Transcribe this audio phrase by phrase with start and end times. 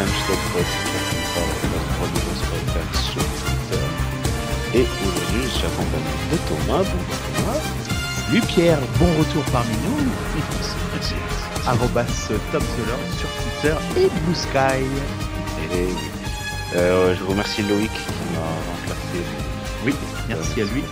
[0.00, 0.80] French Top Podcast.
[3.12, 3.84] sur Twitter.
[4.74, 6.84] Et aujourd'hui, je suis accompagné de Thomas.
[6.84, 7.60] Bonjour Thomas.
[8.26, 9.98] Salut Pierre, bon retour parmi nous.
[11.66, 12.06] Arrobas
[12.50, 12.62] Top
[13.18, 14.84] sur Twitter et Blue Sky.
[15.74, 15.88] Et
[16.76, 18.40] euh, je remercie Loïc qui m'a
[18.72, 19.20] remplacé.
[19.84, 19.94] Oui,
[20.28, 20.82] merci à lui.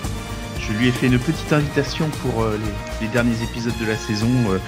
[0.61, 2.59] Je lui ai fait une petite invitation pour euh,
[3.01, 4.59] les, les derniers épisodes de la saison, euh,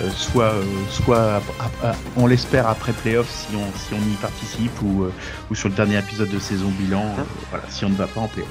[0.00, 4.82] euh, soit, euh, soit ap- on l'espère après playoff si on, si on y participe
[4.82, 5.12] ou, euh,
[5.50, 8.20] ou sur le dernier épisode de saison bilan, euh, voilà, si on ne va pas
[8.20, 8.48] en playoff.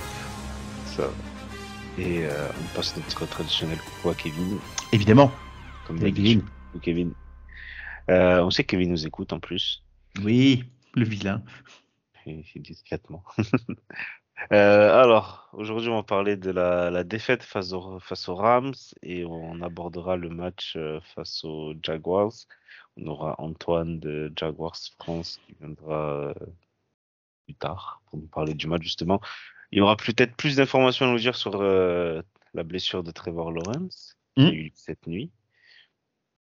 [0.86, 1.04] Ça.
[1.98, 4.58] Et euh, on passe notre traditionnel coucou à Kevin.
[4.92, 5.32] Évidemment.
[5.88, 6.00] Comme
[6.82, 7.14] Kevin.
[8.10, 9.84] Euh, on sait que Kevin nous écoute en plus.
[10.24, 11.42] Oui, le vilain.
[12.56, 13.24] Discrètement.
[14.52, 18.74] Euh, alors, aujourd'hui, on va parler de la, la défaite face, au- face aux Rams
[19.04, 22.34] et on abordera le match euh, face aux Jaguars.
[22.98, 26.34] On aura Antoine de Jaguars France qui viendra euh,
[27.46, 29.22] plus tard pour nous parler du match, justement.
[29.72, 32.22] Il y aura peut-être plus d'informations à nous dire sur euh,
[32.54, 34.54] la blessure de Trevor Lawrence qui a Mm.
[34.54, 35.32] eu cette nuit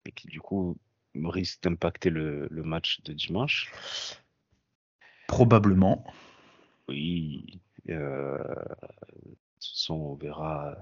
[0.07, 0.77] et qui, du coup,
[1.15, 3.73] risque d'impacter le, le match de dimanche.
[5.27, 6.05] Probablement.
[6.89, 7.61] Oui,
[7.93, 8.45] euh, de
[9.61, 10.77] toute façon, on verra,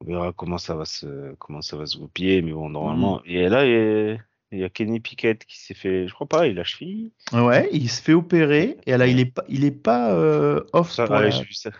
[0.00, 3.22] on verra comment ça va se, comment ça va se goupiller, mais bon, normalement.
[3.24, 4.18] Et là, il y a,
[4.52, 7.12] il y a Kenny Pickett qui s'est fait, je crois pas, il a cheville.
[7.32, 10.90] Ouais, il se fait opérer et là il est pas, il est pas euh, off
[10.90, 11.70] Ça, pour ouais, la- ça.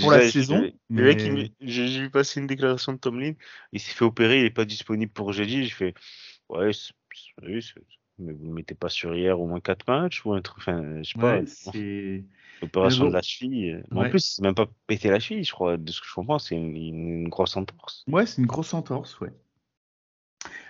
[0.00, 3.34] Pour la saison, mais- j'ai vu passer une déclaration de Tomlin.
[3.72, 5.64] Il s'est fait opérer, il est pas disponible pour jeudi.
[5.64, 5.94] J'ai fait,
[6.48, 6.70] ouais,
[7.42, 7.72] oui,
[8.18, 11.02] mais vous ne mettez pas sur hier au moins quatre matchs ou un truc, enfin,
[11.02, 11.36] je sais pas.
[11.38, 12.24] Ouais, c'est
[12.62, 13.10] Opération Mais bon.
[13.10, 13.70] de la cheville.
[13.72, 14.10] euh, En Ouais.
[14.10, 15.76] plus, c'est même pas péter la cheville, je crois.
[15.76, 18.04] De ce que je comprends, c'est une, une grosse entorse.
[18.08, 19.32] ouais, c'est une grosse entorse, ouais.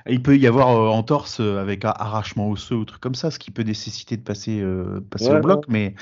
[0.08, 3.30] Il peut y avoir euh, entorse euh, avec un arrachement osseux ou truc comme ça,
[3.32, 5.64] ce qui peut nécessiter de passer, euh, passer Ouais, au bloc.
[5.68, 5.94] Mais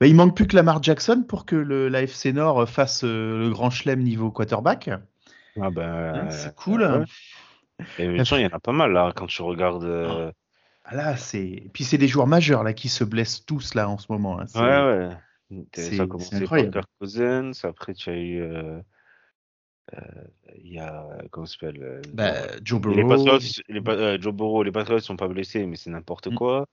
[0.00, 3.38] bah, il manque plus que Lamar Jackson pour que le, la FC Nord fasse euh,
[3.38, 4.90] le grand chelem niveau quarterback.
[5.60, 5.82] Ah ben,
[6.14, 6.82] Hein, c'est cool.
[6.82, 7.04] ouais.
[7.98, 9.84] Et il y en a pas mal là quand tu regardes.
[10.86, 11.68] Ah, Là, c'est.
[11.72, 14.40] Puis c'est des joueurs majeurs là qui se blessent tous là en ce moment.
[14.40, 14.46] hein.
[14.54, 15.16] Ouais, ouais.
[15.74, 16.58] Ça a commencé par.
[16.58, 17.52] Kirk Cousins.
[17.64, 18.40] Après, tu as eu.
[18.40, 18.80] euh,
[19.94, 19.98] euh,
[20.62, 21.06] Il y a.
[21.30, 22.32] Comment s'appelle euh, Bah,
[22.64, 23.08] Joe Les Burrow.
[23.24, 26.34] Patriots, les, Pa- euh, Joe Burrow, les Patriots sont pas blessés, mais c'est n'importe Mm.
[26.34, 26.66] quoi.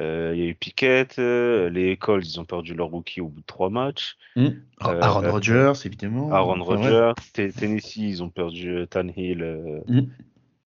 [0.00, 3.46] Il y a eu Pickett, les Colts, ils ont perdu leur rookie au bout de
[3.46, 4.16] trois matchs.
[4.36, 6.30] Euh, Aaron Rodgers, évidemment.
[6.32, 6.76] Aaron ouais.
[6.76, 9.82] Rodgers, Tennessee, ils ont perdu Tannehill.
[9.88, 10.02] Mm.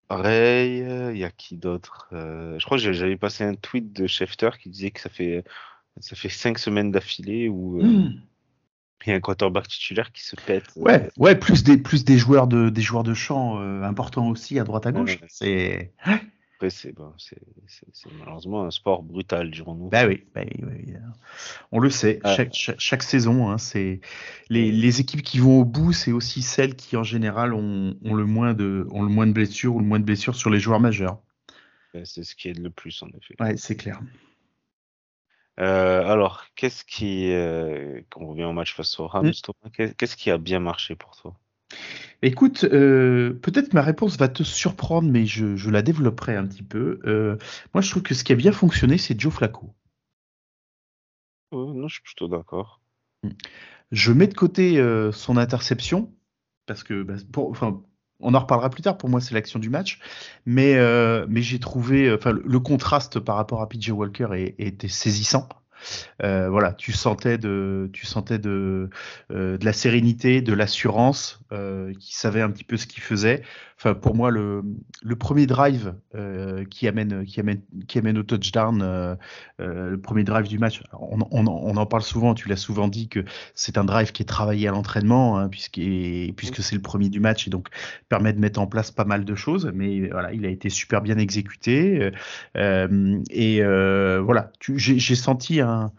[0.08, 4.50] Pareil, il y a qui d'autre Je crois que j'avais passé un tweet de Schefter
[4.62, 5.44] qui disait que ça fait
[6.00, 8.20] ça fait cinq semaines d'affilée où euh, Hmm.
[9.06, 10.64] il y a un quarterback titulaire qui se pète.
[10.76, 14.58] Ouais, ouais, plus des plus des joueurs de des joueurs de champ euh, importants aussi
[14.58, 15.18] à droite à gauche.
[15.20, 15.26] Ouais.
[15.28, 17.12] C'est Après, c'est bon,
[18.20, 19.88] malheureusement un sport brutal, dirons-nous.
[19.88, 20.94] bah oui, bah oui, oui,
[21.72, 22.20] on le sait.
[22.22, 22.36] Ah.
[22.36, 24.00] Chaque, chaque, chaque saison, hein, c'est
[24.48, 28.14] les, les équipes qui vont au bout, c'est aussi celles qui en général ont, ont
[28.14, 30.60] le moins de ont le moins de blessures ou le moins de blessures sur les
[30.60, 31.18] joueurs majeurs.
[32.04, 33.34] C'est ce qui aide le plus, en effet.
[33.40, 34.00] Ouais, c'est clair.
[35.60, 39.70] Euh, alors, qu'est-ce qui, euh, quand on revient au match face au Rams, Mm.
[39.72, 41.34] Qu'est- qu'est-ce qui a bien marché pour toi?
[42.22, 46.62] Écoute, euh, peut-être ma réponse va te surprendre, mais je, je la développerai un petit
[46.62, 47.00] peu.
[47.74, 49.74] Moi, je trouve que ce qui a bien fonctionné, c'est Joe Flacco.
[51.52, 52.80] Non, je suis plutôt d'accord.
[53.90, 54.82] Je mets de côté
[55.12, 56.14] son interception,
[56.66, 57.82] parce que, bah, pour, enfin,
[58.22, 59.98] on en reparlera plus tard, pour moi c'est l'action du match,
[60.46, 64.28] mais, euh, mais j'ai trouvé, enfin, le, contraste par rapport à PJ Walker
[64.58, 65.48] était saisissant.
[66.22, 68.90] Euh, voilà, tu sentais de, tu sentais de,
[69.30, 73.42] euh, de la sérénité, de l'assurance, euh, qui savait un petit peu ce qu'il faisait.
[73.84, 74.62] Enfin, pour moi, le,
[75.02, 79.16] le premier drive euh, qui amène, qui amène, qui amène au touchdown, euh,
[79.60, 80.84] euh, le premier drive du match.
[80.92, 82.34] On, on, on en parle souvent.
[82.34, 83.24] Tu l'as souvent dit que
[83.56, 85.80] c'est un drive qui est travaillé à l'entraînement, hein, puisque,
[86.36, 87.70] puisque c'est le premier du match et donc
[88.08, 89.72] permet de mettre en place pas mal de choses.
[89.74, 92.12] Mais voilà, il a été super bien exécuté.
[92.54, 95.90] Et voilà, j'ai senti un,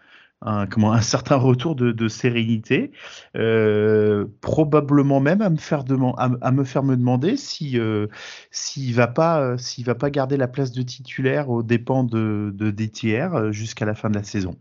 [0.45, 2.91] un, comment, un certain retour de, de sérénité,
[3.35, 5.83] euh, probablement même à me faire,
[6.17, 8.07] à, à me, faire me demander si euh,
[8.51, 12.51] s'il va pas euh, s'il va pas garder la place de titulaire aux dépens de,
[12.55, 14.55] de DTR euh, jusqu'à la fin de la saison.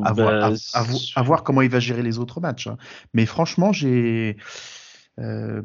[0.00, 2.66] À, voir, à- à vo- à voir comment il va gérer les autres matchs.
[2.68, 2.76] hein.
[3.14, 4.36] Mais franchement, j'ai
[5.18, 5.62] euh,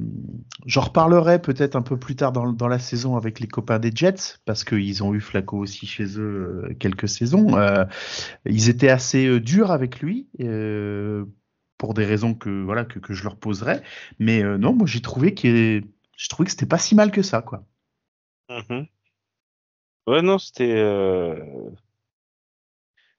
[0.65, 4.39] J'en reparlerai peut-être un peu plus tard dans, la saison avec les copains des Jets,
[4.45, 7.57] parce qu'ils ont eu Flacco aussi chez eux euh, quelques saisons.
[7.57, 7.85] Euh,
[8.45, 10.27] ils étaient assez durs avec lui,
[11.77, 13.81] pour des raisons que, voilà, que, je leur poserai.
[14.19, 15.81] Mais non, moi j'ai trouvé, que
[16.17, 17.41] j'ai trouvé que c'était pas si mal que ça.
[17.41, 17.63] quoi.
[18.49, 18.87] Mhm.
[20.07, 21.41] Ouais, non, c'était.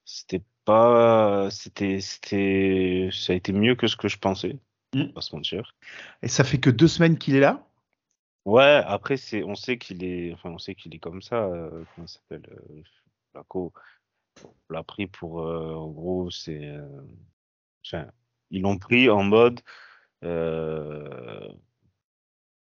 [0.04, 1.48] C'était pas.
[1.50, 2.00] C'était.
[2.00, 3.10] C'était.
[3.12, 4.58] Ça a été mieux que ce que je pensais.
[4.94, 5.12] Mm.
[5.12, 5.74] pas se mentir.
[6.22, 7.66] Et ça fait que deux semaines qu'il est là?
[8.44, 10.32] Ouais, après, c'est, on sait qu'il est.
[10.34, 11.44] Enfin, on sait qu'il est comme ça.
[11.46, 12.82] euh, comment ça s'appelle euh,
[13.32, 13.72] Flaco.
[14.44, 15.40] On l'a pris pour.
[15.40, 16.64] euh, en gros, c'est.
[16.64, 17.04] euh,
[18.50, 19.60] ils l'ont pris en mode.
[20.24, 21.48] Euh,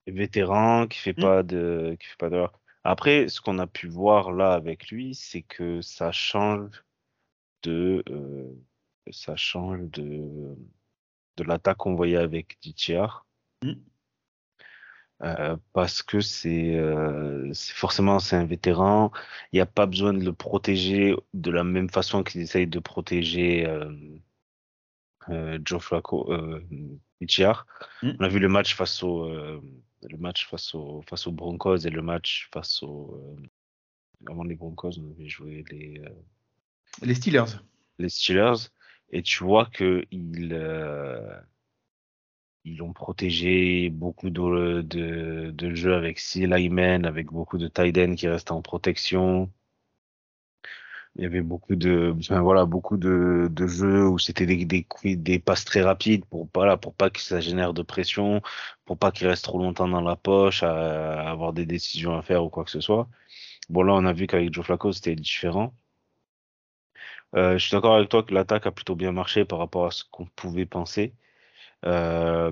[0.08, 1.22] vétéran qui fait Mm.
[1.22, 1.98] pas de.
[2.00, 2.60] Qui fait pas d'erreur.
[2.84, 6.84] Après, ce qu'on a pu voir là avec lui, c'est que ça change
[7.64, 8.04] de.
[8.10, 8.52] euh,
[9.12, 10.56] ça change de.
[11.38, 13.26] De l'attaque qu'on voyait avec Dithiar.
[13.64, 13.74] Mm.
[15.24, 19.12] Euh, parce que c'est euh, c'est- forcément c'est un vétéran,
[19.54, 22.80] il n'y a pas besoin de le protéger de la même façon qu'ils essayent de
[22.80, 23.90] protéger euh,
[25.30, 26.30] euh, Joe Flacco.
[28.02, 28.12] Mm.
[28.20, 31.90] On a vu le match face au le match face au face aux Broncos et
[31.90, 33.42] le match face au euh,
[34.30, 36.02] avant les Broncos, on avait joué les
[37.02, 37.58] Les Steelers.
[38.00, 38.68] les Steelers
[39.16, 41.40] et tu vois que ils euh,
[42.66, 48.28] ils ont protégé beaucoup de, de, de jeux avec linemen, avec beaucoup de ends qui
[48.28, 49.50] restent en protection.
[51.16, 54.86] Il y avait beaucoup de, enfin, voilà, beaucoup de, de jeux où c'était des, des,
[55.16, 58.42] des passes très rapides pour pas, là, pour pas que ça génère de pression,
[58.86, 62.22] pour pas qu'il reste trop longtemps dans la poche, à, à avoir des décisions à
[62.22, 63.08] faire ou quoi que ce soit.
[63.70, 65.74] Bon, là, on a vu qu'avec Joe Flacco, c'était différent.
[67.36, 69.92] Euh, je suis d'accord avec toi que l'attaque a plutôt bien marché par rapport à
[69.92, 71.14] ce qu'on pouvait penser.
[71.86, 72.52] Euh,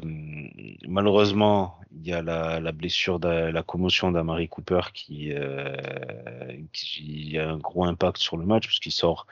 [0.87, 5.75] malheureusement, il y a la, la blessure, de, la commotion d'Amari Cooper qui, euh,
[6.71, 9.25] qui a un gros impact sur le match puisqu'il sort,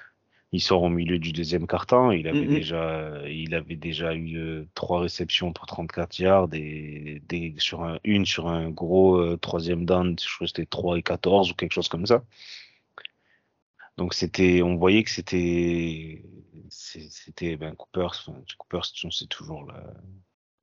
[0.52, 2.12] il sort au milieu du deuxième quart-temps.
[2.12, 7.54] Il avait déjà, il avait déjà eu euh, trois réceptions pour 34 yards et des,
[7.58, 11.04] sur un, une sur un gros euh, troisième down, je crois que c'était 3 et
[11.04, 12.24] 14 ou quelque chose comme ça.
[14.02, 16.24] Donc c'était, on voyait que c'était,
[16.70, 18.80] c'était ben Cooper, enfin, Cooper,
[19.12, 19.94] c'est toujours la,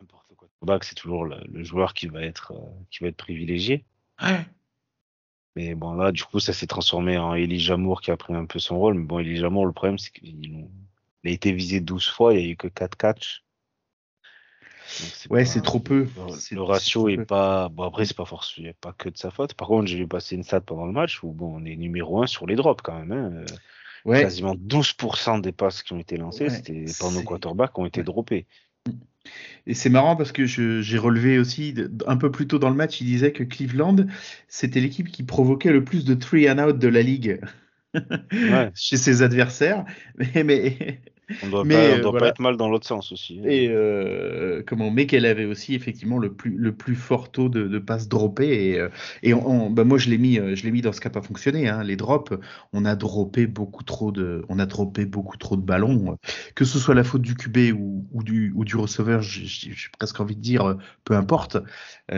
[0.01, 0.49] n'importe quoi.
[0.83, 3.85] C'est toujours le, le joueur qui va être, euh, qui va être privilégié.
[4.21, 4.45] Ouais.
[5.55, 8.45] Mais bon là, du coup, ça s'est transformé en Elijah Moore qui a pris un
[8.45, 8.95] peu son rôle.
[8.95, 10.67] Mais bon, Elijah Moore, le problème, c'est qu'il
[11.25, 13.45] a été visé 12 fois, il y a eu que 4 catchs.
[15.31, 16.07] Ouais, c'est trop peu.
[16.51, 17.69] Le, ratio est pas.
[17.69, 19.55] Bon, après, c'est pas forcément pas que de sa faute.
[19.55, 22.23] Par contre, j'ai vu passer une stat pendant le match où bon, on est numéro
[22.23, 23.13] 1 sur les drops quand même.
[23.13, 23.33] hein.
[23.35, 23.45] Euh,
[24.05, 24.23] Ouais.
[24.23, 27.85] Quasiment 12% des passes qui ont été lancées, Ouais, c'était par nos quarterbacks qui ont
[27.85, 28.05] été ouais.
[28.05, 28.47] droppés.
[29.67, 31.75] Et c'est marrant parce que j'ai relevé aussi,
[32.07, 33.97] un peu plus tôt dans le match, il disait que Cleveland,
[34.47, 37.41] c'était l'équipe qui provoquait le plus de three and out de la ligue
[37.95, 38.71] Ouais.
[38.75, 39.85] chez ses adversaires.
[40.17, 41.01] Mais, mais,
[41.43, 42.27] On doit, Mais, pas, on euh, doit voilà.
[42.27, 43.41] pas être mal dans l'autre sens aussi.
[43.45, 47.69] et euh, comment, mais qu'elle avait aussi effectivement le plus, le plus fort taux de,
[47.69, 48.71] de passes droppées.
[48.71, 48.89] Et, euh,
[49.23, 51.11] et on, on- bah moi, je l'ai mis, je l'ai mis dans ce qui n'a
[51.13, 51.69] pas fonctionné.
[51.69, 52.33] Hein, les drops,
[52.73, 56.17] on a droppé beaucoup trop de, on a droppé beaucoup trop de ballons.
[56.55, 60.19] Que ce soit la faute du QB ou, ou du, ou du receveur, j'ai presque
[60.21, 61.59] envie de dire, peu importe.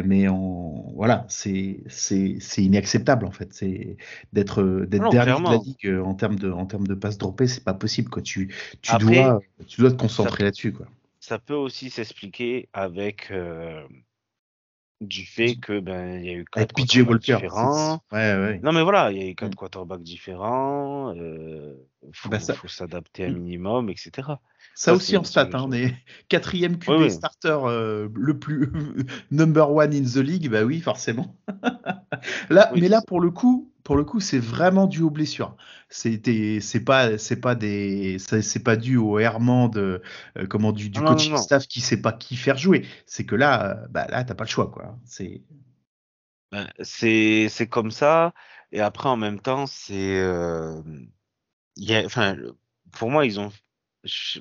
[0.05, 3.53] Mais on, voilà, c'est, c'est, c'est inacceptable en fait.
[3.53, 3.97] C'est
[4.33, 7.65] d'être, d'être dernier de la ligue en termes de, en termes de passes droppées, c'est
[7.65, 8.09] pas possible.
[8.09, 8.23] Quoi.
[8.23, 10.73] Tu, tu Après, dois, tu dois te concentrer là-dessus.
[10.73, 10.87] Quoi.
[11.21, 13.83] Ça peut aussi s'expliquer avec euh,
[15.01, 17.35] du fait que ben il y a eu quatre PJ Walker.
[17.37, 18.03] différents.
[18.11, 18.61] c'est- Ouais, ouais.
[18.63, 19.57] Non mais voilà, il y a eu quatre Mm.
[19.57, 21.15] quarterbacks différents.
[21.17, 21.75] Euh,
[22.13, 23.35] faut, Bah, ça- faut s'adapter un Mm.
[23.39, 24.11] minimum, etc.
[24.17, 24.37] Ça
[24.75, 25.95] Ça, aussi en stat, hein, est
[26.29, 28.71] quatrième QB starter euh, le plus
[29.31, 31.35] number one in the league, bah oui, forcément.
[32.51, 35.57] là, Oui, mais là pour le coup, pour le coup, c'est vraiment dû aux blessures.
[35.89, 40.03] C'était, c'est pas, c'est pas des, c'est pas dû au errement de,
[40.39, 41.43] euh, comment du, du Non, non, non, coaching non.
[41.45, 42.87] staff qui sait pas qui faire jouer.
[43.07, 44.99] C'est que là, euh, bah là, t'as pas le choix, quoi.
[45.05, 45.43] C'est,
[46.53, 48.35] Ben, c'est c'est comme ça.
[48.73, 50.83] Et après en même temps, c'est euh,
[51.77, 52.37] il y a, enfin
[52.93, 53.51] pour moi ils ont
[54.05, 54.41] je,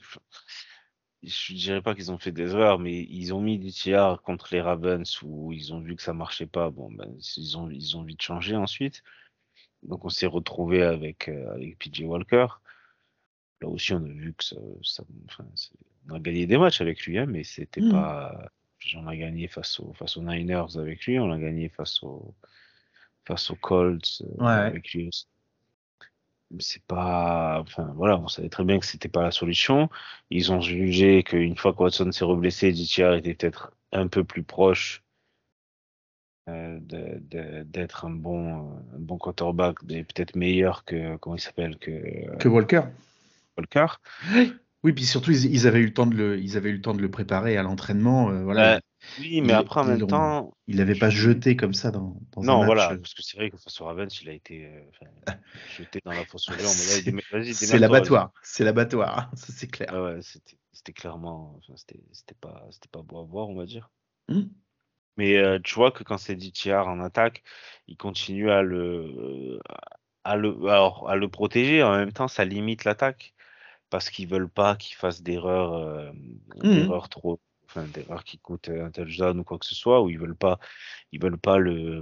[1.24, 4.50] je dirais pas qu'ils ont fait des erreurs, mais ils ont mis du tiers contre
[4.54, 6.70] les Ravens où ils ont vu que ça marchait pas.
[6.70, 9.04] Bon, ben, ils ont, ils ont vite changé ensuite.
[9.84, 12.48] Donc on s'est retrouvé avec, euh, avec PJ Walker.
[13.62, 15.46] Là aussi, on a vu que ça, ça- enfin,
[16.10, 17.92] on a gagné des matchs avec lui, hein, mais c'était Mm.
[17.92, 18.50] pas.
[18.96, 22.34] On a gagné face aux, face aux Niners avec lui, on a gagné face aux,
[23.26, 24.52] face aux Colts euh, Ouais.
[24.52, 25.28] avec lui aussi.
[26.52, 29.90] Mais C'est pas, enfin voilà, on savait très bien que c'était pas la solution.
[30.30, 34.44] Ils ont jugé qu'une fois que Watson s'est reblessé, DTR était peut-être un peu plus
[34.44, 35.04] proche
[36.80, 42.36] d'être un bon, euh, un bon quarterback, peut-être meilleur que, comment il s'appelle, que euh,
[42.38, 42.84] que Walker.
[43.58, 43.88] Walker.
[44.82, 46.82] Oui, puis surtout ils, ils avaient eu le temps de le, ils avaient eu le
[46.82, 48.30] temps de le préparer à l'entraînement.
[48.30, 48.80] euh, voilà.
[49.20, 50.54] Oui, mais après, en même temps.
[50.68, 52.66] Il l'avait pas jeté comme ça dans, dans non, un match.
[52.66, 55.34] voilà, parce que c'est vrai que face au Ravens, il a été euh,
[55.78, 56.50] jeté dans la fosse.
[57.52, 59.94] C'est l'abattoir, c'est l'abattoir, ça c'est clair.
[59.94, 60.22] Ouais
[60.80, 61.60] c'était clairement.
[61.76, 63.90] C'était pas, pas beau à voir, on va dire.
[64.30, 64.44] Hmm.
[65.20, 67.44] Mais euh, tu vois que quand c'est DTR en attaque,
[67.88, 69.60] il continue à le,
[70.24, 71.84] à le, alors, à le protéger.
[71.84, 73.34] En même temps, ça limite l'attaque
[73.90, 76.14] parce qu'ils veulent pas qu'il fasse d'erreurs, euh,
[76.64, 77.10] mmh.
[77.10, 80.38] trop, enfin d'erreurs qui coûtent un touchdown ou quoi que ce soit, ou ils veulent
[80.38, 80.58] pas,
[81.12, 82.02] ils veulent pas le,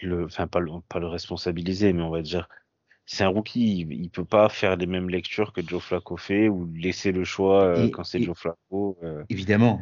[0.00, 2.48] le, enfin pas le, pas le responsabiliser, mais on va dire,
[3.04, 6.48] c'est un rookie, il, il, peut pas faire les mêmes lectures que Joe Flacco fait
[6.48, 8.98] ou laisser le choix euh, quand c'est Joe Flacco.
[9.04, 9.80] Euh, évidemment.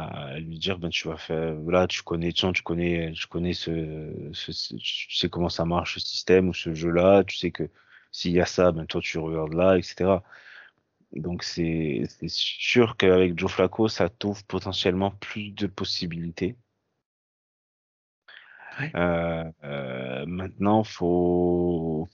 [0.00, 4.30] À lui dire ben tu vas faire là tu connais tu connais tu connais ce,
[4.32, 7.68] ce, tu sais comment ça marche ce système ou ce jeu là tu sais que
[8.12, 10.20] s'il y a ça, ben toi tu regardes là, etc.
[11.12, 16.56] Donc c'est sûr qu'avec Joe Flacco, ça t'ouvre potentiellement plus de possibilités.
[18.94, 22.08] Euh, euh, maintenant, faut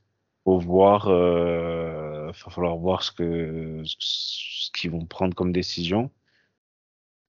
[0.45, 6.11] faut voir, euh, va falloir voir ce que ce qu'ils vont prendre comme décision.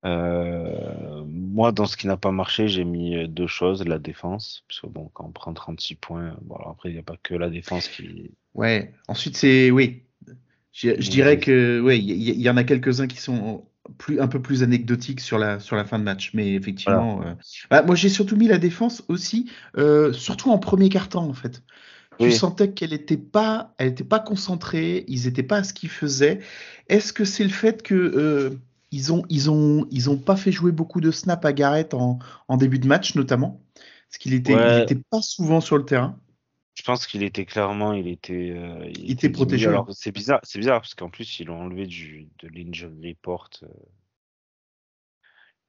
[0.06, 4.82] Euh, moi, dans ce qui n'a pas marché, j'ai mis deux choses la défense, parce
[4.82, 7.50] que bon, quand on prend 36 points, bon, après il n'y a pas que la
[7.50, 9.70] défense qui, Ouais, ensuite c'est.
[9.70, 10.02] Oui.
[10.72, 13.64] Je, dirais que oui, il y, en a quelques-uns qui sont
[13.98, 16.32] plus, un peu plus anecdotiques sur la, sur la fin de match.
[16.34, 17.22] Mais effectivement.
[17.22, 17.34] Euh,
[17.70, 21.64] bah, moi j'ai surtout mis la défense aussi, euh, surtout en premier quart-temps en fait.
[22.20, 25.90] Tu sentais qu'elle n'était pas, elle était pas concentrée, ils n'étaient pas à ce qu'ils
[25.90, 26.40] faisaient.
[26.88, 28.52] Est-ce que c'est le fait que euh,
[28.92, 32.20] ils ont, ils ont, ils ont pas fait jouer beaucoup de snaps à Garrett en,
[32.48, 33.62] en début de match notamment,
[34.10, 36.20] parce qu'il était, il était pas souvent sur le terrain.
[36.76, 39.68] Je pense qu'il était clairement, il était, euh, il, était protégé.
[39.68, 43.50] Alors c'est bizarre, c'est bizarre parce qu'en plus ils l'ont enlevé du de l'injury report
[43.64, 43.68] euh,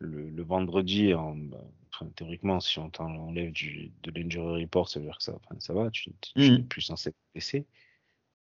[0.00, 1.14] le, le, vendredi.
[1.14, 5.22] En, bah, enfin, théoriquement, si on t'enlève du de l'injury report, ça veut dire que
[5.22, 6.66] ça, enfin, ça va, tu, tu n'es mmh.
[6.66, 7.66] plus censé être blessé.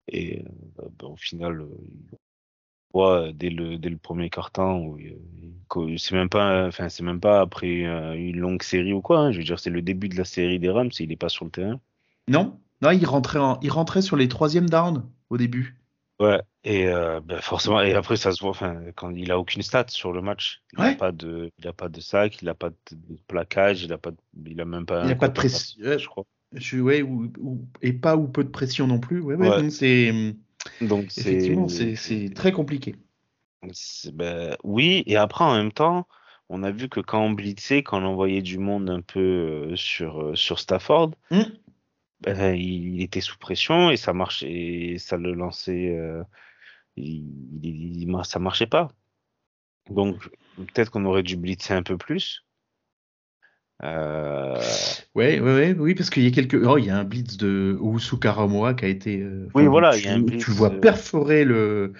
[0.10, 1.65] Et euh, bah, au final,
[2.93, 4.98] voit dès le dès le premier carton
[5.98, 9.19] c'est même pas, enfin c'est même pas après une longue série ou quoi.
[9.19, 11.29] Hein, je veux dire, c'est le début de la série des Rams, il est pas
[11.29, 11.79] sur le terrain.
[12.27, 15.77] Non, non, il rentrait, il rentrait sur les troisièmes downs au début.
[16.19, 19.63] Ouais, et euh, ben forcément, et après ça se voit, enfin, quand il a aucune
[19.63, 22.53] stat sur le match, il n'a pas de, il a pas de sac, il n'a
[22.53, 22.75] pas de,
[23.27, 24.12] plaquage, il a pas,
[24.45, 25.03] il a même pas.
[25.03, 26.25] Il n'a pas de pression, je crois.
[26.53, 27.31] Je, ouais, ou,
[27.81, 29.21] et pas ou peu de pression non plus.
[29.21, 30.36] Ouais, ouais, donc c'est.
[30.82, 32.96] Donc effectivement, c'est très compliqué.
[34.13, 36.08] Ben, oui, et après en même temps,
[36.50, 39.75] on a vu que quand on blitzait, quand on envoyait du monde un peu euh,
[39.75, 41.41] sur euh, sur Stafford, mmh.
[42.22, 46.24] Ben, il, était sous pression et ça marchait, ça le lançait, euh,
[46.96, 47.25] il,
[47.63, 48.89] il, ça marchait pas.
[49.89, 52.46] Donc peut-être qu'on aurait dû blitzer un peu plus.
[53.83, 54.55] Euh...
[55.15, 57.77] Ouais, ouais, oui, parce qu'il y a quelques, oh, il y a un blitz de
[57.79, 59.19] Ousu Karamoa qui a été.
[59.19, 61.93] Euh, oui, voilà, il y a un blitz, Tu vois euh, perforer le,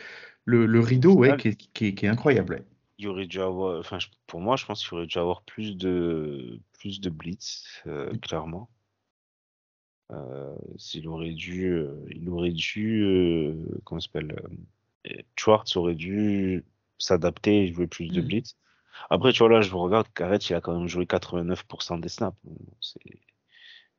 [0.46, 2.64] le, le rideau, ouais, qui, qui, qui, est incroyable.
[3.00, 3.98] Il aurait dû avoir, enfin,
[4.28, 8.70] pour moi, je pense qu'il aurait dû avoir plus de, plus de blitz, euh, clairement.
[10.12, 14.36] Euh, s'il aurait dû, euh, il aurait dû, euh, comment s'appelle,
[15.36, 16.66] Schwartz aurait dû
[16.98, 18.26] s'adapter et jouer plus de mm.
[18.26, 18.56] blitz.
[19.10, 22.10] Après, tu vois, là, je vous regarde, Garrett, il a quand même joué 89% des
[22.10, 22.38] snaps.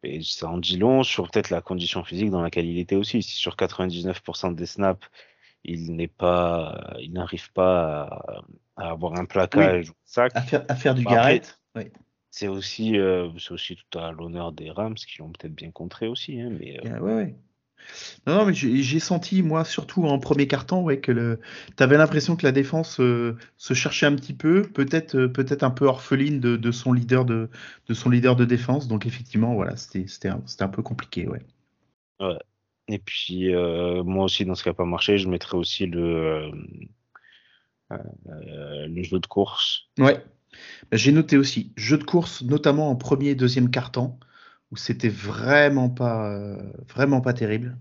[0.04, 3.22] Et ça en dit long sur peut-être la condition physique dans laquelle il était aussi.
[3.22, 5.06] Si sur 99% des snaps,
[5.64, 8.42] il n'est pas, il n'arrive pas
[8.76, 10.32] à, avoir un plaquage ou sac.
[10.34, 11.60] À faire, à faire du bah, Garrett.
[11.76, 11.84] Oui
[12.32, 16.08] c'est aussi, euh, c'est aussi tout à l'honneur des Rams qui l'ont peut-être bien contré
[16.08, 16.40] aussi.
[16.40, 16.98] Hein, mais, euh...
[16.98, 17.36] ouais, ouais.
[18.26, 21.40] Non, non mais j'ai senti, moi, surtout en premier carton, ouais, que le...
[21.76, 25.62] tu avais l'impression que la défense euh, se cherchait un petit peu, peut-être euh, peut-être
[25.62, 27.50] un peu orpheline de, de, son leader de,
[27.88, 28.88] de son leader de défense.
[28.88, 31.26] Donc, effectivement, voilà, c'était un, un peu compliqué.
[31.26, 31.42] Ouais.
[32.20, 32.38] ouais.
[32.88, 36.50] Et puis, euh, moi aussi, dans ce qui n'a pas marché, je mettrais aussi le,
[37.90, 39.88] le jeu de course.
[39.98, 40.22] Ouais.
[40.92, 44.18] J'ai noté aussi jeu de course, notamment en premier et deuxième carton,
[44.72, 47.78] où c'était vraiment pas, euh, vraiment pas terrible.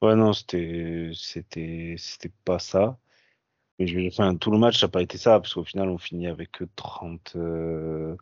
[0.00, 2.98] Ouais, non, c'était, c'était, c'était pas ça.
[3.78, 5.98] Mais je, enfin, tout le match, ça n'a pas été ça, parce qu'au final, on
[5.98, 7.34] finit avec 30.
[7.36, 8.16] Euh,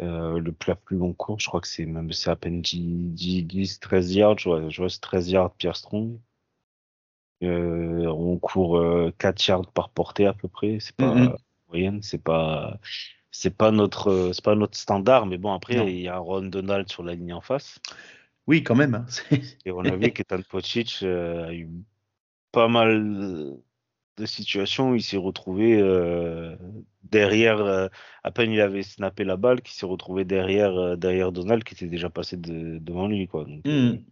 [0.00, 3.42] euh, le plus, plus long cours, je crois que c'est même c'est à peine 10,
[3.42, 6.20] 10, 13 yards, je vois, je vois 13 yards Pierre Strong.
[7.40, 8.80] on court
[9.18, 11.36] 4 yards par portée à peu près, c'est pas, mm-hmm
[11.68, 12.78] moyenne, c'est pas
[13.40, 16.88] c'est pas notre c'est pas notre standard, mais bon après il y a Ron Donald
[16.88, 17.78] sur la ligne en face.
[18.48, 18.94] Oui, quand même.
[18.94, 19.06] Hein.
[19.64, 21.68] Et on a vu qu'Etan Pocic euh, a eu
[22.50, 23.60] pas mal
[24.16, 26.56] de situation où il s'est retrouvé euh,
[27.04, 27.88] derrière, euh,
[28.24, 31.74] à peine il avait snappé la balle, qu'il s'est retrouvé derrière, euh, derrière Donald qui
[31.74, 33.28] était déjà passé de- devant lui.
[33.28, 33.44] Quoi.
[33.44, 34.04] Donc, euh, Hmm.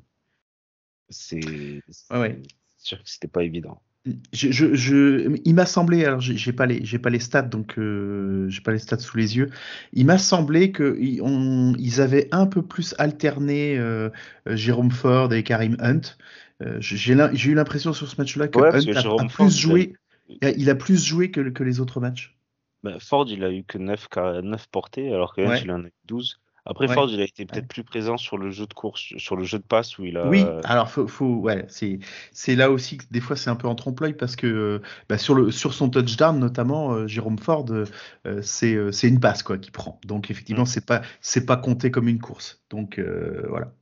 [1.08, 2.42] c'est Ouais, ouais.
[2.78, 3.82] c'est sûr que c'était pas évident.
[4.32, 7.76] Je, je, je- il m'a semblé, alors j'ai pas les, j'ai pas les stats, donc
[7.78, 9.50] euh, j'ai pas les stats sous les yeux.
[9.92, 14.10] Il m'a semblé que ils, on- ils avaient un peu plus alterné euh,
[14.46, 16.16] Jérôme Ford et Karim Hunt.
[16.62, 19.94] Euh, j'ai eu l'impression sur ce match-là que Ouais, Hunt a, Ford, plus a- joué,
[20.28, 22.36] il a, il a plus joué que, que les autres matchs.
[22.84, 24.06] Ben, Ford, il a eu que 9,
[24.42, 25.62] 9 portées, alors que Hunt, Ouais.
[25.64, 26.40] il en a eu 12.
[26.66, 26.94] Après, Ouais.
[26.94, 29.58] Ford, il a été peut-être plus présent sur le jeu de course, sur le jeu
[29.58, 30.28] de passe où il a.
[30.28, 32.00] Oui, alors faut, faut, ouais, c'est,
[32.32, 35.16] c'est là aussi que des fois c'est un peu en trompe-l'œil parce que euh, bah,
[35.16, 37.84] sur le, sur son touchdown notamment, euh, Jérôme Ford, euh,
[38.42, 40.00] c'est, c'est une passe quoi qu'il prend.
[40.04, 40.66] Donc effectivement, Mm.
[40.66, 42.60] c'est pas, c'est pas compté comme une course.
[42.70, 43.00] Donc
[43.48, 43.72] voilà,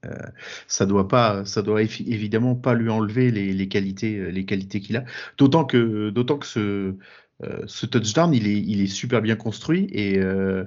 [0.67, 4.81] ça doit pas, ça doit évi- évidemment pas lui enlever les, les qualités, les qualités
[4.81, 5.05] qu'il a.
[5.39, 6.95] D'autant que, d'autant que ce
[7.43, 10.65] euh, ce touchdown, il est, super bien construit et euh,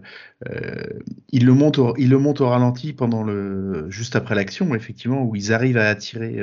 [0.49, 0.83] euh,
[1.29, 3.25] il le monte, au, ralenti pendant
[3.89, 6.39] juste après l'action, effectivement, où ils arrivent à attirer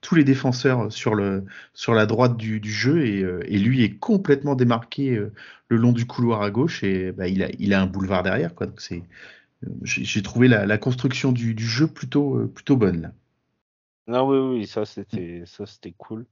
[0.00, 5.20] tous les défenseurs sur la droite du, jeu et, lui est complètement démarqué
[5.68, 8.66] le long du couloir à gauche et bah, il a, un boulevard derrière, quoi.
[8.66, 8.80] Donc
[9.82, 13.12] j'ai trouvé la, construction du, jeu plutôt, bonne là.
[14.06, 16.26] Non, oui, oui, ça c'était, ça c'était cool.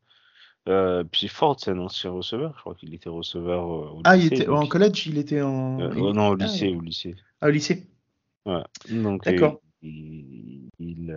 [0.68, 4.16] Euh, puis Ford, c'est un ancien receveur, je crois qu'il était receveur euh, au Ah,
[4.16, 4.36] il lycée.
[4.36, 5.80] était donc en collège, il était en.
[5.80, 7.16] Euh, il- non, au Ah, lycée, au lycée.
[7.40, 7.88] Ah, au lycée.
[8.46, 8.62] Ouais.
[8.90, 9.60] Donc, euh, D'accord.
[9.82, 11.10] il, il, il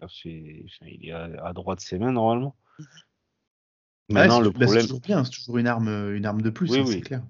[0.00, 2.56] a fait, enfin, il est à, droite de ses mains normalement.
[2.78, 2.86] Ouais,
[4.14, 6.50] Maintenant, c'est le bah, c'est problème, toujours bien, c'est toujours une arme, une arme de
[6.50, 7.22] plus, Oui, hein, c'est clair.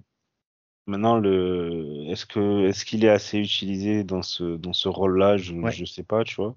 [0.87, 5.37] maintenant le, est-ce que, est-ce qu'il est assez utilisé dans ce, dans ce rôle-là?
[5.37, 5.73] Je, Ouais.
[5.73, 6.57] je sais pas, tu vois.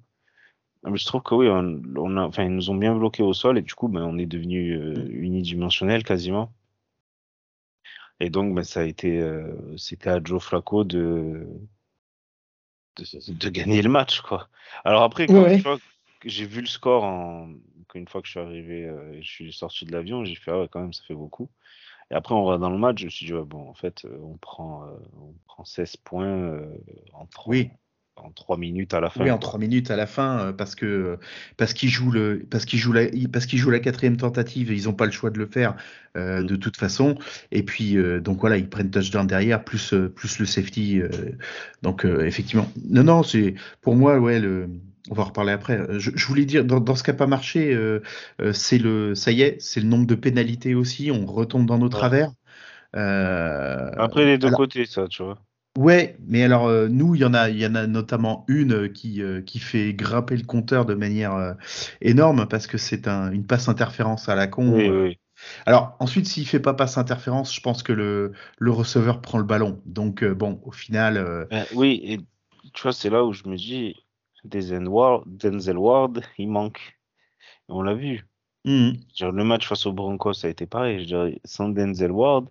[0.89, 3.33] Mais je trouve que oui, on, on a, enfin, ils nous ont bien bloqué au
[3.33, 5.09] sol et du coup, ben, on est devenu euh, Mm.
[5.09, 6.53] unidimensionnel quasiment.
[8.19, 11.47] Et donc, ben, ça a été, euh, c'était à Joe Flacco de,
[12.97, 14.49] de, de gagner le match, quoi.
[14.83, 15.61] Alors après, quand Ouais.
[16.25, 17.53] j'ai vu le score en,
[17.93, 20.59] une fois que je suis arrivé, euh, je suis sorti de l'avion, j'ai fait, ah
[20.61, 21.49] ouais, quand même, ça fait beaucoup.
[22.11, 24.05] Et après, on va dans le match, je me suis dit, ouais, bon, en fait,
[24.05, 24.85] euh, on prend,
[25.17, 26.59] on prend 16 points
[27.13, 27.71] en 3, Oui.
[28.17, 29.23] En 3 minutes à la fin.
[29.23, 31.17] Oui, en trois minutes à la fin, euh, parce que
[31.57, 34.75] parce qu'ils jouent le parce qu'ils jouent la parce qu'ils jouent la quatrième tentative, et
[34.75, 35.75] ils n'ont pas le choix de le faire
[36.15, 36.45] euh, Mm.
[36.45, 37.17] de toute façon.
[37.51, 41.01] Et puis euh, donc voilà, ils prennent touchdown derrière, plus euh, plus le safety.
[41.01, 41.09] euh,
[41.81, 44.69] donc euh, effectivement, non non, c'est pour moi ouais le.
[45.11, 45.77] On va en reparler après.
[45.77, 48.01] Euh, Je, je voulais dire dans, dans ce qui n'a pas marché, euh,
[48.41, 51.11] euh, c'est le ça y est, c'est le nombre de pénalités aussi.
[51.11, 51.89] On retombe dans nos Ouais.
[51.91, 52.31] travers.
[52.95, 55.37] Euh, Après, les deux alors- côtés, ça, tu vois.
[55.77, 58.73] Ouais, mais alors euh, nous, il y en a, il y en a notamment une
[58.73, 61.53] euh, qui euh, qui fait grimper le compteur de manière euh,
[61.99, 64.73] énorme parce que c'est un, une passe interférence à la con.
[64.73, 65.19] Oui, oui.
[65.65, 69.43] Alors ensuite, s'il fait pas passe interférence, je pense que le le receveur prend le
[69.43, 69.81] ballon.
[69.85, 72.19] Donc bon, au final, Ben, oui, et
[72.73, 73.97] tu vois, c'est là où je me dis,
[74.45, 76.97] Denzel Ward, Denzel Ward, il manque.
[77.67, 78.25] Et on l'a vu.
[79.13, 81.13] Genre, le match face aux Broncos, ça a été pareil.
[81.43, 82.47] Sans Denzel Ward,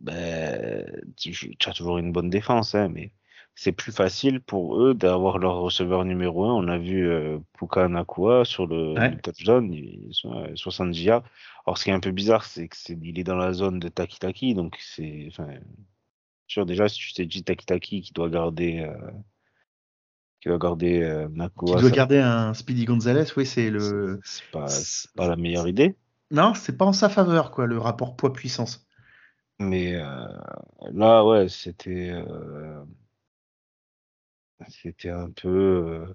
[0.00, 0.84] ben,
[1.16, 3.12] tu, tu as toujours une bonne défense, hein, mais
[3.54, 6.52] c'est plus facile pour eux d'avoir leur receveur numéro un.
[6.54, 9.10] On a vu euh, Puka Nakua sur le, Ouais.
[9.12, 11.24] le touchdown, il, sont à 70 yards.
[11.66, 13.78] Alors, ce qui est un peu bizarre, c'est que c'est, il est dans la zone
[13.80, 15.30] de Taki Taki, donc c'est,
[16.46, 19.10] sûr, déjà, si tu t'es dit Taki Taki qui doit garder, euh,
[20.40, 24.20] qui doit garder euh, qui Nakua, doit ça- garder un Speedy Gonzalez, oui, c'est le.
[24.22, 24.66] c'est pas,
[25.16, 25.96] pas la meilleure idée.
[26.30, 28.85] Non, c'est pas en sa faveur quoi, le rapport poids-puissance.
[29.58, 30.28] Mais euh,
[30.92, 32.84] là, ouais, c'était euh,
[34.68, 35.48] c'était un peu.
[35.48, 36.14] euh,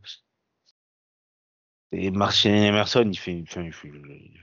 [1.93, 3.45] et Martin Emerson, il fait, une,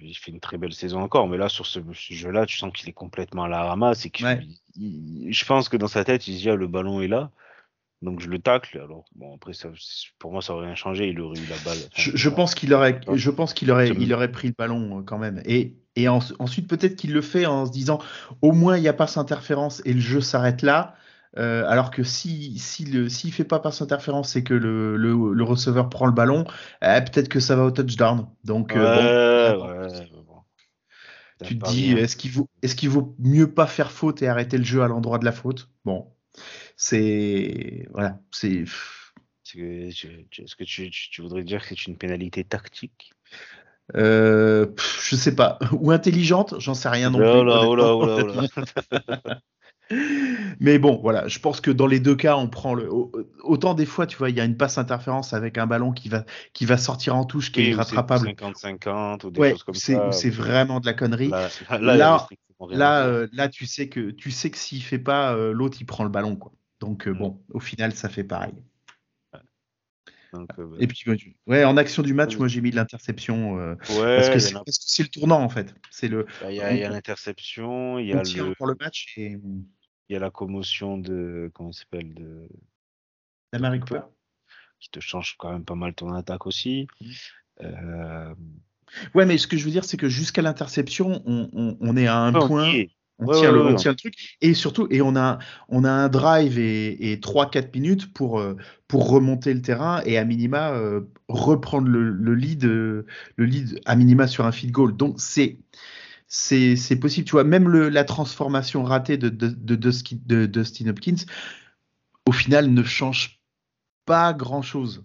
[0.02, 2.70] il, fait, une très belle saison encore, mais là, sur ce, ce jeu-là, tu sens
[2.74, 4.46] qu'il est complètement à la ramasse et Ouais.
[4.76, 7.30] il- je pense que dans sa tête, il se dit, ah, le ballon est là,
[8.02, 8.78] donc je le tacle.
[8.78, 9.68] Alors, bon, après, ça,
[10.18, 11.78] pour moi, ça aurait rien changé, il aurait eu la balle.
[11.92, 13.18] Enfin, Je, pense qu'il aurait, Ouais.
[13.18, 15.42] je pense qu'il aurait, il aurait pris le ballon euh, quand même.
[15.44, 17.98] Et, et en- ensuite, peut-être qu'il le fait en se disant,
[18.42, 20.94] au moins, il n'y a pas interférence et le jeu s'arrête là.
[21.37, 25.44] Euh, alors que si, si s'il fait pas passe interférence et que le, le, le
[25.44, 26.44] receveur prend le ballon,
[26.82, 28.26] eh, peut-être que ça va au touchdown.
[28.44, 30.42] Donc, euh, bon, Ouais, ouais, bon.
[31.44, 34.56] tu te dis, est-ce qu'il vaut, est-ce qu'il vaut mieux pas faire faute et arrêter
[34.56, 35.70] le jeu à l'endroit de la faute?
[35.84, 36.08] Bon,
[36.78, 38.64] c'est, voilà, c'est.
[39.44, 43.12] Est-ce que, tu- voudrais dire que c'est une pénalité tactique?
[43.96, 45.58] Euh, pff, je sais pas.
[45.72, 47.42] Ou intelligente, j'en sais rien non Oh plus.
[47.42, 48.42] là, oh oh là, oh honnêtement.
[49.20, 49.40] là.
[50.60, 52.90] Mais bon, voilà, je pense que dans les deux cas, on prend le.
[53.42, 56.10] Autant des fois, tu vois, il y a une passe interférence avec un ballon qui
[56.10, 58.28] va, qui va sortir en touche, qui est rattrapable.
[58.28, 60.12] 50-50 ou des ouais, choses comme ça.
[60.12, 61.30] C'est vraiment de la connerie.
[61.30, 61.48] Là,
[61.80, 62.26] là, là,
[62.70, 65.86] là, euh, là, tu sais que tu sais que s'il fait pas, euh, l'autre il
[65.86, 66.52] prend le ballon, quoi.
[66.80, 67.18] Donc euh, Mm.
[67.18, 68.54] bon, au final, ça fait pareil.
[70.32, 71.02] donc, euh, Et puis,
[71.46, 72.38] ouais, en action du match, Mm.
[72.38, 75.48] moi j'ai mis de l'interception euh, ouais, parce que y c'est a- le tournant en
[75.48, 75.74] fait.
[75.90, 76.26] C'est le.
[76.48, 79.14] il y a, il y a l'interception, il y a tire le, pour le match
[79.16, 82.48] et il y a la commotion de, comment il s'appelle, de,
[83.52, 84.02] l'Amérique Cooper.
[84.80, 86.86] qui te change quand même pas mal ton attaque aussi.
[87.00, 87.10] Mm.
[87.62, 88.34] Euh,
[89.14, 92.06] Ouais, mais ce que je veux dire, c'est que jusqu'à l'interception, on, on- on est
[92.06, 92.70] à un on point.
[92.72, 92.90] y.
[93.18, 94.14] On, Ouais, tient ouais, le, on tient le truc.
[94.40, 98.57] Et surtout, et on a, on a un drive et, et 3-4 minutes pour, euh,
[98.87, 103.81] pour remonter le terrain et à minima euh, reprendre le, le lead, euh, le lead
[103.87, 104.96] à minima sur un feed goal.
[104.96, 105.59] Donc c'est
[106.28, 107.26] c'est c'est possible.
[107.26, 111.24] Tu vois, même le, la transformation ratée de, de, de, de Dustin Hopkins,
[112.26, 113.40] au final, ne change
[114.07, 115.04] pas grand-chose.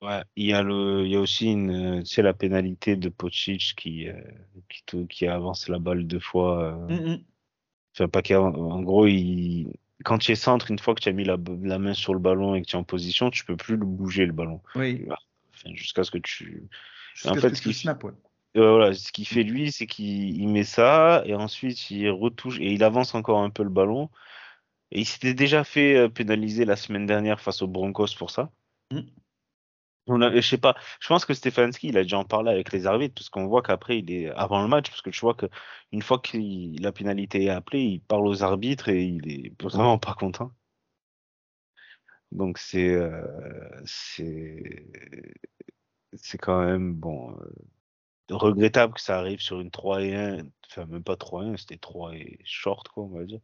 [0.00, 2.94] Ouais, il y a le, il y a aussi une, euh, tu sais, la pénalité
[2.96, 4.14] de Pocic qui, euh,
[4.68, 6.62] qui, qui a avancé la balle deux fois.
[6.62, 7.24] euh, Mm, mm.
[7.94, 9.72] Enfin, pas qu'il y a- en gros, il,
[10.04, 12.20] quand tu es centre, une fois que tu as mis la, la main sur le
[12.20, 14.60] ballon et que tu es en position, tu peux plus le bouger le ballon.
[14.76, 15.04] Oui.
[15.52, 16.68] Enfin, jusqu'à ce que tu,
[17.24, 18.12] En ce fait, que ce tu le qui- snap, ouais.
[18.56, 22.58] Euh, voilà, ce qu'il fait lui, c'est qu'il il met ça et ensuite il retouche
[22.60, 24.08] et il avance encore un peu le ballon.
[24.90, 28.50] Et il s'était déjà fait euh, pénaliser la semaine dernière face aux Broncos pour ça.
[28.92, 29.00] Mm.
[30.08, 33.14] Je sais pas, je pense que Stefanski, il a déjà en parlé avec les arbitres
[33.14, 35.46] parce qu'on voit qu'après il est avant le match parce que tu vois que
[35.92, 36.38] une fois que
[36.82, 40.52] la pénalité est appelée, il parle aux arbitres et il est vraiment pas content.
[42.32, 43.22] Donc c'est euh,
[43.86, 44.84] c'est
[46.14, 47.50] c'est quand même bon euh,
[48.30, 51.56] regrettable que ça arrive sur une 3 et 1, enfin même pas 3 et 1,
[51.58, 53.40] c'était 3 et short quoi, on va dire.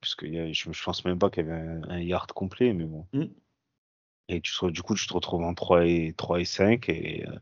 [0.00, 2.84] Parce que je, je pense même pas qu'il y avait un, un yard complet, mais
[2.86, 3.08] bon.
[3.14, 3.26] Mm.
[4.30, 7.38] Et du coup, tu te retrouves en 3 et, 3 et 5, et, euh,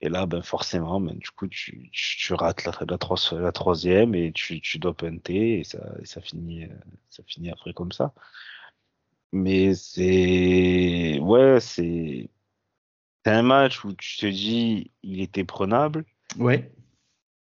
[0.00, 4.14] et là, ben forcément, ben, du coup, tu, tu, rates la, la, trois- la troisième
[4.14, 6.68] et tu, tu dois punter, et ça, ça, finit, euh,
[7.10, 8.14] ça finit après comme ça.
[9.32, 11.18] Mais c'est.
[11.20, 12.30] Ouais, c'est.
[13.24, 16.04] C'est un match où tu te dis, il était prenable.
[16.38, 16.70] Ouais.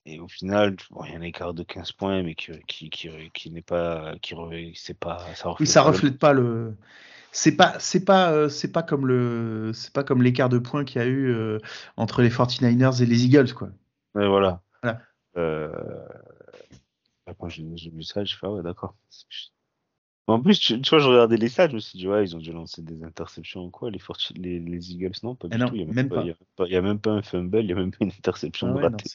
[0.09, 2.91] Et au final, bon, il y a un écart de 15 points, mais qui, qui,
[2.91, 4.37] qui, qui n'est pas, qui,
[4.77, 6.77] c'est pas, ça reflète Oui, ça reflète pas le.
[7.33, 10.85] C'est pas, c'est pas, euh, c'est pas comme le, c'est pas comme l'écart de points
[10.85, 11.59] qu'il y a eu euh,
[11.97, 13.69] entre les 49ers et les Eagles, quoi.
[14.15, 14.63] Ouais, voilà.
[14.83, 15.01] Voilà.
[15.37, 15.73] Euh...
[17.39, 18.95] Quand j'ai vu ça, j'ai fait, ah ouais, d'accord.
[20.29, 22.35] En plus, tu, tu vois, je regardais les stats, je me suis dit, ouais, ils
[22.37, 25.57] ont dû lancer des interceptions ou quoi, les, Forti- les, les Eagles, non, pas Eh
[25.57, 25.75] du non, tout.
[25.77, 26.25] Il y a même pas.
[26.25, 28.11] Y a, pas- y a même pas un fumble, il y a même pas une
[28.11, 29.09] interception Ah ouais, ratée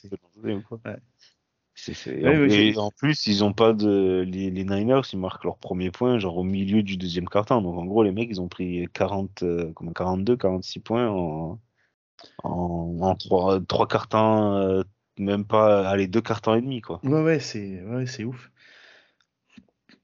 [0.54, 0.80] ou quoi.
[0.84, 0.96] Ouais.
[2.22, 4.24] Ouais, en, et en plus, ils ont pas de.
[4.28, 7.62] Les, les Niners, ils marquent leur premier point, genre au milieu du deuxième quart-temps.
[7.62, 11.60] Donc en gros, les mecs, ils ont pris 40, euh, comment, 42, 46 points en,
[12.44, 14.82] en, en trois, trois quarts-temps, euh,
[15.18, 17.04] même pas, allez, deux quarts-temps et demi, quoi.
[17.04, 18.50] Ouais, ouais, c'est, ouais, c'est ouf.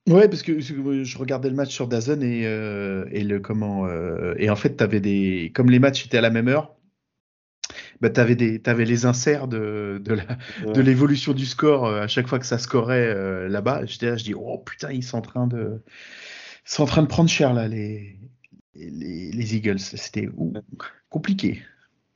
[0.09, 3.87] Ouais, parce que je je regardais le match sur Dazn et, euh, et le comment
[3.87, 6.77] euh, et en fait t'avais des comme les matchs étaient à la même heure,
[8.01, 10.39] bah t'avais des t'avais les inserts de de la
[10.73, 13.85] de l'évolution du score euh, à chaque fois que ça scorait euh, là-bas.
[13.87, 15.83] J'étais là, je dis oh putain ils sont en train de
[16.67, 18.19] ils sont en train de prendre cher là les
[18.75, 19.79] les, les Eagles.
[19.81, 20.55] C'était ouh,
[21.11, 21.63] compliqué.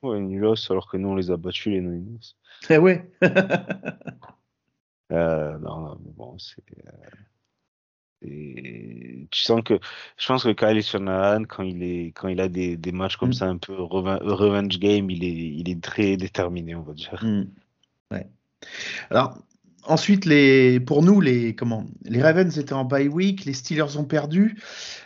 [0.02, 2.34] Ouais, nulos, alors que nous, on les a battus, les Niners.
[2.70, 3.08] Eh ouais.
[5.12, 6.64] Euh, non, non, mais bon, c'est.
[8.24, 9.78] Et tu sens que
[10.16, 13.30] je pense que Kyle Shanahan quand il est quand il a des, des matchs comme
[13.30, 13.32] Mm.
[13.34, 15.28] ça un peu reven- revenge game il est
[15.60, 17.44] il est très déterminé on va dire Hmm.
[18.10, 18.26] Ouais.
[19.10, 19.38] Alors
[19.84, 24.04] ensuite les pour nous les comment les Ravens étaient en bye week, les Steelers ont
[24.04, 24.56] perdu.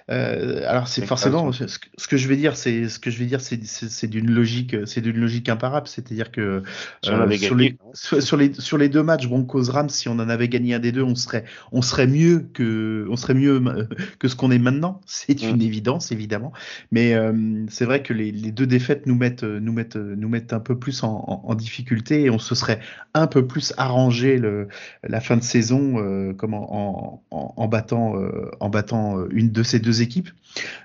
[0.08, 3.18] Euh, alors c'est forcément ce que, ce que je vais dire c'est ce que je
[3.18, 6.62] vais dire c'est d'une logique c'est d'une logique imparable, c'est-à-dire que
[7.02, 10.08] Si euh, sur gagné, les sur, sur les sur les deux matchs Broncos Rams si
[10.08, 13.34] on en avait gagné un des deux on serait on serait mieux que on serait
[13.34, 13.88] mieux euh,
[14.20, 15.48] que ce qu'on est maintenant c'est Mm.
[15.48, 16.52] une évidence évidemment
[16.92, 20.52] mais euh, c'est vrai que les, les deux défaites nous mettent nous mettent nous mettent
[20.52, 22.80] un peu plus en, en, en difficulté et on se serait
[23.14, 24.65] un peu plus arrangé le,
[25.02, 27.22] la fin de saison euh, comme en,
[27.68, 30.30] battant euh, en battant euh, une de ces deux équipes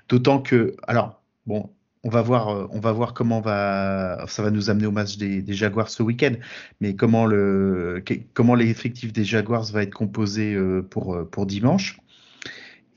[0.08, 1.70] d'autant que alors bon
[2.04, 5.16] on va voir, euh, on va voir comment va, ça va nous amener au match
[5.18, 6.32] des, Jaguars ce week-end,
[6.80, 8.02] mais comment le,
[8.34, 11.98] comment l'effectif des Jaguars va être composé euh, pour euh, pour dimanche.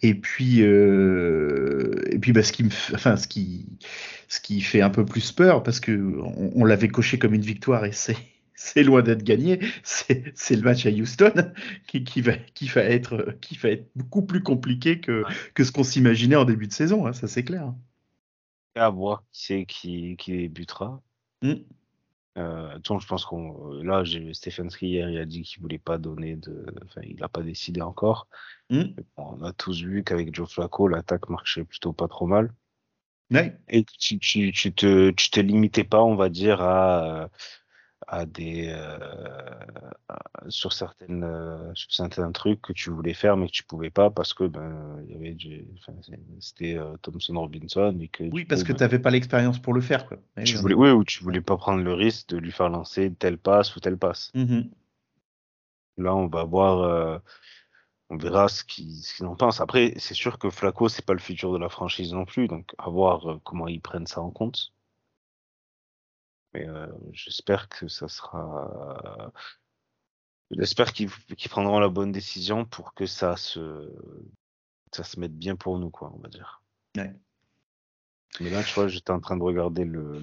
[0.01, 3.65] Et puis, euh, et puis, bah, ce qui me, enfin, ce qui,
[4.27, 7.41] ce qui fait un peu plus peur, parce que on, on l'avait coché comme une
[7.41, 8.17] victoire et c'est,
[8.55, 9.59] c'est loin d'être gagné.
[9.83, 11.33] C'est le match à Houston
[11.87, 15.71] qui, qui, va, qui, va être, qui va être beaucoup plus compliqué que, que ce
[15.71, 17.73] qu'on s'imaginait en début de saison, hein, ça c'est clair.
[18.75, 21.01] À voir qui c'est qui, qui débutera.
[21.41, 21.53] Mm.
[22.37, 26.35] Euh, je pense qu'on là, j'ai Stefanski hier, il a dit qu'il voulait pas donner
[26.35, 28.27] de, enfin, il n'a pas décidé encore.
[28.69, 28.83] Mm.
[29.17, 32.53] on a tous vu qu'avec Joe Flacco, l'attaque marchait plutôt pas trop mal.
[33.69, 37.29] Et tu, tu, tu, te, tu te limitais pas, on va dire, à,
[38.08, 38.97] à des euh,
[40.49, 44.10] sur certaines euh, sur certains trucs que tu voulais faire mais que tu pouvais pas
[44.10, 45.93] parce que ben il y avait enfin,
[46.39, 49.81] c'était euh, Thompson Robinson et que oui parce que tu n'avais pas l'expérience pour le
[49.81, 50.17] faire quoi.
[50.43, 53.38] Tu voulais oui ou tu voulais pas prendre le risque de lui faire lancer telle
[53.38, 54.31] passe ou telle passe.
[54.34, 54.62] Mmh
[55.97, 57.21] là on va voir
[58.10, 61.53] on verra ce qu'ils en pensent après c'est sûr que Flaco c'est pas le futur
[61.53, 64.73] de la franchise non plus donc à voir comment ils prennent ça en compte
[66.55, 69.31] mais euh, j'espère que ça sera.
[70.51, 71.09] J'espère qu'ils
[71.49, 73.91] prendront la bonne décision pour que ça se,
[74.91, 76.61] ça se mette bien pour nous, quoi, on va dire.
[78.39, 80.19] Mais là, tu vois, j'étais en train de regarder le,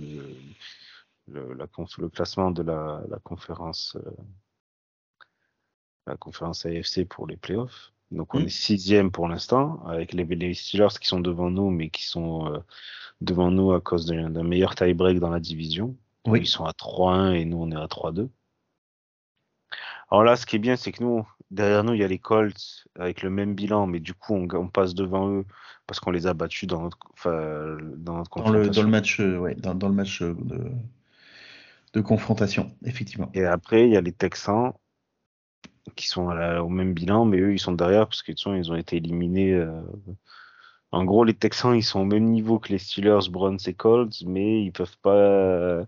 [1.27, 1.67] le, la,
[1.99, 4.11] le classement de la, la conférence, euh,
[6.07, 7.93] la conférence AFC pour les playoffs.
[8.11, 8.45] Donc on mmh.
[8.45, 12.53] est sixième pour l'instant, avec les, les, Steelers qui sont devant nous, mais qui sont
[12.53, 12.59] euh,
[13.23, 15.97] devant nous à cause d'un meilleur tie-break dans la division.
[16.27, 16.41] Oui.
[16.41, 18.29] Ils sont à 3-1 et nous, on est à 3-2.
[20.11, 22.19] Alors là, ce qui est bien, c'est que nous, derrière nous, il y a les
[22.19, 25.47] Colts avec le même bilan, mais du coup, on, passe devant eux
[25.87, 29.21] parce qu'on les a battus dans notre, enfin, dans notre dans le, dans le match,
[29.21, 30.71] euh, ouais, dans, dans, le match euh, de,
[31.95, 33.31] de, confrontation, effectivement.
[33.33, 34.75] Et après, il y a les Texans
[35.97, 38.97] qui sont au même bilan, mais eux, ils sont derrière parce qu'ils ils ont été
[38.97, 39.55] éliminés.
[39.55, 39.81] Euh,
[40.91, 44.23] en gros, les Texans, ils sont au même niveau que les Steelers, Browns et Colts,
[44.27, 45.87] mais ils peuvent pas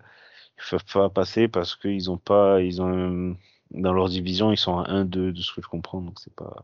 [0.58, 3.36] ils peuvent pas passer parce qu'ils ont pas, ils ont
[3.70, 6.62] dans leur division, ils sont à 1-2 de ce que je comprends, donc c'est pas.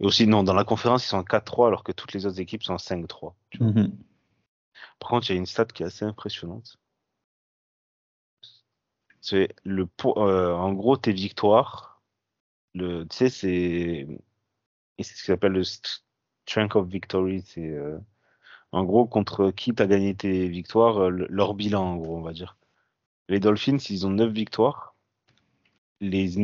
[0.00, 2.40] Et aussi, non, dans la conférence, ils sont à 4-3 alors que toutes les autres
[2.40, 3.34] équipes sont à 5-3.
[3.54, 3.90] Mm-hmm.
[4.98, 6.78] Par contre, il y a une stat qui est assez impressionnante.
[9.20, 12.02] C'est le euh, en gros tes victoires,
[12.74, 14.08] le, tu sais, c'est
[14.98, 17.98] c'est ce qu'on appelle le strength of victory, c'est euh,
[18.72, 22.32] en gros contre qui t'as gagné tes victoires, euh, leur bilan en gros, on va
[22.32, 22.56] dire.
[23.28, 24.94] Les Dolphins, ils ont 9 victoires.
[26.00, 26.36] Les,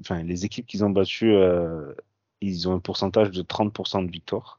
[0.00, 1.92] enfin, les équipes qu'ils ont battues, euh,
[2.40, 4.58] ils ont un pourcentage de 30% de victoires.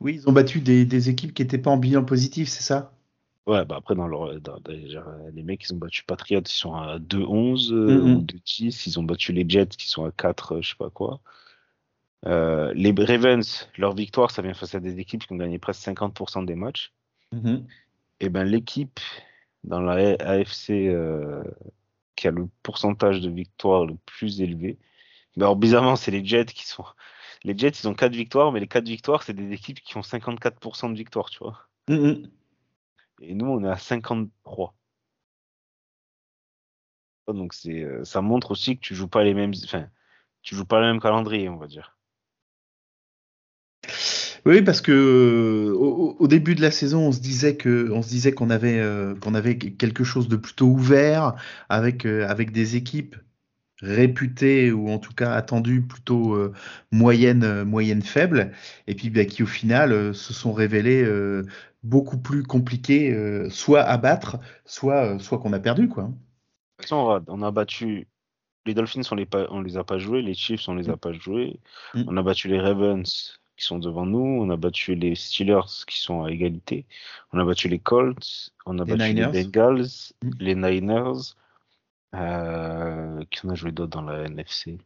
[0.00, 2.92] Oui, ils ont battu des, équipes qui n'étaient pas en bilan positif, c'est ça?
[3.46, 4.32] Ouais, bah après, dans leur,
[5.32, 8.14] les mecs, ils ont battu Patriots, ils sont à 2-11 euh, mm-hmm.
[8.14, 8.82] ou 2-10.
[8.86, 11.20] Ils ont battu les Jets, qui sont à 4, je sais pas quoi.
[12.26, 15.82] Euh, les Ravens, leur victoire, ça vient face à des équipes qui ont gagné presque
[15.86, 16.92] 50% des matchs.
[17.34, 17.62] Mm-hmm.
[18.20, 19.00] Et ben l'équipe
[19.64, 21.42] dans la AFC euh,
[22.16, 24.78] qui a le pourcentage de victoires le plus élevé.
[25.36, 26.84] alors bizarrement, c'est les Jets qui sont.
[27.44, 30.02] Les Jets, ils ont 4 victoires, mais les 4 victoires, c'est des équipes qui ont
[30.02, 31.68] 54% de victoires, tu vois.
[31.88, 32.30] Mm-hmm.
[33.22, 34.74] Et nous, on est à 53.
[37.28, 39.88] Donc c'est, euh, ça montre aussi que tu joues pas les mêmes, enfin,
[40.42, 41.96] tu joues pas le même calendrier, on va dire.
[44.44, 48.08] Oui, parce que euh, au, début de la saison, on se disait que, on se
[48.08, 51.34] disait qu'on avait, euh, qu'on avait quelque chose de plutôt ouvert
[51.68, 53.14] avec euh, avec des équipes
[53.80, 56.38] réputées ou en tout cas attendues plutôt
[56.92, 58.52] moyennes, moyennes faibles,
[58.86, 61.04] et puis bah, qui au final se sont révélées
[61.82, 63.12] beaucoup plus compliquées,
[63.50, 66.12] soit à battre, soit soit qu'on a perdu quoi.
[66.92, 68.06] On a battu
[68.66, 70.98] les Dolphins, on les, on les a pas joués, les Chiefs, on les a mm.
[70.98, 71.58] pas joués,
[71.94, 72.04] mm.
[72.06, 74.18] on a battu les Ravens qui sont devant nous.
[74.18, 76.84] On a battu les Steelers qui sont à égalité.
[77.32, 78.52] On a battu les Colts.
[78.66, 79.86] On a battu les Bengals,
[80.22, 80.30] mm.
[80.40, 81.36] les Niners.
[82.14, 84.78] Euh, qui on a joué d'autres dans la NFC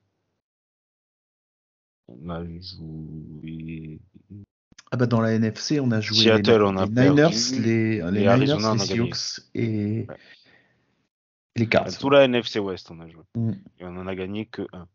[2.06, 3.98] On a joué.
[4.92, 8.02] Ah bah dans la NFC, on a joué Seattle, les, on a Niners, les, les,
[8.02, 10.06] Niners, les Seahawks et...
[11.56, 11.98] les Cards.
[11.98, 13.24] Tout la NFC West, on a joué.
[13.34, 13.52] Mm.
[13.80, 14.86] Et on en a gagné que un.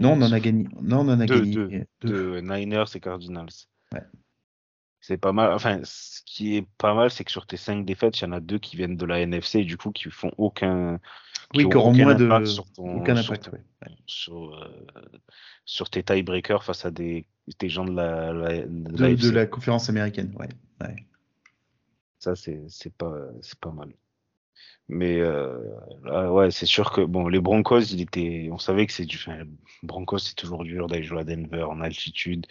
[0.00, 0.66] Non, on en a gagné.
[0.80, 1.86] Non, on en a deux, gagné.
[2.00, 3.48] Deux, Niners et Cardinals.
[3.92, 4.02] Ouais.
[5.00, 5.52] C'est pas mal.
[5.52, 8.32] Enfin, ce qui est pas mal, c'est que sur tes cinq défaites, il y en
[8.32, 10.98] a deux qui viennent de la NFC et du coup qui font aucun.
[11.54, 12.44] oui, qui auront moins de.
[12.44, 13.50] Sur aucun impact,
[14.06, 14.88] sur, euh,
[15.64, 17.26] sur, tes tiebreakers face à des,
[17.58, 20.34] des gens de la, de, de, la conférence américaine.
[20.38, 20.48] Ouais.
[20.80, 21.06] ouais.
[22.18, 23.14] Ça, c'est pas,
[23.60, 23.92] pas mal.
[24.88, 29.04] Mais euh, ouais, c'est sûr que bon, les Broncos, il était, on savait que c'est
[29.04, 29.44] du, enfin,
[29.82, 32.46] Broncos, c'est toujours dur d'aller jouer à Denver en altitude.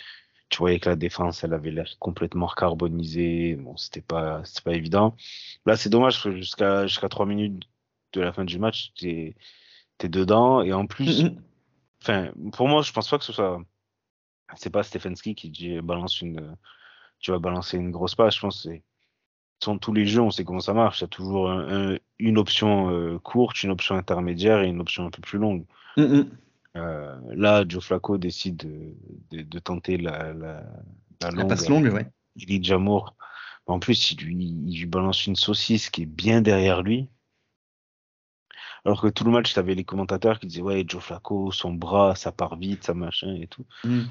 [0.50, 3.56] Tu voyais que la défense, elle avait l'air complètement carbonisée.
[3.56, 5.16] Bon, c'était pas, c'était pas évident.
[5.66, 7.64] Là, c'est dommage parce que jusqu'à jusqu'à trois minutes
[8.14, 9.36] de la fin du match, t'es
[10.04, 11.26] dedans et en plus,
[12.02, 13.64] enfin, pour moi, je pense pas que ce soit,
[14.56, 16.56] c'est pas Stefanski qui dit balance une,
[17.20, 18.36] tu vas balancer une grosse passe.
[18.36, 18.84] Je pense que c'est
[19.64, 21.00] sont tous les jeux, on sait comment ça marche.
[21.00, 21.50] Il y a toujours
[22.20, 25.66] une option euh, courte, une option intermédiaire et une option un peu plus longue.
[25.98, 26.22] Mm,
[26.78, 28.58] euh, là, Joe Flacco décide
[29.32, 30.64] de, de, tenter la, la,
[31.22, 32.08] la, longue, la passe longue, ouais.
[32.36, 33.16] Il dit Jamour.
[33.68, 37.08] En plus, il lui, il lui balance une saucisse qui est bien derrière lui.
[38.86, 41.74] Alors que tout le match, tu avais les commentateurs qui disaient Ouais, Joe Flacco, son
[41.74, 43.66] bras, ça part vite, ça machin et tout.
[43.84, 44.02] Mm.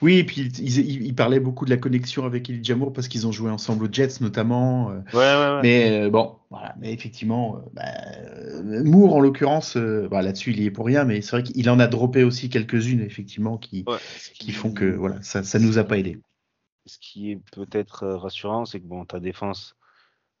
[0.00, 3.32] Oui, et puis ils, parlaient beaucoup de la connexion avec Elijah Moore parce qu'ils ont
[3.32, 4.90] joué ensemble aux Jets notamment.
[4.90, 5.00] Euh.
[5.12, 5.60] Ouais, ouais, ouais.
[5.62, 6.74] Mais euh, bon, voilà.
[6.80, 11.20] Mais effectivement, euh, bah, Moore en l'occurrence, bah, là-dessus, il y est pour rien, mais
[11.20, 13.84] c'est vrai qu'il en a droppé aussi quelques-unes, effectivement, qui,
[14.32, 16.18] qui font que voilà, ça, ça nous a pas aidé.
[16.86, 19.76] Ce qui est peut-être rassurant, c'est que bon, ta défense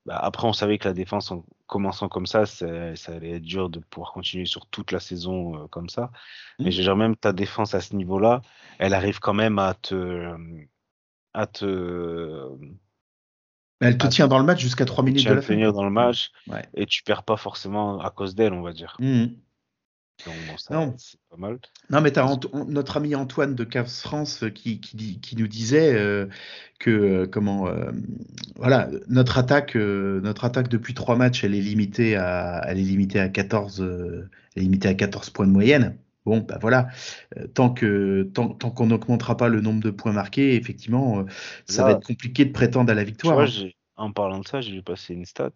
[0.06, 2.66] bah, après, on savait que la défense, en commençant comme ça, ça
[3.08, 6.10] allait être dur de pouvoir continuer sur toute la saison euh, comme ça.
[6.58, 6.70] Mais mmh.
[6.72, 8.42] j'ai même ta défense à ce niveau-là,
[8.78, 10.34] elle arrive quand même à te.
[11.34, 12.48] À te
[13.80, 15.72] elle te tient dans le match jusqu'à 3 minutes de la fin.
[15.72, 16.30] dans le match
[16.74, 18.96] et tu perds pas forcément à cause d'elle, on va dire.
[19.00, 19.26] Mmh
[20.70, 20.94] non.
[21.30, 21.58] pas mal.
[21.90, 24.80] Non, mais as notre ami Antoine de Cavs France euh, qui,
[25.36, 26.26] nous disait euh,
[26.78, 27.68] que euh, comment
[28.56, 33.20] voilà notre attaque notre attaque depuis trois matchs elle est limitée à elle est limitée
[33.20, 35.96] à 14 elle est limitée à 14 points de moyenne.
[36.24, 36.86] Bon, bah voilà,
[37.54, 41.26] tant que tant, tant qu'on n'augmentera pas le nombre de points marqués, effectivement,
[41.66, 43.40] ça va être compliqué de prétendre à la victoire.
[43.40, 43.70] Hein.
[43.96, 45.50] en parlant de ça, j'ai vu passer une stat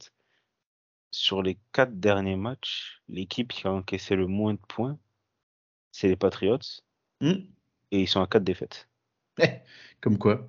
[1.11, 4.99] sur les quatre derniers matchs, l'équipe qui a encaissé le moins de points,
[5.93, 6.59] c'est les Patriots.
[7.21, 7.47] Hmm.
[7.91, 8.89] Et ils sont à quatre défaites.
[9.41, 9.49] Eh,
[10.01, 10.49] comme quoi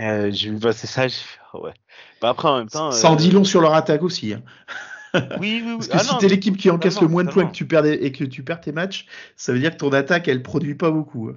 [0.00, 1.06] euh, vu passer ça,
[1.52, 1.74] ah ouais.
[2.20, 2.90] Bah, après, en même temps.
[2.90, 4.34] Ça en dit long sur leur attaque aussi.
[4.34, 4.42] Hein.
[5.38, 5.76] Oui, oui, oui.
[5.76, 7.86] Parce que ah si t'es l'équipe qui encaisse le moins de points que tu perds
[7.86, 10.90] et que tu perds tes matchs, ça veut dire que ton attaque, elle produit pas
[10.90, 11.28] beaucoup.
[11.28, 11.36] Hein.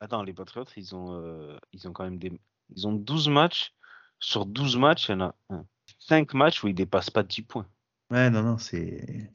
[0.00, 2.32] Attends, les Patriots, ils ont, euh, ils ont quand même des.
[2.74, 3.74] Ils ont 12 matchs.
[4.18, 5.64] Sur 12 matchs, il y en a un.
[6.10, 7.68] 5 matchs où ils dépassent pas 10 points.
[8.10, 9.30] Ouais, non, non, c'est.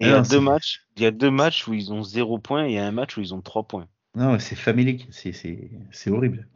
[0.00, 2.66] il y, a deux matchs, il y a deux matchs où ils ont 0 points
[2.66, 3.86] et il y a un match où ils ont 3 points.
[4.16, 6.48] Non, c'est familier, c'est horrible.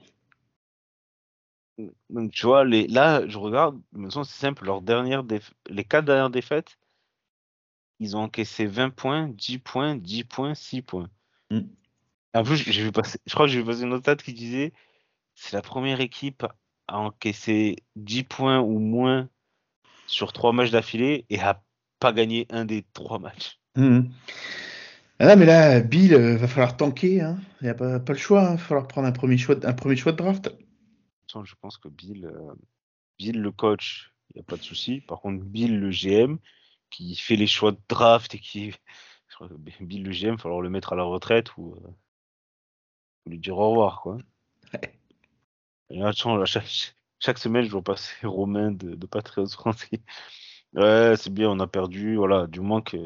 [2.11, 3.81] Donc, tu vois, les, là, je regarde,
[4.12, 5.22] c'est simple, leurs dernières
[5.68, 6.77] les quatre dernières défaites,
[8.01, 11.11] ils ont encaissé 20 points, 10 points, 10 points, 6 points.
[11.53, 11.61] Mm.
[12.35, 14.33] En plus, j'ai vu passer, je crois que j'ai vu passer une autre stat qui
[14.33, 14.72] disait
[15.37, 16.44] c'est la première équipe
[16.88, 19.29] a encaissé 10 points ou moins
[20.07, 21.62] sur 3 matchs d'affilée et a
[22.01, 23.61] pas gagné un des 3 matchs.
[23.77, 24.01] Mmh.
[25.20, 27.20] Ah mais là, Bill, euh, va falloir tanker.
[27.20, 27.38] Hein.
[27.61, 28.40] Il n'y a pas, pas, le choix.
[28.42, 28.51] Il hein.
[28.53, 30.51] va falloir prendre un premier choix, un premier choix de draft.
[31.44, 32.55] Je pense que Bill, euh,
[33.18, 35.01] Bill le coach, il n'y a pas de souci.
[35.01, 36.38] Par contre, Bill le GM,
[36.90, 38.72] qui fait les choix de draft et qui.
[39.81, 41.90] Bill le GM, il va falloir le mettre à la retraite ou, euh,
[43.27, 44.01] lui dire au revoir.
[44.01, 44.18] Quoi.
[45.90, 46.66] Et chaque,
[47.18, 50.01] chaque, semaine, je vois passer Romain de, de Patriots français.
[50.74, 52.16] Ouais, c'est bien, on a perdu.
[52.16, 52.96] Voilà, du moins que.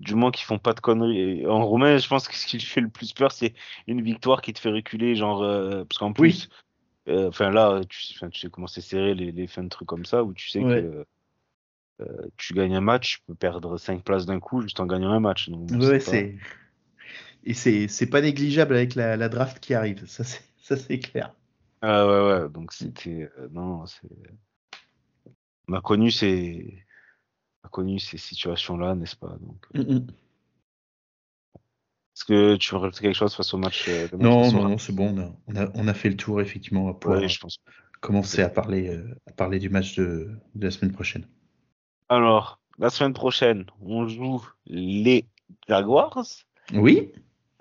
[0.00, 1.46] Du moins qu'ils font pas de conneries.
[1.46, 3.52] en Romain, je pense que ce qui lui fait le plus peur, c'est
[3.86, 6.48] une victoire qui te fait reculer, genre euh, parce qu'en plus,
[7.08, 10.06] euh, enfin là, tu, tu sais comment c'est serré les, les fins de trucs comme
[10.06, 11.04] ça, où tu sais que
[12.00, 15.10] euh, tu gagnes un match, tu peux perdre 5 places d'un coup juste en gagnant
[15.10, 15.50] un match.
[15.50, 16.36] Donc, ouais, c'est
[17.44, 20.24] et c'est pas négligeable avec la, la draft qui arrive, ça
[20.76, 21.34] c'est clair.
[21.82, 23.30] Ah ouais, ouais, donc c'était.
[23.38, 24.08] Euh, non, c'est.
[25.68, 26.84] On a connu ces.
[27.62, 30.06] On a connu ces situations-là, n'est-ce pas donc, euh, mmh
[32.16, 34.94] Est-ce que tu veux rajouter quelque chose face au match euh, Non, non, non, c'est
[34.94, 35.34] bon.
[35.46, 37.58] On a, on a, fait le tour, effectivement, pour je pense.
[38.00, 41.26] commencer à parler, à parler du match de, de la semaine prochaine.
[42.10, 45.26] Alors, la semaine prochaine, on joue les
[45.68, 46.24] Jaguars.
[46.74, 47.12] Oui.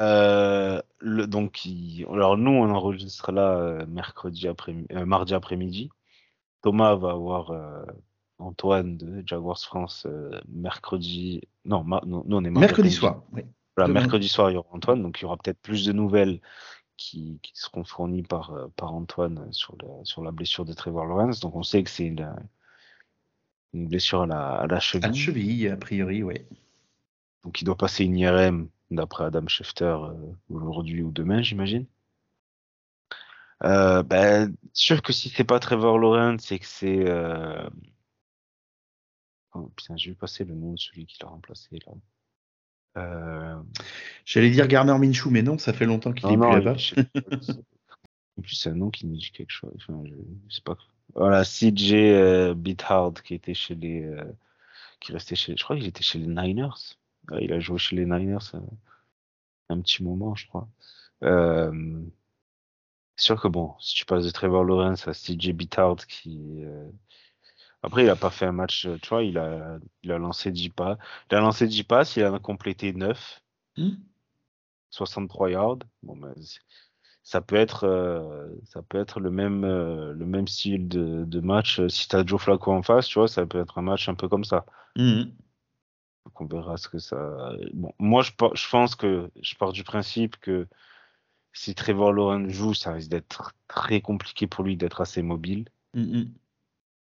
[0.02, 1.68] Euh, le, donc,
[2.10, 5.90] alors nous, on enregistre là euh, mercredi après, euh, mardi après-midi.
[6.62, 7.54] Thomas va avoir
[8.38, 10.06] Antoine de Jaguars France
[10.50, 11.42] mercredi.
[11.64, 13.24] Non, non, on est mercredi soir.
[13.32, 13.44] Oui.
[13.78, 16.42] Voilà, mercredi soir, il y aura Antoine, donc il y aura peut-être plus de nouvelles
[16.98, 21.40] qui, qui seront fournies par, par Antoine sur, sur la blessure de Trevor Lawrence.
[21.40, 22.30] Donc on sait que c'est une,
[23.72, 25.06] une, blessure à la, à la cheville.
[25.06, 26.42] À la cheville, a priori, oui.
[27.46, 30.14] Donc il doit passer une IRM d'après Adam Schefter euh,
[30.50, 31.86] aujourd'hui ou demain, j'imagine.
[33.64, 37.10] Euh, ben, sûr que si c'est pas Trevor Lawrence, c'est que c'est.
[37.10, 37.70] Euh...
[39.54, 41.94] Oh putain, j'ai vu passer le nom de celui qui l'a remplacé là.
[42.98, 43.62] Euh...
[44.26, 46.76] J'allais dire Garner Minshew, mais non, ça fait longtemps qu'il est plus là-bas.
[48.38, 49.74] En plus, c'est un nom qui me dit quelque chose.
[49.76, 50.78] Enfin, je, sais pas.
[51.14, 54.04] Voilà, CJ euh, Beathard qui était chez les.
[54.04, 54.24] Euh,
[55.02, 55.58] qui restait chez.
[55.58, 56.96] Je crois qu'il était chez les Niners
[57.42, 58.64] il a joué chez les Niners un,
[59.70, 60.68] un petit moment, je crois.
[61.24, 62.02] Euh,
[63.16, 66.90] c'est sûr que bon, si tu passes de Trevor Lawrence à CJ Bittard qui euh,
[67.84, 70.70] après il a pas fait un match, tu vois, il a il a lancé 10
[70.70, 70.98] pas,
[71.30, 73.42] il a lancé 10 passes, il en a complété 9.
[74.92, 75.80] 63 yards.
[76.04, 76.34] Bon ben,
[77.24, 81.40] ça peut être euh, ça peut être le même euh, le même style de, de
[81.42, 84.10] match si tu as Joe Flacco en face, tu vois, ça peut être un match
[84.10, 84.66] un peu comme ça.
[84.98, 85.32] Mhm.
[86.30, 87.54] Donc on verra ce que ça.
[87.74, 90.68] Bon, moi, je, je pense que je pars du principe que
[91.54, 95.66] si Trevor Lawrence joue, ça risque d'être très compliqué pour lui d'être assez mobile.
[95.96, 96.32] Mhm.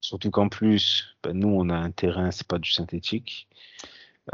[0.00, 3.48] Surtout qu'en plus, ben, nous, on a un terrain, c'est pas du synthétique.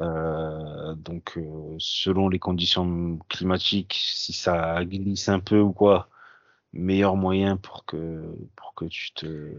[0.01, 6.11] Euh, donc, euh, selon les conditions climatiques, si ça glisse un peu ou quoi,
[6.74, 9.55] meilleur moyen pour que pour que tu te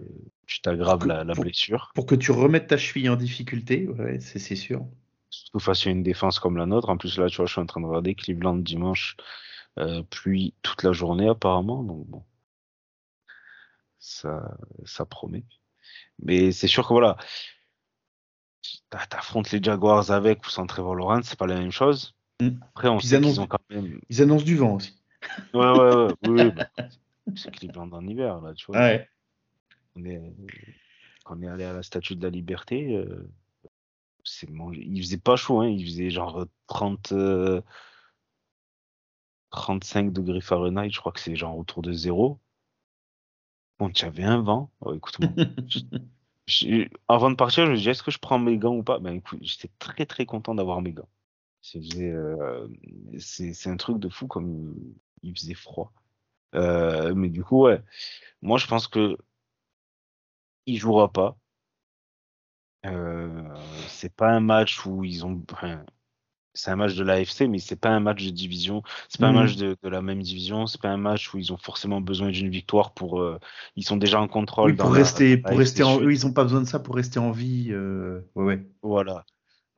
[0.46, 1.92] tu t'aggraves la, blessure.
[1.96, 4.86] Pour que tu remettes ta cheville en difficulté, ouais, c'est sûr.
[5.34, 6.90] Surtout face à une défense comme la nôtre.
[6.90, 9.18] En plus, là, tu vois, je suis en train de regarder Cleveland dimanche,
[9.80, 11.84] euh, pluie toute la journée apparemment.
[11.84, 12.24] Donc bon,
[14.00, 14.56] ça,
[14.86, 15.44] ça promet.
[16.20, 17.18] Mais c'est sûr que voilà,
[18.90, 22.16] t'a- t'affrontes les Jaguars avec ou sans Trevor Lawrence, c'est pas la même chose.
[22.42, 22.50] Mm.
[22.70, 24.00] Après, on ils annoncent- ont quand même.
[24.10, 25.02] Ils annoncent du vent aussi.
[25.54, 26.14] Ouais, ouais, ouais.
[26.24, 26.68] oui, oui, bah,
[27.36, 28.78] c'est Cleveland en hiver, là, tu vois.
[28.78, 29.10] Ouais.
[29.96, 30.22] On est,
[31.24, 33.30] quand on est allé à la Statue de la Liberté, euh,
[34.24, 37.62] c'est il faisait pas chaud, hein, il faisait genre 30, euh,
[39.50, 42.40] 35 degrés Fahrenheit, je crois que c'est genre autour de zéro.
[43.78, 44.72] Bon, tu avais un vent.
[44.82, 45.36] Oh, écoute-moi.
[46.48, 49.00] J'ai- Avant de partir, je me disais, est-ce que je prends mes gants ou pas?
[49.00, 51.10] Ben écoute, j'étais très très content d'avoir mes gants.
[51.62, 52.68] C'est euh,
[53.20, 55.94] c'est c'est un truc de fou comme il, il faisait froid.
[56.56, 57.82] Euh, mais du coup, ouais,
[58.42, 59.18] moi je pense que
[60.66, 61.38] il jouera pas.
[62.86, 63.44] Euh,
[63.88, 65.42] c'est pas un match où ils ont.
[65.52, 65.84] enfin,
[66.54, 68.84] c'est un match de l'AFC, mais c'est pas un match de division.
[69.10, 69.38] C'est pas Mhm.
[69.38, 70.68] un match de, de la même division.
[70.68, 73.20] C'est pas un match où ils ont forcément besoin d'une victoire pour.
[73.22, 73.40] euh,
[73.76, 74.72] ils sont déjà en contrôle.
[74.72, 77.20] Oui, pour rester, pour rester en, eux, ils ont pas besoin de ça pour rester
[77.20, 77.70] en vie.
[77.72, 78.66] euh, Ouais, ouais.
[78.84, 79.26] Voilà.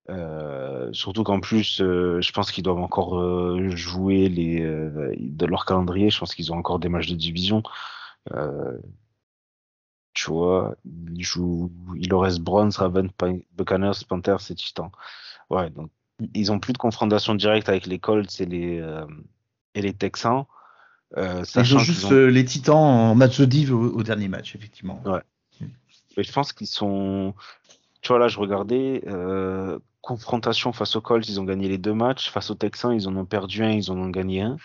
[0.09, 5.45] Euh, surtout qu'en plus, euh, je pense qu'ils doivent encore euh, jouer les euh, de
[5.45, 6.09] leur calendrier.
[6.11, 7.63] Je pense qu'ils ont encore des matchs de division.
[10.15, 10.75] Tu vois,
[11.13, 13.11] ils jouent, il reste Browns, Ravens,
[13.57, 14.89] Buccaneers, Panthers et Titans.
[15.51, 15.91] Ouais, donc
[16.33, 19.05] ils ont plus de confrontation directe avec les Colts et les euh,
[19.75, 20.45] et les Texans.
[21.17, 24.27] Euh, Ils ont juste ont- euh, les Titans en match de div au, au dernier
[24.29, 25.01] match, effectivement.
[25.05, 25.21] Ouais.
[26.17, 27.33] Mais je pense qu'ils sont.
[28.01, 29.03] Tu vois, là, je regardais.
[29.07, 32.29] Euh, confrontation face aux Colts, ils ont gagné les deux matchs.
[32.29, 34.55] Face aux Texans, ils en ont perdu un, ils en ont gagné un.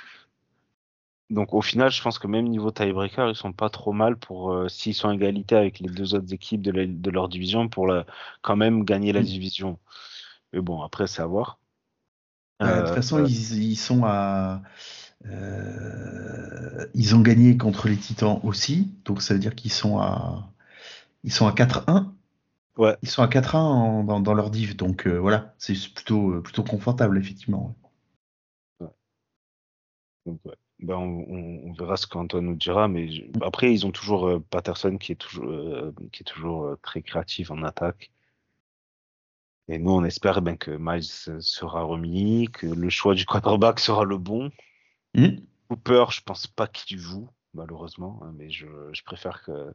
[1.31, 4.53] Donc, au final, je pense que même niveau tiebreaker, ils sont pas trop mal pour.
[4.53, 7.68] euh, S'ils sont à égalité avec les deux autres équipes de, la- de leur division,
[7.68, 8.05] pour la,
[8.43, 9.24] quand même gagner la Mm.
[9.24, 9.78] division.
[10.53, 11.59] Mais bon, après, c'est à voir.
[12.62, 14.62] Euh, de Euh, toute façon, euh, ils, ils sont à.
[15.26, 20.51] euh, ils ont gagné contre les Titans aussi, donc ça veut dire qu'ils sont à.
[21.24, 22.14] Ils sont à 4-1.
[22.76, 22.97] Ouais.
[23.03, 26.43] Ils sont à 4-1 en- dans, dans leur div, donc euh, voilà, c'est plutôt, euh,
[26.43, 27.76] plutôt confortable, effectivement.
[30.26, 30.55] Donc, ouais.
[30.83, 34.26] Ben, on, on- on verra ce qu'Antoine nous dira, mais je- après, ils ont toujours
[34.28, 38.11] euh, Patterson qui est toujours, euh, qui est toujours euh, très créatif en attaque.
[39.68, 43.78] Et nous, on espère ben, que Miles euh, sera remis, que le choix du quarterback
[43.81, 44.51] sera le bon.
[45.14, 45.37] Hmm
[45.68, 49.72] Cooper, je pense pas qu'il joue, malheureusement, hein, mais je, je préfère que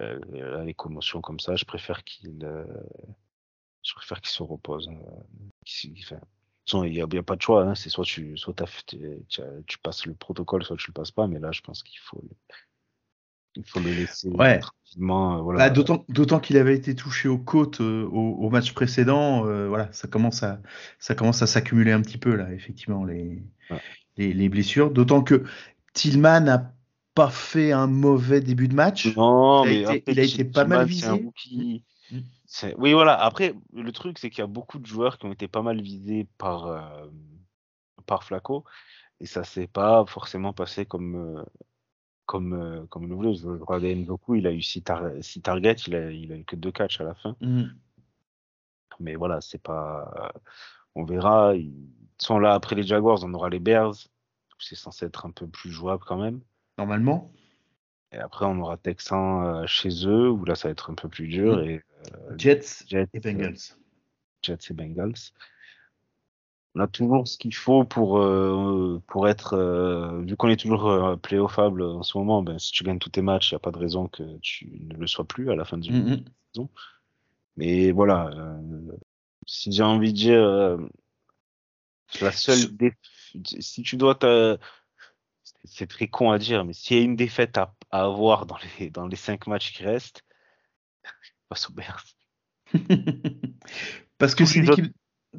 [0.00, 2.64] euh, là, les commotions comme ça, je préfère qu'il euh,
[3.82, 4.88] je préfère qu'il se repose.
[4.88, 6.20] euh, de toute façon,
[6.84, 8.54] il n'y a, a pas de choix, hein, c'est soit tu soit
[8.86, 12.20] tu, passes le protocole, soit tu le passes pas, mais là je pense qu'il faut
[12.22, 12.36] le-
[13.56, 14.60] il faut le laisser Ouais.
[14.60, 15.38] tranquillement.
[15.38, 15.68] euh, voilà.
[15.68, 15.70] Bah,
[16.08, 20.06] D'autant qu'il avait été touché aux côtes euh, au, au match précédent, euh, voilà, ça
[20.08, 20.60] commence à
[20.98, 23.80] ça commence à s'accumuler un petit peu là, effectivement les Ouais.
[24.16, 24.90] les, les blessures.
[24.90, 25.44] D'autant que
[25.94, 26.72] Tillman n'a
[27.14, 29.14] pas fait un mauvais début de match.
[29.16, 31.08] Non, Il a mais été- il a été pas mal visé.
[32.10, 32.20] Mm.
[32.78, 33.14] Oui, voilà.
[33.20, 35.80] Après, le truc, c'est qu'il y a beaucoup de joueurs qui ont été pas mal
[35.80, 37.06] visés par, euh,
[38.06, 38.64] par Flaco,
[39.20, 41.44] et ça s'est pas forcément passé comme, euh,
[42.26, 43.34] comme, euh, comme le voulait.
[43.34, 47.00] Je regardais il a eu 6 targets, il a, il a eu que 2 catchs
[47.00, 47.36] à la fin.
[47.40, 47.64] Mm.
[49.00, 50.32] Mais voilà, c'est pas.
[50.94, 51.54] On verra.
[51.56, 51.72] Ils
[52.18, 53.94] sont là après les Jaguars, on aura les Bears.
[54.58, 56.40] C'est censé être un peu plus jouable quand même.
[56.76, 57.32] Normalement.
[58.12, 61.08] Et après, on aura Texans euh, chez eux, où là, ça va être un peu
[61.08, 61.58] plus dur.
[61.58, 61.64] Mm.
[61.68, 61.82] Et
[62.36, 63.76] Jets Jets, et Bengals.
[64.42, 65.14] Jets et Bengals.
[66.74, 69.54] On a toujours ce qu'il faut pour, euh, pour être.
[69.54, 73.10] euh, vu qu'on est toujours euh, playoffable en ce moment, ben, si tu gagnes tous
[73.10, 75.56] tes matchs, il n'y a pas de raison que tu ne le sois plus à
[75.56, 76.22] la fin du Mm,
[76.56, 76.66] mm.
[77.56, 78.96] Mais voilà, euh,
[79.46, 80.76] si j'ai envie de dire, euh,
[82.20, 82.58] La seule
[83.60, 84.18] si tu dois
[85.64, 88.58] c'est très con à dire, mais s'il y a une défaite à, à, avoir dans
[88.78, 90.24] les, dans les cinq matchs qui restent,
[91.48, 92.04] passe au Bears.
[94.18, 94.94] Parce que c'est une équipe.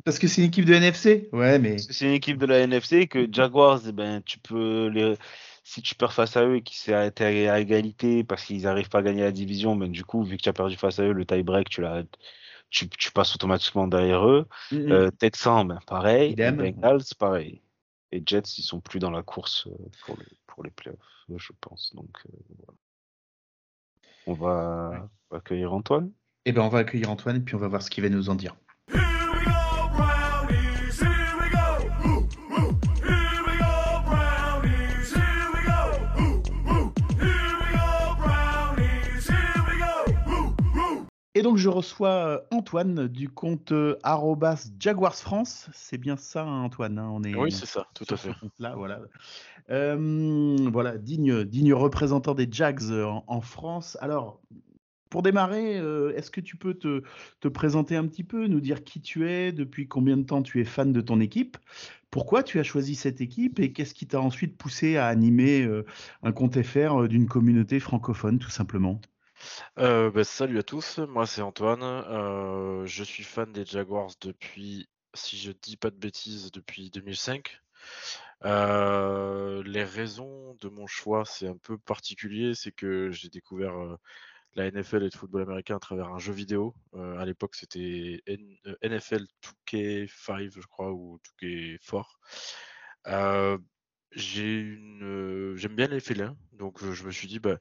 [0.05, 1.77] Parce que c'est une équipe de NFC Ouais, mais.
[1.77, 5.15] C'est une équipe de la NFC que Jaguars, eh ben, tu peux les...
[5.63, 8.89] Si tu perds face à eux et qu'ils s'est arrêté à égalité parce qu'ils n'arrivent
[8.89, 11.03] pas à gagner la division, ben, du coup, vu que tu as perdu face à
[11.03, 11.83] eux, le tie-break, tu,
[12.69, 14.47] tu, tu, passes automatiquement derrière eux.
[14.71, 14.91] Mm -hmm.
[14.91, 16.35] euh, Texans, ben, pareil.
[16.35, 17.61] Bengals, pareil.
[18.11, 21.53] Et Jets, ils sont plus dans la course euh, pour les, pour les playoffs, je
[21.61, 21.93] pense.
[21.95, 22.77] Donc, euh, voilà.
[24.27, 26.11] On va accueillir Antoine.
[26.45, 28.29] Eh ben, on va accueillir Antoine et puis on va voir ce qu'il va nous
[28.29, 28.55] en dire.
[41.41, 43.73] Et donc je reçois Antoine du compte
[44.03, 45.71] arrobas Jaguars France.
[45.73, 46.99] C'est bien ça, hein, Antoine.
[46.99, 48.29] Hein, on est oui, c'est ça, tout à fait.
[48.59, 49.01] Là, voilà.
[49.71, 53.97] Euh, voilà, digne, digne représentant des Jags en, en France.
[54.01, 54.39] Alors,
[55.09, 57.01] pour démarrer, euh, est-ce que tu peux te,
[57.39, 60.61] te, présenter un petit peu, nous dire qui tu es, depuis combien de temps tu
[60.61, 61.57] es fan de ton équipe,
[62.11, 65.87] pourquoi tu as choisi cette équipe et qu'est-ce qui t'a ensuite poussé à animer euh,
[66.21, 69.01] un compte FR d'une communauté francophone, tout simplement?
[69.77, 71.83] Euh, bah, salut à tous, moi c'est Antoine.
[71.83, 77.59] Euh, je suis fan des Jaguars depuis, si je dis pas de bêtises, depuis 2005.
[78.45, 83.73] Euh, les raisons de mon choix, c'est un peu particulier, c'est que j'ai découvert
[84.55, 86.75] la NFL et le football américain à travers un jeu vidéo.
[86.93, 88.21] À l'époque, c'était
[88.81, 92.19] NFL 2K5, je crois, ou 2K4.
[93.07, 93.57] Euh,
[94.11, 97.57] j'ai une, euh, j'aime bien les félins, donc euh, je me suis dit, bah,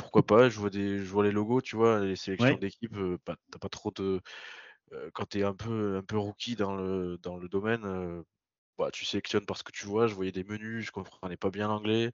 [0.00, 2.58] pourquoi pas, je vois, des, je vois les logos, tu vois, les sélections Ouais.
[2.58, 4.20] d'équipes, euh, pas- t'as pas trop de...
[5.14, 8.24] quand tu es un peu, un peu rookie dans le, dans le domaine,
[8.78, 11.68] bah, tu sélectionnes parce que tu vois, je voyais des menus, je comprenais pas bien
[11.68, 12.12] l'anglais,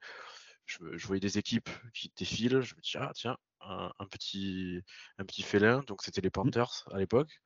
[0.65, 4.81] je, je voyais des équipes qui défilent, je me dis, ah tiens, un, un petit,
[5.19, 6.51] un petit félin, donc c'était les Mmh.
[6.51, 7.39] Panthers à l'époque.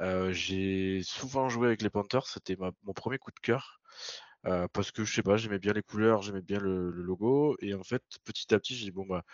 [0.00, 3.80] Euh, j'ai souvent joué avec les Panthers, c'était mon premier coup de cœur.
[4.46, 7.56] euh, parce que je sais pas, j'aimais bien les couleurs, j'aimais bien le, le logo,
[7.60, 9.24] et en fait, petit à petit, j'ai dit bon bah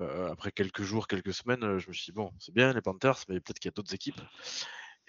[0.00, 2.80] euh, après quelques jours, quelques semaines, euh, je me suis dit bon, c'est bien les
[2.80, 4.20] Panthers, mais peut-être qu'il y a d'autres équipes.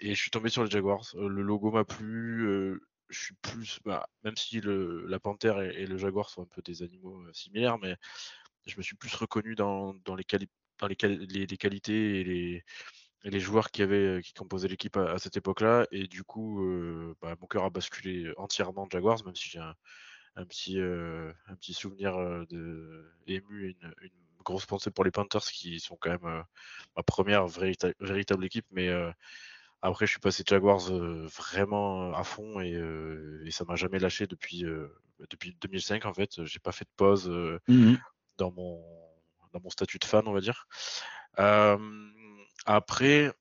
[0.00, 1.04] Et je suis tombé sur les Jaguars.
[1.16, 2.80] Euh, le logo m'a plu.
[3.08, 6.82] je suis plus, bah, même si la panthère et, le jaguar sont un peu des
[6.82, 7.96] animaux similaires, mais
[8.66, 12.64] je me suis plus reconnu dans, les, qualités et
[13.24, 15.86] les, joueurs qui avaient qui composaient l'équipe à, cette époque-là.
[15.92, 16.64] Et du coup,
[17.20, 19.74] bah, mon cœur a basculé entièrement Jaguars, même si j'ai un,
[20.46, 22.16] petit, souvenir
[22.48, 26.42] de ému, une, une grosse pensée pour les Panthers qui sont quand même euh,
[26.96, 29.10] ma première vérita- véritable équipe, mais euh,
[29.82, 33.98] après, je suis passé Jaguars euh, vraiment à fond et, euh, et ça m'a jamais
[33.98, 34.88] lâché depuis, euh,
[35.30, 36.44] depuis 2005 en fait.
[36.44, 37.30] J'ai pas fait de pause
[37.68, 37.98] Mhm.
[38.36, 38.84] dans, mon,
[39.52, 40.66] dans mon statut de fan, on va dire.
[42.66, 43.32] Après,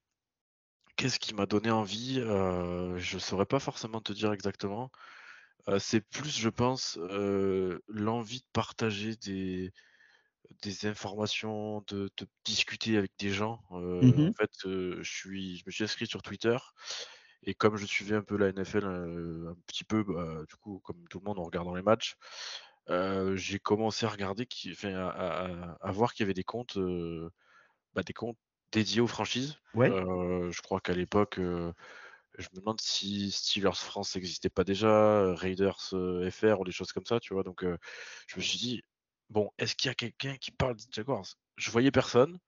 [0.96, 4.92] qu'est-ce qui m'a donné envie Je saurais pas forcément te dire exactement.
[5.78, 6.98] C'est plus, je pense,
[7.88, 9.74] l'envie de partager des,
[10.64, 13.62] des informations, de, de discuter avec des gens.
[13.72, 14.34] Euh, en Mhm.
[14.38, 16.58] fait, euh, je suis, je me suis inscrit sur Twitter
[17.44, 20.80] et comme je suivais un peu la NFL euh, un petit peu, bah, du coup,
[20.84, 22.16] comme tout le monde en regardant les matchs,
[23.36, 26.78] j'ai commencé à regarder, qui, enfin, à, à- à voir qu'il y avait des comptes,
[27.94, 28.38] bah, des comptes
[28.72, 29.58] dédiés aux franchises.
[29.74, 29.96] Ouais.
[30.52, 35.80] Je crois qu'à l'époque, je me demande si Steelers France n'existait pas déjà, Raiders
[36.32, 37.44] FR ou des choses comme ça, tu vois?
[37.44, 37.64] Donc,
[38.28, 38.84] je me suis dit,
[39.30, 41.26] bon, est-ce qu'il y a quelqu'un qui parle des Jaguars?
[41.58, 42.40] Je voyais personne.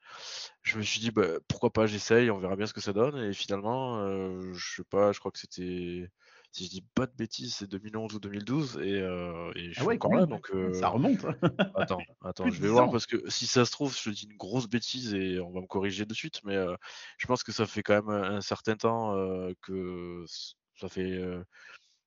[0.63, 3.17] Je me suis dit, bah, pourquoi pas, j'essaye, on verra bien ce que ça donne.
[3.17, 6.09] Et finalement, euh, je sais pas, je crois que c'était,
[6.51, 8.77] si je dis pas de bêtises, c'est 2011 ou 2012.
[8.81, 10.25] Et, euh, et je Ah suis ouais, encore quand là.
[10.27, 11.25] Donc, Ça euh, remonte.
[11.75, 12.91] attends, attends, je vais 10 voir ans.
[12.91, 15.67] parce que si ça se trouve, je dis une grosse bêtise et on va me
[15.67, 16.41] corriger de suite.
[16.45, 16.75] Mais euh,
[17.17, 19.15] je pense que ça fait quand même un, certain temps
[19.61, 20.25] que
[20.75, 21.21] ça fait.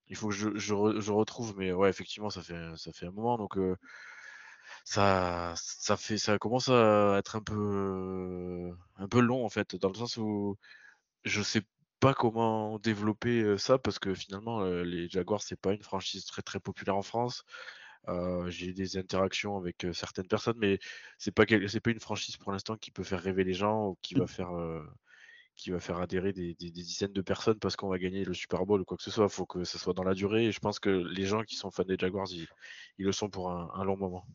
[0.08, 3.06] il faut que je, je, re- je retrouve, mais ouais, effectivement, ça fait, ça fait
[3.06, 3.38] un moment.
[3.38, 3.56] Donc,
[4.84, 9.88] ça, ça fait, ça commence à être un peu, un peu long en fait, dans
[9.88, 10.56] le sens où
[11.24, 11.62] je sais
[12.00, 16.60] pas comment développer ça parce que finalement, les Jaguars, c'est pas une franchise très très
[16.60, 17.44] populaire en France.
[18.08, 20.78] Euh, j'ai des interactions avec certaines personnes, mais
[21.18, 23.98] c'est pas c'est pas une franchise pour l'instant qui peut faire rêver les gens ou
[24.02, 24.82] qui va faire euh,
[25.56, 28.34] qui va faire adhérer des, des- des dizaines de personnes parce qu'on va gagner le
[28.34, 29.24] Super Bowl ou quoi que ce soit.
[29.26, 30.46] Il faut que ça soit dans la durée.
[30.46, 32.48] Et je pense que les gens qui sont fans des Jaguars, ils,
[32.98, 34.26] ils le sont pour un, un long moment.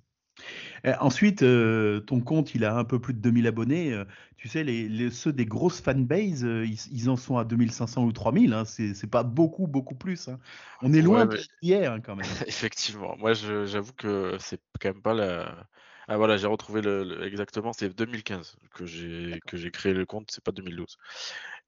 [0.86, 3.94] Euh, ensuite, euh, ton compte, il a un peu plus de 2000 abonnés.
[3.94, 4.06] Euh,
[4.38, 8.54] tu sais, les, ceux des grosses fanbases, ils, en sont à 2500 ou 3000.
[8.54, 8.66] Hein.
[8.66, 10.28] C'est pas beaucoup, beaucoup plus.
[10.30, 10.40] Hein.
[10.82, 12.26] On est loin de hier hein, quand même.
[12.48, 13.18] Effectivement.
[13.18, 15.68] Moi, j'avoue que c'est quand même pas la.
[16.12, 17.72] Ah voilà, j'ai retrouvé le, exactement.
[17.72, 20.32] C'est 2015 que j'ai que j'ai créé le compte.
[20.32, 20.98] C'est pas 2012.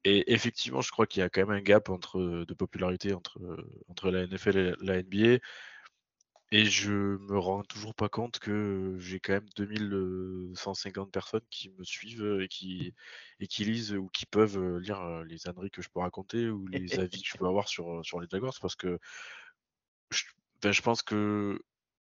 [0.03, 3.39] Et effectivement, je crois qu'il y a quand même un gap entre de popularité entre
[3.89, 5.37] entre la NFL et la NBA.
[6.53, 11.83] Et je me rends toujours pas compte que j'ai quand même 2150 personnes qui me
[11.83, 12.93] suivent et qui,
[13.39, 16.99] et qui lisent ou qui peuvent lire les âneries que je peux raconter ou les
[16.99, 18.99] avis que je peux avoir sur, sur les Jaguars parce que
[20.11, 20.25] je,
[20.61, 21.61] ben, je pense que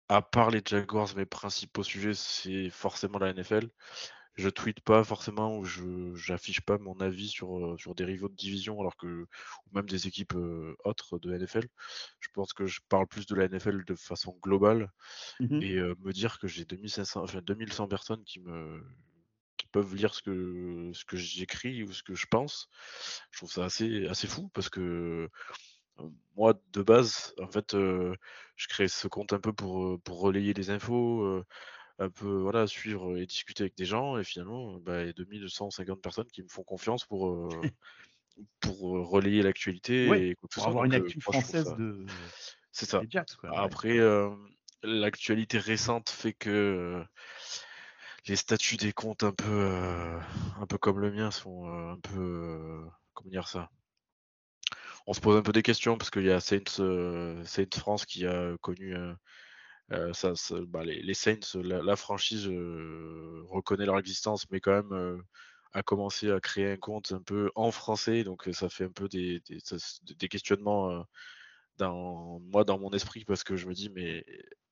[0.10, 3.70] à part les Jaguars, mes principaux sujets, c'est forcément la NFL
[4.38, 8.30] je tweete pas forcément ou je j'affiche pas mon avis sur, euh, sur des rivaux
[8.30, 11.68] de division alors que ou même des équipes euh, autres de NFL.
[12.20, 14.92] Je pense que je parle plus de la NFL de façon globale
[15.40, 18.84] mmh et euh, me dire que j'ai 2500 enfin 2100 personnes qui me
[19.58, 22.70] qui peuvent lire ce que ce que j'écris ou ce que je pense.
[23.32, 25.30] Je trouve ça assez assez fou parce que
[26.36, 30.70] moi de base en fait je crée ce compte un peu pour pour relayer les
[30.70, 31.44] infos
[32.00, 35.14] un peu voilà, suivre et discuter avec des gens et finalement, bah, il y a
[35.14, 37.50] 2250 personnes qui me font confiance pour, euh,
[38.60, 42.06] pour relayer l'actualité et pour avoir une actu française de
[42.72, 43.02] c'est ça.
[43.56, 43.98] Après,
[44.84, 47.04] l'actualité récente fait que
[48.28, 50.20] les statuts des comptes un peu
[50.60, 52.84] un peu comme le mien sont un peu
[53.14, 53.70] comment dire ça?
[55.08, 58.28] On se pose un peu des questions parce qu'il y a Saints, Saints France qui
[58.28, 58.94] a connu
[59.92, 60.12] euh,
[60.68, 65.18] bah, les, Saints, la, franchise euh, reconnaît leur existence, mais quand même euh,
[65.74, 69.08] a commencé à créer un compte un peu en français, donc ça fait un peu
[69.08, 71.06] des, des, questionnements
[71.78, 74.26] dans moi dans mon esprit parce que je me dis mais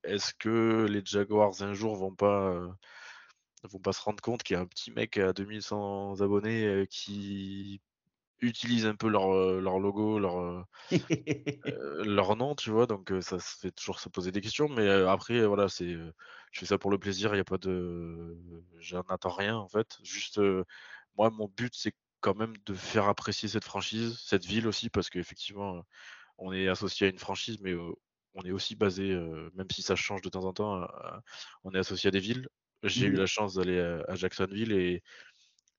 [0.04, 2.60] est-ce que les Jaguars un jour vont pas
[3.64, 7.80] vont pas se rendre compte qu'il y a un petit mec à 2100 abonnés qui
[8.40, 10.66] utilisent un peu leur, leur logo, leur,
[12.04, 12.86] leur nom, tu vois.
[12.86, 14.68] Donc ça se fait toujours se poser des questions.
[14.68, 15.94] Mais après, voilà, c'est,
[16.52, 17.30] je fais ça pour le plaisir.
[17.30, 18.36] Il n'y a pas de,
[18.78, 19.98] j'en attends rien en fait.
[20.02, 20.40] Juste,
[21.16, 25.10] moi, mon but, c'est quand même de faire apprécier cette franchise, cette ville aussi, parce
[25.10, 25.84] qu'effectivement,
[26.38, 27.74] on est associé à une franchise, mais
[28.34, 29.14] on est aussi basé,
[29.54, 30.86] même si ça change de temps en temps,
[31.64, 32.48] on est associé à des villes.
[32.82, 35.02] J'ai eu mmh la chance d'aller à, Jacksonville et,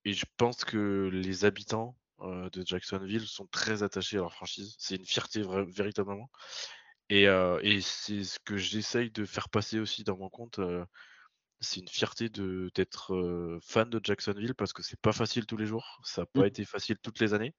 [0.03, 4.75] et je pense que les habitants euh, de Jacksonville sont très attachés à leur franchise.
[4.79, 6.29] C'est une fierté véritablement.
[7.09, 10.59] Et, euh, et c'est ce que j'essaye de faire passer aussi dans mon compte.
[10.59, 10.83] Euh,
[11.59, 15.99] c'est une fierté d'être fan de Jacksonville parce que c'est pas facile tous les jours.
[16.03, 16.45] Ça n'a pas mmh.
[16.45, 17.55] été facile toutes les années.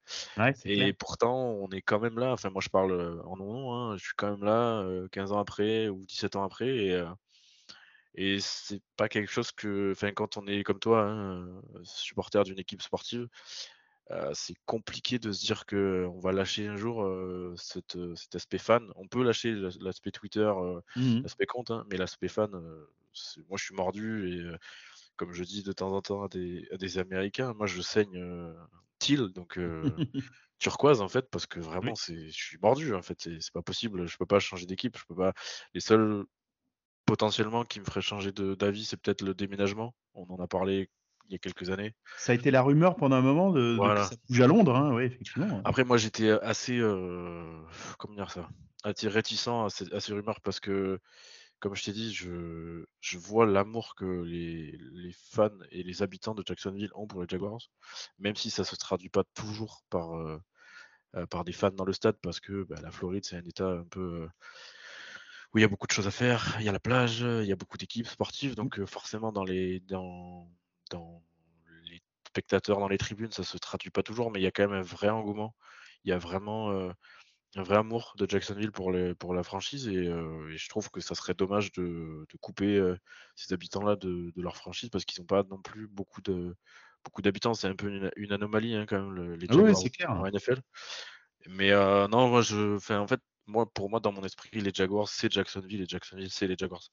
[0.63, 2.31] et pourtant, on est quand même là.
[2.31, 3.73] Enfin, moi, je parle en mon nom.
[3.73, 6.69] Hein, je suis quand même là 15 ans après ou 17 ans après.
[6.69, 7.03] Et,
[8.15, 12.59] et c'est pas quelque chose que, enfin, quand on est comme toi, hein, supporter d'une
[12.59, 13.27] équipe sportive,
[14.11, 17.95] euh, c'est compliqué de se dire que on va lâcher un jour euh, cet
[18.33, 18.83] aspect fan.
[18.95, 23.63] On peut lâcher l'aspect Twitter, euh, mmh l'aspect compte, hein, mais l'aspect fan, moi je
[23.63, 24.57] suis mordu et
[25.15, 28.19] comme je dis de temps en temps à des, Américains, moi je saigne
[28.97, 29.59] Thiel, donc
[30.59, 34.07] turquoise en fait, parce que vraiment c'est, je suis mordu en fait, c'est pas possible,
[34.07, 35.33] je peux pas changer d'équipe, je peux pas.
[35.73, 36.25] Les seuls
[37.05, 39.95] potentiellement qui me feraient changer d'avis, c'est peut-être le déménagement.
[40.13, 40.89] On en a parlé
[41.29, 41.93] il y a quelques années.
[42.17, 44.93] Ça a été la rumeur pendant un moment de, que ça bouge à Londres, hein,
[44.93, 45.61] oui, effectivement.
[45.63, 47.61] Après, moi, j'étais assez, euh,
[47.99, 48.49] comment dire ça,
[48.83, 50.99] assez réticent à ces, rumeurs parce que,
[51.59, 56.33] comme je t'ai dit, je, je vois l'amour que les, les, fans et les habitants
[56.33, 57.61] de Jacksonville ont pour les Jaguars,
[58.17, 60.41] même si ça se traduit pas toujours par, euh,
[61.15, 63.69] euh, par des fans dans le stade, parce que bah, la Floride, c'est un état
[63.69, 64.27] un peu
[65.53, 66.57] où il y a beaucoup de choses à faire.
[66.59, 69.79] Il y a la plage, il y a beaucoup d'équipes sportives, donc forcément dans les
[69.81, 70.47] dans
[70.89, 71.23] dans
[71.85, 74.67] les spectateurs, dans les tribunes, ça se traduit pas toujours, mais il y a quand
[74.67, 75.55] même un vrai engouement.
[76.03, 76.91] Il y a vraiment euh,
[77.55, 81.01] un vrai amour de Jacksonville pour, les, pour la franchise euh, et, je trouve que
[81.01, 82.97] ça serait dommage de, de couper euh,
[83.35, 86.55] ces habitants-là de, de, leur franchise parce qu'ils n'ont pas non plus beaucoup de
[87.03, 87.53] beaucoup d'habitants.
[87.53, 90.61] C'est un peu une, anomalie hein, quand même les ah Jaguars en NFL.
[91.47, 95.31] Mais non, moi je, en fait, moi pour moi dans mon esprit les Jaguars c'est
[95.31, 96.83] Jacksonville et Jacksonville c'est les Jaguars.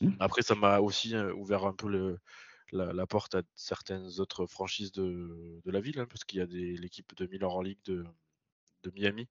[0.00, 0.12] Mmh.
[0.20, 2.18] Après ça m'a aussi ouvert un peu le
[2.72, 7.14] la, porte à certaines autres franchises de, la ville, hein, parce qu'il y a l'équipe
[7.16, 8.04] de Miller League de,
[8.82, 9.28] de Miami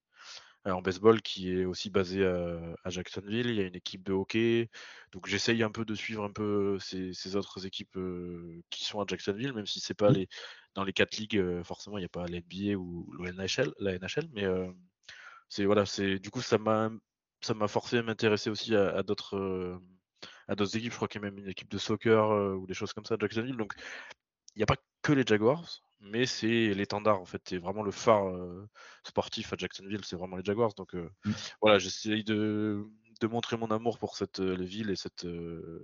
[0.68, 3.48] euh, en baseball qui est aussi basée à, Jacksonville.
[3.48, 4.70] Il y a une équipe de hockey.
[5.12, 9.06] Donc j'essaye un peu de suivre un peu ces, autres équipes euh, qui sont à
[9.08, 10.14] Jacksonville, même si c'est pas mmh.
[10.14, 10.30] les
[10.74, 13.98] dans les quatre ligues, euh, forcément il n'y a pas l'NBA ou la NHL, la
[13.98, 14.44] NHL mais
[15.50, 16.92] c'est voilà, c'est du coup ça m'a
[17.42, 19.80] ça m'a forcé à m'intéresser aussi à, d'autres
[20.48, 20.91] à d'autres équipes.
[20.91, 23.16] Je crois qu'il y a même une équipe de soccer ou des choses comme ça
[23.16, 23.58] à Jacksonville.
[23.58, 23.74] Donc,
[24.56, 27.41] il n'y a pas que les Jaguars, mais c'est l'étendard en fait.
[27.46, 28.34] C'est vraiment le phare
[29.04, 30.74] sportif à Jacksonville, c'est vraiment les Jaguars.
[30.76, 31.32] Donc mmh.
[31.62, 32.86] voilà, j'essaye de,
[33.22, 35.28] de, montrer mon amour pour cette ville et cette,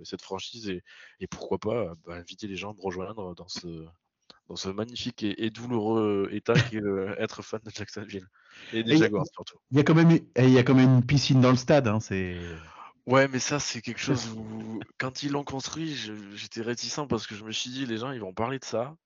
[0.04, 0.82] cette franchise et,
[1.20, 3.86] et pourquoi pas bah, inviter les gens à me rejoindre dans ce,
[4.48, 6.82] dans ce magnifique et, douloureux état qu'est
[7.18, 8.26] être fan de Jacksonville
[8.72, 9.58] et des Jaguars surtout.
[9.70, 11.88] Il y a quand même, il y a quand même une piscine dans le stade.
[11.88, 12.36] Hein, c'est
[13.06, 15.96] Ouais, mais ça, c'est quelque chose où, quand ils l'ont construit,
[16.34, 18.96] j'étais réticent parce que je me suis dit, les gens, ils vont parler de ça.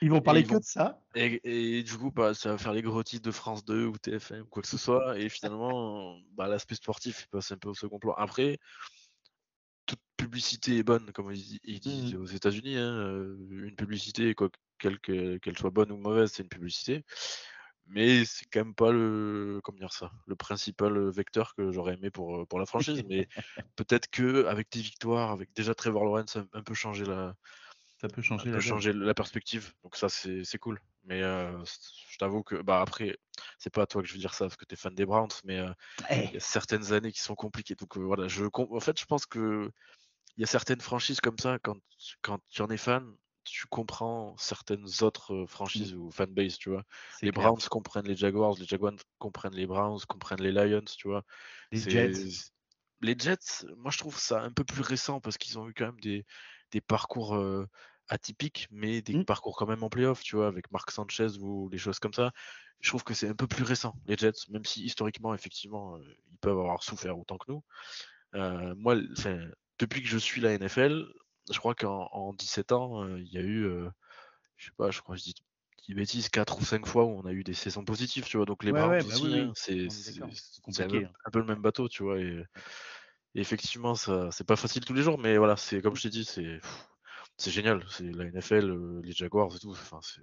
[0.00, 1.00] Ils vont parler que de ça?
[1.14, 4.42] et, du coup, bah, ça va faire les gros titres de France 2 ou TF1
[4.42, 5.18] ou quoi que ce soit.
[5.18, 8.12] Et finalement, bah, l'aspect sportif, passe un peu au second plan.
[8.12, 8.58] Après,
[9.86, 12.22] toute publicité est bonne, comme ils, disent mmh.
[12.22, 12.76] aux États-Unis.
[12.76, 17.04] Hein, une publicité, quoi, quelle qu'elle soit bonne ou mauvaise, c'est une publicité
[17.86, 22.10] mais c'est quand même pas le comment dire ça le principal vecteur que j'aurais aimé
[22.10, 23.02] pour, pour la franchise.
[23.08, 23.28] Mais
[23.76, 27.34] peut-être que avec des victoires avec déjà Trevor Lawrence un, un peu changer la
[28.00, 29.72] ça peut changer, la, changer la perspective.
[29.84, 30.80] Donc ça c'est cool.
[31.04, 33.18] Mais je t'avoue que bah après
[33.58, 35.06] c'est pas à toi que je veux dire ça parce que tu es fan des
[35.06, 35.60] Browns mais
[36.10, 37.74] il y a certaines années qui sont compliquées.
[37.74, 39.70] Donc voilà je en fait je pense que
[40.36, 41.76] il y a certaines franchises comme ça quand
[42.22, 43.04] quand tu en es fan
[43.44, 46.00] tu comprends certaines autres euh, franchises mmh.
[46.00, 46.84] ou fanbase, tu vois?
[47.22, 51.24] Les Browns comprennent les Jaguars, les Jaguars comprennent les Browns, comprennent les Lions, tu vois?
[51.70, 52.50] Les Jets.
[53.00, 55.86] Les Jets, moi je trouve ça un peu plus récent parce qu'ils ont eu quand
[55.86, 56.24] même des,
[56.70, 57.68] des parcours euh,
[58.08, 59.24] atypiques, mais des mmh.
[59.24, 62.30] parcours quand même en playoff, tu vois, avec Marc Sanchez ou des choses comme ça.
[62.80, 65.98] Je trouve que c'est un peu plus récent, les Jets, même si historiquement, effectivement,
[66.30, 67.64] ils peuvent avoir souffert autant que nous.
[68.76, 68.96] moi,
[69.78, 71.04] depuis que je suis la NFL,
[71.50, 73.88] je crois qu'en 17 ans, euh, il y a eu, euh,
[74.56, 75.34] je sais pas, je crois que je dis
[75.88, 78.46] des bêtises, 4 ou 5 fois où on a eu des saisons positives, tu vois.
[78.46, 79.88] Donc les Browns bah aussi, hein, c'est
[80.20, 82.20] un, un, peu le même bateau, tu vois.
[82.20, 82.44] Et,
[83.34, 86.24] effectivement, ça, c'est pas facile tous les jours, mais voilà, c'est comme je t'ai dit,
[86.24, 86.60] c'est
[87.36, 87.84] c'est génial.
[87.88, 89.70] C'est la NFL, euh, les Jaguars et tout.
[89.70, 90.22] Enfin, c'est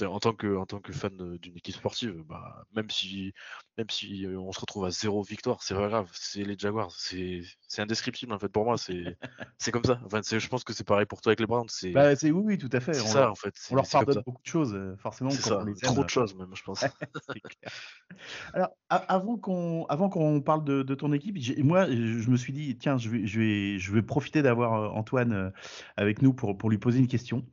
[0.00, 3.32] en tant que en tant que fan d'une équipe sportive, bah, même si
[3.76, 6.08] même si on se retrouve à zéro victoire, c'est pas grave.
[6.12, 7.42] C'est les Jaguars, c'est
[7.78, 8.78] indescriptible en fait pour moi.
[8.78, 9.16] C'est
[9.58, 10.00] c'est comme ça.
[10.06, 11.68] Enfin, je pense que c'est pareil pour toi avec les Browns.
[11.68, 12.98] C'est bah, oui, oui, tout à fait.
[13.00, 13.54] On ça en fait.
[13.70, 15.30] On leur pardonne beaucoup de choses, forcément.
[15.30, 16.84] Ça, trop de choses même, je pense.
[18.54, 22.76] Alors avant qu'on avant qu'on parle de, de, ton équipe, moi je me suis dit
[22.78, 25.52] tiens je vais je vais je vais profiter d'avoir Antoine
[25.96, 27.44] avec nous pour pour lui poser une question.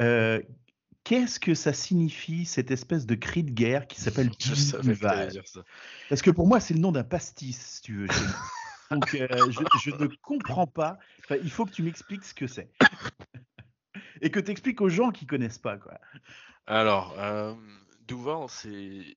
[0.00, 0.40] Euh,
[1.10, 4.30] qu'est-ce que ça signifie cette espèce de cri de guerre qui s'appelle
[4.82, 5.32] Duval?
[6.08, 8.06] Parce que pour moi, c'est le nom d'un pastis, si tu veux.
[8.92, 11.00] Donc, euh, je, ne comprends pas.
[11.42, 12.70] il faut que tu m'expliques ce que c'est.
[14.20, 15.78] Et que tu expliques aux gens qui connaissent pas.
[15.78, 15.98] Quoi.
[16.68, 17.54] Alors, euh,
[18.06, 19.16] Duval, c'est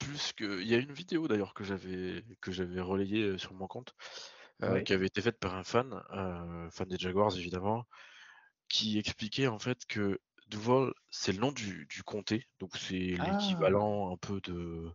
[0.00, 0.62] plus que.
[0.62, 3.94] Il y a une vidéo d'ailleurs que j'avais que j'avais relayée euh, sur mon compte,
[4.64, 6.02] euh, qui avait été faite par un fan,
[6.72, 7.86] fan des Jaguars évidemment,
[8.68, 10.18] qui expliquait en fait que
[10.48, 13.30] Duval, c'est le nom du, comté, donc c'est ah.
[13.30, 14.90] l'équivalent un peu de.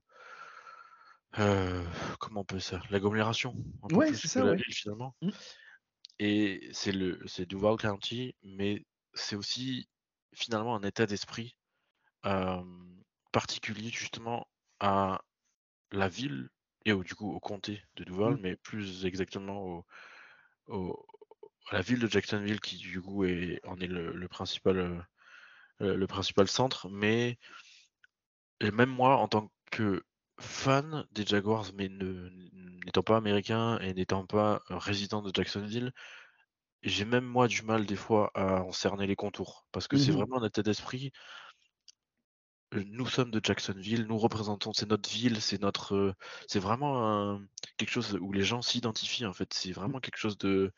[1.37, 1.83] Euh,
[2.19, 2.81] comment on peut ça?
[2.89, 3.55] L'agglomération.
[3.91, 5.15] Ouais, c'est ça, finalement.
[5.21, 5.29] Mmh.
[6.19, 9.89] Et c'est le c'est Duval County, mais c'est aussi
[10.33, 11.55] finalement un état d'esprit
[13.31, 14.47] particulier justement
[14.79, 15.21] à
[15.91, 16.49] la ville
[16.85, 18.41] et au, du coup au comté de Duval, mmh.
[18.41, 19.85] mais plus exactement
[20.67, 21.07] au,
[21.69, 25.07] à la ville de Jacksonville qui du coup est, en est le principal
[25.81, 27.37] euh, euh, le principal centre, mais
[28.61, 30.03] même moi, en tant que
[30.39, 35.93] fan des Jaguars, mais n'étant pas américain et n'étant pas résident de Jacksonville,
[36.81, 40.11] j'ai même moi du mal des fois à en cerner les contours, parce que c'est
[40.11, 41.11] mmh vraiment un état d'esprit.
[42.73, 46.15] Euh, nous sommes de Jacksonville, nous représentons, c'est notre ville, c'est notre,
[46.47, 47.39] c'est vraiment
[47.77, 49.53] quelque chose où les gens s'identifient en fait.
[49.53, 50.71] C'est vraiment quelque chose de,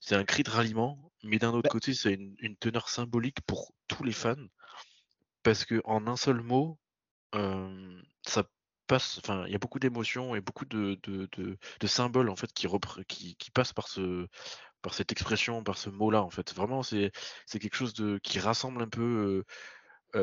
[0.00, 3.74] c'est un cri de ralliement, mais d'un autre bah côté, c'est une, teneur symbolique pour
[3.88, 4.46] tous les fans,
[5.42, 6.78] parce que en un seul mot,
[8.26, 8.44] ça
[8.86, 12.66] passe, enfin, il y a beaucoup d'émotions et beaucoup de, de, symboles en fait qui,
[13.08, 14.26] qui, qui passent par ce,
[14.82, 16.52] par cette expression, par ce mot-là en fait.
[16.54, 17.12] Vraiment, c'est,
[17.52, 19.44] quelque chose de qui rassemble un peu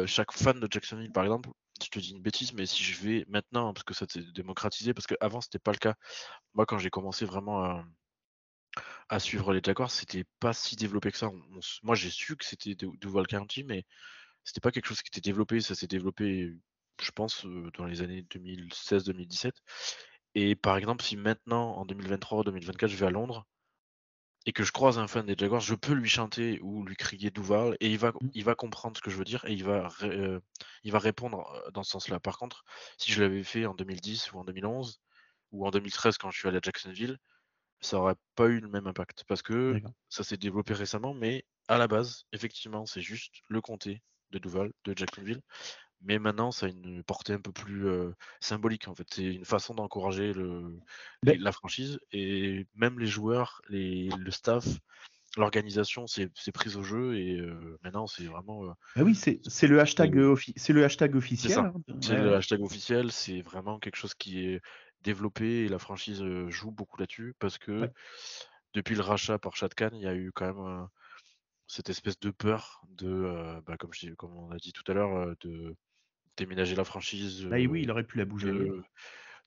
[0.05, 1.49] chaque fan de Jacksonville, par exemple.
[1.81, 4.95] Je te dis une bêtise, mais si je vais maintenant, parce que ça s'est démocratisé,
[4.95, 5.93] parce qu'avant c'était pas le cas.
[6.55, 7.85] Moi, quand j'ai commencé vraiment à
[9.09, 11.31] à suivre les Jaguars, c'était pas si développé que ça.
[11.83, 13.85] moi, j'ai su que c'était Duval County, mais
[14.43, 15.61] c'était pas quelque chose qui était développé.
[15.61, 16.53] Ça s'est développé,
[17.01, 19.51] je pense, euh, dans les années 2016-2017.
[20.35, 23.45] Et par exemple, si maintenant, en 2023-2024, je vais à Londres
[24.45, 27.31] et que je croise un fan des Jaguars, je peux lui chanter ou lui crier
[27.31, 28.29] Duval et il va, mmh.
[28.33, 30.39] il va comprendre ce que je veux dire et il va, euh,
[30.83, 32.21] il va répondre euh, dans ce sens-là.
[32.21, 32.63] Par contre,
[32.97, 35.01] si je l'avais fait en 2010 ou en 2011
[35.51, 37.17] ou en 2013 quand je suis allé à Jacksonville,
[37.81, 39.73] ça aurait pas eu le même impact parce que
[40.09, 44.01] ça s'est développé récemment, mais à la base, effectivement, c'est juste le comté
[44.31, 45.41] de Duval, de Jacksonville.
[46.01, 49.07] Mais maintenant, ça a une portée un peu plus euh, symbolique en fait.
[49.11, 50.77] C'est une façon d'encourager le,
[51.23, 54.65] Ben- la franchise et même les joueurs, les, le staff,
[55.37, 59.79] l'organisation s'est prise au jeu et euh, maintenant c'est vraiment euh, Ah oui, c'est le
[59.79, 60.15] hashtag
[60.55, 61.57] c'est le hashtag officiel.
[61.57, 61.73] hein.
[62.01, 64.61] c'est Ouais, le hashtag officiel, c'est vraiment quelque chose qui est
[65.07, 67.91] développé et la franchise joue beaucoup là-dessus parce que Ouais.
[68.73, 70.85] depuis le rachat par Khan, il y a eu quand même euh,
[71.67, 74.89] cette espèce de peur de, euh, bah, comme, je, dis- comme on a dit tout
[74.91, 75.75] à l'heure, de
[76.37, 78.51] déménager la franchise, Bah oui, il aurait pu la bouger.
[78.51, 78.83] de,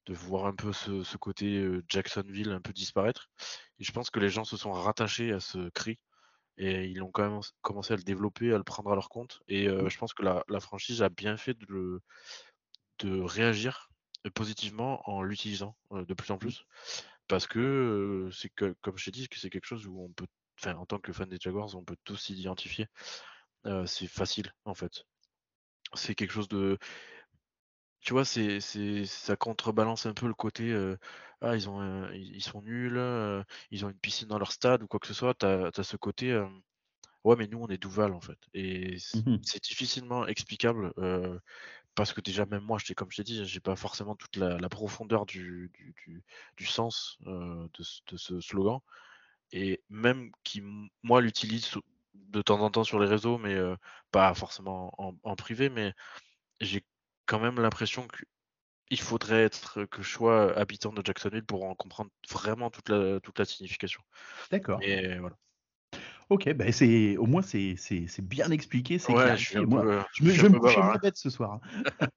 [0.07, 3.31] de voir un peu ce, ce côté Jacksonville un peu disparaître.
[3.79, 5.99] Et je pense que les gens se sont rattachés à ce cri
[6.59, 9.41] et ils ont quand même commencé à le développer, à le prendre à leur compte.
[9.49, 12.01] Et euh, je pense que la, la franchise a bien fait de, le,
[13.01, 13.90] de réagir
[14.35, 16.65] positivement en l'utilisant de plus en plus.
[17.29, 20.27] Parce que c'est que, comme je t'ai dit, que c'est quelque chose où on peut,
[20.61, 22.87] enfin, en tant que fan des Jaguars, on peut tous s'identifier.
[23.67, 25.05] Euh, c'est facile, en fait.
[25.95, 26.79] C'est quelque chose de,
[28.01, 30.97] tu vois, c'est, c'est, ça contrebalance un peu le côté euh,
[31.43, 34.83] ah ils ont, un- ils sont nuls, euh, ils ont une piscine dans leur stade
[34.83, 35.35] ou quoi que ce soit.
[35.35, 36.47] T'as, as ce côté euh,
[37.25, 39.41] ouais mais nous on est Duval en fait et Mhm.
[39.43, 40.93] c'est difficilement explicable
[41.95, 44.59] parce que déjà même moi, je comme je t'ai dit, j'ai pas forcément toute la,
[44.59, 46.23] la profondeur du, du, du,
[46.57, 48.81] du sens euh, de, ce- de ce slogan
[49.53, 50.63] et même qui
[51.03, 51.73] moi l'utilise
[52.15, 53.77] de temps en temps sur les réseaux mais euh,
[54.13, 55.95] pas forcément en, en privé mais
[56.61, 56.85] j'ai
[57.27, 58.25] quand même l'impression que
[58.91, 63.21] il faudrait être que je sois habitant de Jacksonville pour en comprendre vraiment toute la,
[63.21, 64.03] toute la signification.
[64.51, 64.79] D'accord.
[64.81, 65.37] Mais voilà.
[66.29, 69.63] Ok, bah c'est au moins c'est c'est c'est bien expliqué, c'est Ouais, je suis un
[69.65, 70.99] Moi, peu, je me, je me moins hein.
[71.03, 71.61] bête ce soir.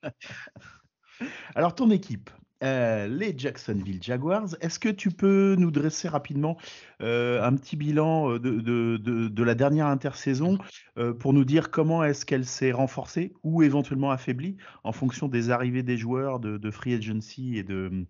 [0.03, 0.11] hein.
[1.55, 2.29] Alors ton équipe,
[2.63, 6.57] euh, les Jacksonville Jaguars, est-ce que tu peux nous dresser rapidement
[7.01, 10.57] euh, un petit bilan euh, de, de, de, de la dernière intersaison
[10.97, 15.49] euh, pour nous dire comment est-ce qu'elle s'est renforcée ou éventuellement affaiblie en fonction des
[15.49, 18.05] arrivées des joueurs de, de free agency et de,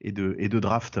[0.00, 1.00] et de, et de draft?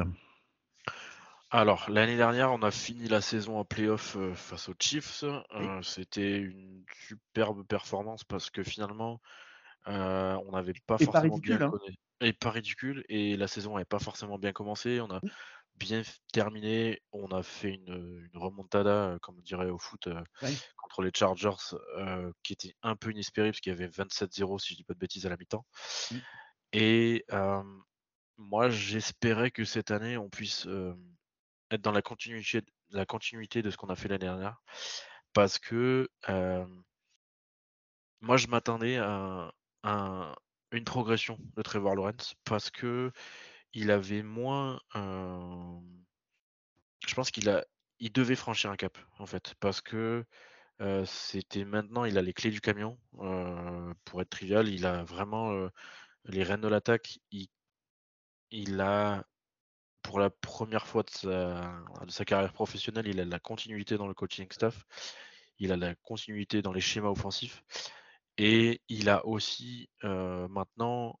[1.50, 5.24] Alors, l'année dernière, on a fini la saison en playoff euh, face aux Chiefs.
[5.24, 9.20] Euh, C'était une superbe performance parce que finalement,
[9.86, 11.70] euh, on n'avait pas Et pas forcément ridicule, bien hein.
[11.70, 11.96] connu.
[12.20, 13.04] Et pas ridicule.
[13.08, 15.00] Et la saison n'avait pas forcément bien commencé.
[15.00, 15.20] On a
[15.76, 16.02] bien
[16.34, 17.00] terminé.
[17.12, 20.06] On a fait une, une remontada, comme on dirait au foot,
[20.76, 21.76] contre les Chargers,
[22.42, 24.98] qui était un peu inespérée parce qu'il y avait 27-0, si je dis pas de
[24.98, 25.64] bêtises, à la mi-temps.
[26.74, 27.24] Et
[28.38, 30.94] moi, j'espérais que cette année, on puisse euh,
[31.70, 34.62] être dans la continuité, la continuité de ce qu'on a fait l'année dernière.
[35.32, 36.08] Parce que
[38.20, 39.52] moi, je m'attendais à,
[40.72, 43.10] une progression de Trevor Lawrence parce que
[43.72, 44.80] il avait moins.
[47.06, 47.64] je pense qu'il a,
[48.00, 50.24] il devait franchir un cap en fait parce que
[51.06, 52.98] c'était maintenant, il a les clés du camion.
[54.04, 55.68] pour être trivial, il a vraiment
[56.24, 57.18] les rênes de l'attaque.
[57.30, 57.48] Il,
[58.50, 59.24] il a
[60.08, 61.70] pour la première fois de sa,
[62.06, 64.86] de carrière professionnelle, il a la continuité dans le coaching staff,
[65.58, 67.62] il a la continuité dans les schémas offensifs,
[68.38, 71.20] et il a aussi euh, maintenant,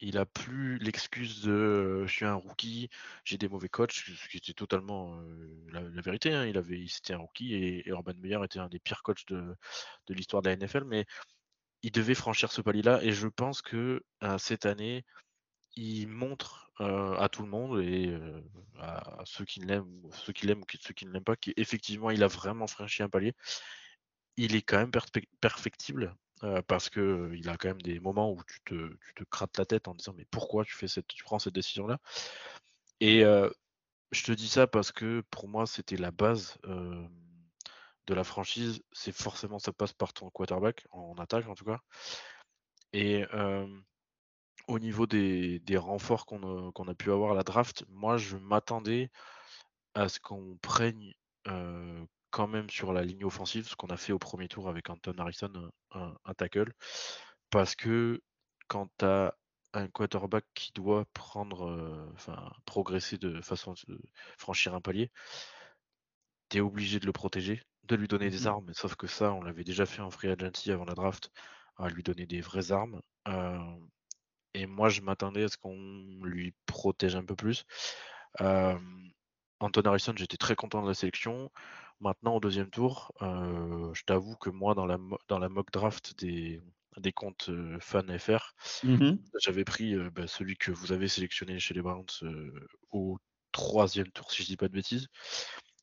[0.00, 2.90] il a plus l'excuse de euh, je suis un rookie,
[3.24, 6.34] j'ai des mauvais coachs, ce qui était totalement euh, la, vérité.
[6.34, 6.44] hein.
[6.44, 9.56] il avait, c'était un rookie et, et Urban Meyer était un des pires coachs de,
[10.08, 11.06] de l'histoire de la NFL, mais
[11.80, 14.04] il devait franchir ce palier-là, et je pense que
[14.36, 15.06] cette année,
[15.74, 18.40] il montre euh, à tout le monde et euh,
[18.78, 22.10] à, ceux qui l'aiment ceux qui l'aiment ou qui- ceux qui ne l'aiment pas qu'effectivement
[22.10, 23.34] il a vraiment franchi un palier.
[24.36, 24.90] Il est quand même
[25.40, 29.24] perfectible euh, parce que il a quand même des moments où tu te, tu te
[29.30, 31.98] grattes la tête en disant mais pourquoi tu fais cette, tu prends cette décision là.
[33.00, 33.22] Et
[34.12, 38.82] je te dis ça parce que pour moi c'était la base de la franchise.
[38.92, 41.80] C'est forcément ça passe par ton quarterback en attaque en tout cas.
[42.92, 43.24] Et
[44.70, 48.16] au niveau des, des renforts qu'on a, qu'on a pu avoir à la draft, moi
[48.18, 49.10] je m'attendais
[49.94, 51.12] à ce qu'on prenne
[51.48, 54.90] euh, quand même sur la ligne offensive, ce qu'on a fait au premier tour avec
[54.90, 55.52] Anton Harrison,
[55.92, 56.72] un, un tackle,
[57.50, 58.22] parce que
[58.68, 59.34] quand tu as
[59.74, 64.00] un quarterback qui doit prendre, euh, enfin progresser de façon de
[64.38, 65.10] franchir un palier,
[66.50, 68.46] tu es obligé de le protéger, de lui donner des Mhm.
[68.46, 71.30] armes, sauf que ça, on l'avait déjà fait en free agency avant la draft,
[71.76, 73.00] à lui donner des vraies armes.
[73.28, 73.58] Euh,
[74.54, 77.64] et moi, je m'attendais à ce qu'on lui protège un peu plus.
[78.40, 78.78] Euh,
[79.60, 81.50] Anton Harrison, j'étais très content de la sélection.
[82.00, 84.98] Maintenant, au deuxième tour, euh, je t'avoue que moi, dans la,
[85.28, 86.60] dans la mock draft des,
[86.96, 89.18] des comptes euh, fan FR, Mhm.
[89.38, 92.06] j'avais pris euh, bah, celui que vous avez sélectionné chez les Browns
[92.90, 93.18] au
[93.52, 95.08] troisième tour, si je dis pas de bêtises,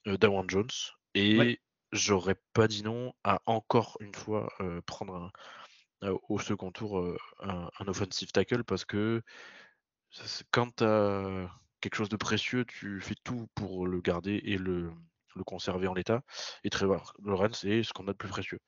[0.06, 0.68] Dawan Jones.
[1.14, 1.60] Et
[1.92, 4.52] j'aurais pas dit non à encore une fois
[4.86, 5.32] prendre
[6.02, 7.04] au second tour
[7.40, 9.22] un, offensive tackle parce que
[10.52, 11.50] quand tu as
[11.82, 14.92] quelque chose de précieux, tu fais tout pour le garder et le,
[15.36, 16.22] le conserver en l'état.
[16.64, 18.60] Et Trevor Lawrence c'est ce qu'on a de plus précieux.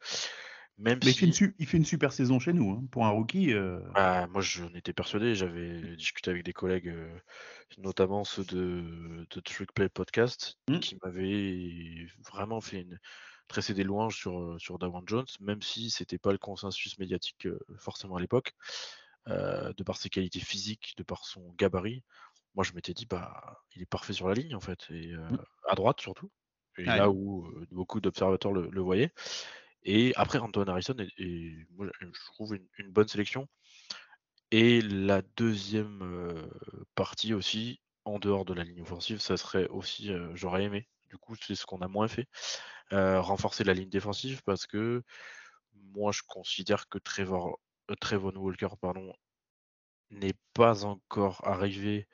[0.79, 2.87] Même Mais il, fait une super saison chez nous, hein.
[2.89, 3.53] pour un rookie.
[3.53, 3.81] Euh.
[3.95, 5.35] Ah, moi, j'en étais persuadé.
[5.35, 7.19] J'avais discuté avec des collègues, euh,
[7.79, 10.79] notamment ceux de, de Trick Play Podcast, mmh.
[10.79, 12.97] qui m'avaient vraiment fait une,
[13.49, 17.47] tresser des louanges sur, euh, sur Dawan Jones, même si c'était pas le consensus médiatique
[17.77, 18.53] forcément à l'époque,
[19.27, 22.03] de par ses qualités physiques, de par son gabarit.
[22.55, 25.37] Moi, je m'étais dit, bah, il est parfait sur la ligne, en fait, et mmh.
[25.67, 26.31] à droite surtout.
[26.77, 29.13] Et là où beaucoup d'observateurs le, le voyaient.
[29.83, 33.47] Et après, Antoine Harrison est, moi, je trouve une, bonne sélection.
[34.51, 36.47] Et la deuxième euh,
[36.95, 40.87] partie aussi, en dehors de la ligne offensive, ça serait aussi, euh, j'aurais aimé.
[41.09, 42.27] Du coup, c'est ce qu'on a moins fait.
[42.91, 45.03] Euh, renforcer la ligne défensive parce que
[45.73, 47.59] moi, je considère que Trevor,
[47.99, 49.13] Trevon Walker pardon,
[50.11, 52.07] n'est pas encore arrivé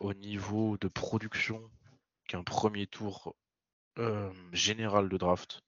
[0.00, 1.70] au niveau de production
[2.26, 3.36] qu'un premier tour
[4.52, 5.62] général de draft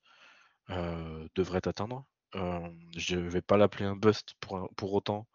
[0.70, 2.04] euh, devrait atteindre.
[2.34, 5.26] Euh, je vais pas l'appeler un bust pour, pour autant,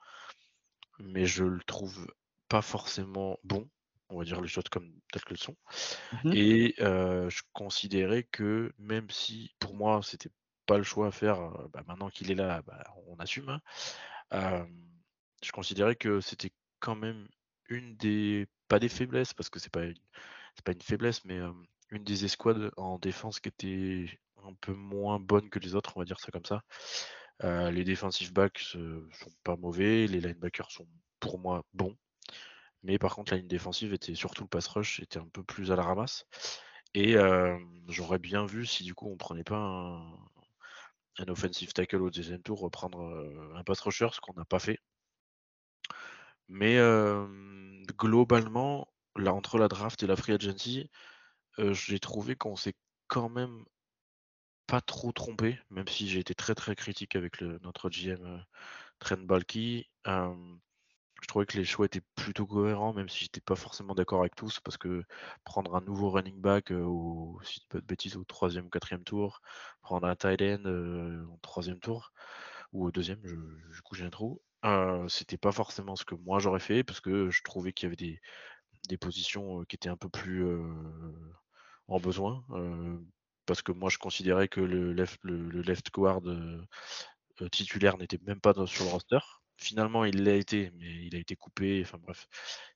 [0.99, 2.07] mais je le trouve
[2.49, 3.67] pas forcément bon
[4.13, 5.55] on va dire les choses comme telles qu'elles sont.
[6.23, 10.31] Mmh Et euh, je considérais que même si pour moi c'était
[10.65, 11.39] pas le choix à faire,
[11.73, 13.49] bah, maintenant qu'il est là, bah, on assume.
[13.49, 14.67] Hein.
[15.43, 17.27] je considérais que c'était quand même
[17.69, 19.85] une des pas des faiblesses parce que c'est pas
[20.55, 21.39] c'est pas une faiblesse, mais
[21.91, 25.99] une des escouades en défense qui était un peu moins bonne que les autres, on
[26.01, 26.63] va dire ça comme ça.
[27.71, 30.87] Les defensive backs sont pas mauvais, les linebackers sont
[31.19, 31.95] pour moi bons.
[32.83, 35.71] Mais par contre, la ligne défensive était surtout le pass rush était un peu plus
[35.71, 36.25] à la ramasse.
[36.93, 37.57] Et euh,
[37.87, 42.59] j'aurais bien vu si du coup on prenait pas un, offensive tackle au deuxième tour,
[42.59, 44.79] reprendre euh, un pass rusher, ce qu'on n'a pas fait.
[46.49, 46.77] Mais
[47.97, 50.89] globalement, là entre la draft et la free agency,
[51.57, 52.75] j'ai trouvé qu'on s'est
[53.07, 53.63] quand même
[54.67, 58.37] pas trop trompé, même si j'ai été très très critique avec notre GM euh,
[58.99, 59.89] Trent Balky.
[61.23, 64.35] Je trouvais que les choix étaient plutôt cohérents, même si j'étais pas forcément d'accord avec
[64.35, 65.03] tous, parce que
[65.43, 69.41] prendre un nouveau running back euh, au, si pas de bêtises, au troisième, quatrième tour,
[69.81, 72.13] prendre un tight end euh, au troisième tour,
[72.73, 74.41] ou au deuxième, je, du coup j'ai un trou,
[75.09, 77.95] c'était pas forcément ce que moi j'aurais fait, parce que je trouvais qu'il y avait
[77.97, 78.21] des,
[78.89, 80.45] des positions qui étaient un peu plus
[81.87, 82.43] en besoin
[83.45, 86.61] parce que moi je considérais que le left, le, left guard euh,
[87.41, 89.19] euh, titulaire n'était même pas sur le roster.
[89.63, 91.81] Finalement, il l'a été, mais il a été coupé.
[91.83, 92.27] Enfin bref,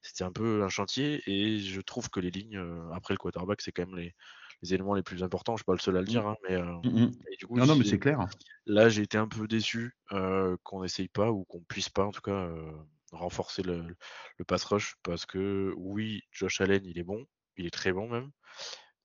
[0.02, 3.62] c'était un peu un chantier et je trouve que les lignes euh, après le quarterback,
[3.62, 4.14] c'est quand même les,
[4.74, 5.56] éléments les plus importants.
[5.56, 7.12] Je suis pas le seul à le dire, hein, mais mmh, mmh.
[7.38, 8.26] du coup, non, non, mais c'est clair.
[8.66, 12.22] Là, j'ai été un peu déçu qu'on n'essaye pas ou qu'on puisse pas, en tout
[12.22, 12.50] cas,
[13.12, 13.86] renforcer le,
[14.38, 17.26] le pass rush parce que oui, Josh Allen, il est bon,
[17.58, 18.32] il est très bon même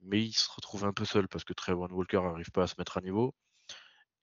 [0.02, 2.74] mais il se retrouve un peu seul parce que Trevor Walker n'arrive pas à se
[2.78, 3.34] mettre à niveau.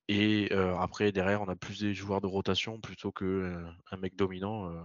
[0.09, 3.97] Et euh, après, derrière, on a plus des joueurs de rotation plutôt qu'un euh, un
[3.97, 4.81] mec dominant euh,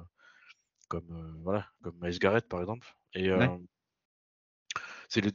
[0.88, 2.94] comme voilà, comme Miles Garrett par exemple.
[3.14, 3.30] Et
[5.08, 5.32] c'est les,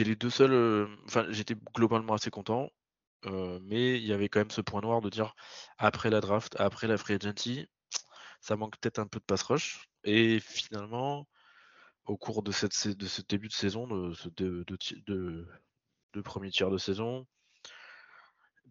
[0.00, 0.88] les, deux seuls.
[1.04, 2.70] Enfin, j'étais globalement assez content,
[3.62, 5.36] mais il y avait quand même ce point noir de dire
[5.78, 7.68] après la draft, après la free agency,
[8.40, 9.88] ça manque peut-être un peu de pass rush.
[10.02, 11.28] Et finalement,
[12.06, 14.64] au cours de, cette, de ce début de saison, de ce de,
[15.06, 17.24] de, premier tiers de saison,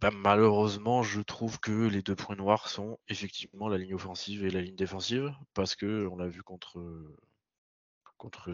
[0.02, 4.49] bah, malheureusement, je trouve que les deux points noirs sont effectivement la ligne offensive et
[4.49, 6.80] la ligne défensive, parce que on l'a vu contre,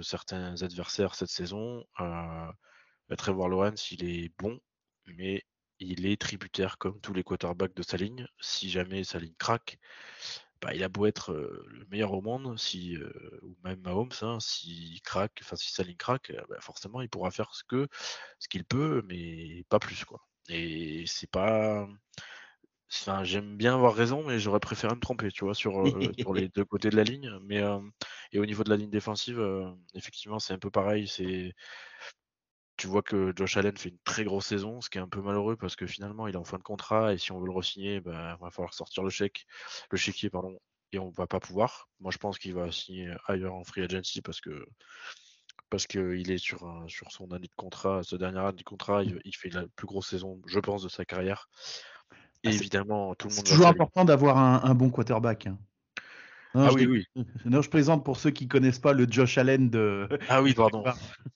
[0.02, 1.86] certains adversaires cette saison.
[2.00, 2.52] Euh,
[3.18, 4.60] Trevor Lawrence, il est bon,
[5.06, 5.44] mais
[5.80, 8.28] il est tributaire comme tous les quarterbacks de sa ligne.
[8.42, 9.80] Si jamais sa ligne craque,
[10.62, 12.98] bah, il a beau être le meilleur au monde, si,
[13.44, 17.54] ou même Mahomes, hein, s'il craque, si sa ligne craque, bah, forcément il pourra faire
[17.56, 17.64] ce
[18.40, 20.27] ce qu'il peut, mais pas plus quoi.
[20.50, 21.88] Et c'est pas.
[22.92, 25.74] Enfin, j'aime bien avoir raison, mais j'aurais préféré me tromper, tu vois, sur,
[26.18, 27.32] sur les deux côtés de la ligne.
[27.44, 27.62] Mais
[28.32, 29.42] et au niveau de la ligne défensive,
[29.94, 31.08] effectivement, c'est un peu pareil.
[31.08, 31.54] C'est
[32.78, 35.22] tu vois que Josh Allen fait une très grosse saison, ce qui est un peu
[35.22, 37.52] malheureux parce que finalement il est en fin de contrat et si on veut le
[37.52, 39.48] re-signer, bah, il va falloir sortir le chèque,
[39.92, 40.60] le chéquier pardon,
[40.92, 41.90] et on va pas pouvoir.
[42.00, 44.66] Moi je pense qu'il va signer ailleurs en free agency parce que
[45.70, 49.36] parce qu'il est sur sur son année de contrat, ce dernier année de contrat, il,
[49.36, 51.50] fait la plus grosse saison, je pense, de sa carrière.
[52.44, 53.46] Et ah, évidemment, tout le monde.
[53.46, 55.48] C'est toujours important d'avoir un, bon quarterback.
[55.48, 55.58] Hein.
[56.56, 57.06] Non, ah oui, oui.
[57.46, 60.08] Non, je présente pour ceux qui connaissent pas le Josh Allen de.
[60.30, 60.84] Ah oui, pardon.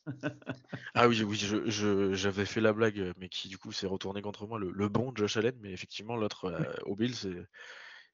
[0.94, 4.22] Ah oui, oui, je, je- j'avais fait la blague, mais qui du coup s'est retourné
[4.22, 7.26] contre moi, le, le bon Josh Allen, mais effectivement l'autre euh, au est,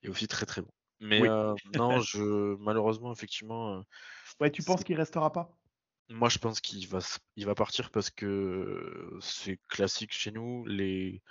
[0.04, 0.70] est aussi très très bon.
[1.00, 1.28] Mais Oui.
[1.28, 3.82] euh, non, je malheureusement effectivement, euh,
[4.40, 5.50] Ouais, tu penses qu'il restera pas?
[6.10, 7.00] Moi je pense qu'il va
[7.36, 11.22] il va partir parce que c'est classique chez nous, les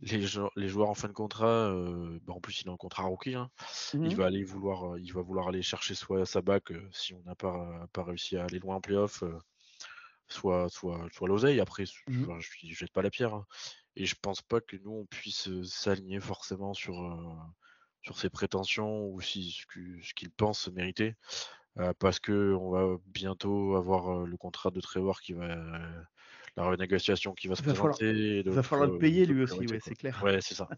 [0.00, 2.76] les, jou- les joueurs en fin de contrat, euh, bah, en plus il est en
[2.78, 3.50] contrat rookie, hein,
[3.92, 3.96] Mhm.
[4.02, 7.14] il va aller vouloir, euh, il va vouloir aller chercher soit sa bac euh, si
[7.14, 9.22] on n'a pas pas réussi à aller loin en playoff.
[9.24, 9.38] euh,
[10.28, 11.60] soit soit soit l'oseille.
[11.60, 11.84] Après,
[12.22, 13.46] enfin, je je jette pas la pierre, hein.
[13.96, 17.36] Et je pense pas que nous on puisse euh, s'aligner forcément sur euh,
[18.02, 21.14] sur ses prétentions ou si ce qu'il pense mériter,
[21.78, 26.02] euh, parce que on va bientôt avoir euh, le contrat de Trevor qui va euh,
[26.56, 28.38] la renégociation qui va se Va falloir- présenter.
[28.38, 30.20] et Il va falloir le payer lui aussi, ouais, c'est clair.
[30.22, 30.68] Ouais, c'est ça.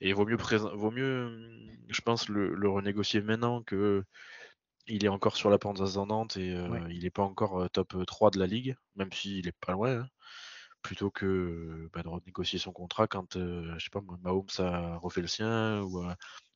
[0.00, 4.04] Et il vaut mieux vaut mieux, hum, je pense, le, le renégocier maintenant que
[4.86, 6.82] il est encore sur la pente ascendante et Ouais.
[6.90, 10.08] il n'est pas encore top 3 de la ligue, même s'il est pas loin, hein,
[10.82, 15.26] plutôt que bah, de renégocier son contrat quand, je sais pas, Mahomes a refait le
[15.26, 16.02] sien ou,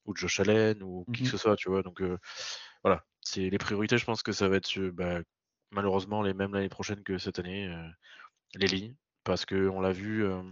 [0.07, 1.31] ou Josh Allen ou qui que Mhm.
[1.33, 1.83] ce soit, tu vois.
[1.83, 2.03] Donc
[2.85, 3.99] voilà, c'est les priorités.
[3.99, 5.21] Je pense que ça va être bah,
[5.71, 7.89] malheureusement les mêmes l'année prochaine que cette année, euh,
[8.55, 8.95] les lignes,
[9.25, 10.25] parce que on l'a vu.
[10.25, 10.43] euh,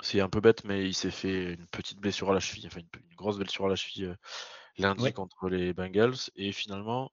[0.00, 2.80] c'est un peu bête, mais il s'est fait une petite blessure à la cheville, enfin
[2.80, 4.16] une, une grosse blessure à la cheville euh,
[4.78, 5.12] lundi Ouais.
[5.12, 6.30] contre les Bengals.
[6.34, 7.12] Et finalement,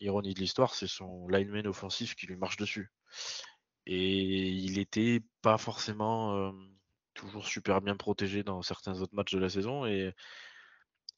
[0.00, 2.90] ironie de l'histoire, c'est son lineman offensif qui lui marche dessus.
[3.86, 6.52] Et il était pas forcément
[7.14, 9.86] toujours super bien protégé dans certains autres matchs de la saison.
[9.86, 10.14] Et,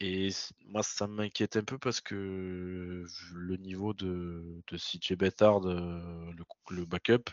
[0.00, 0.30] et
[0.66, 6.44] moi, ça m'inquiète un peu parce que le niveau de, de CJ Beathard, euh, le,
[6.76, 7.30] le backup,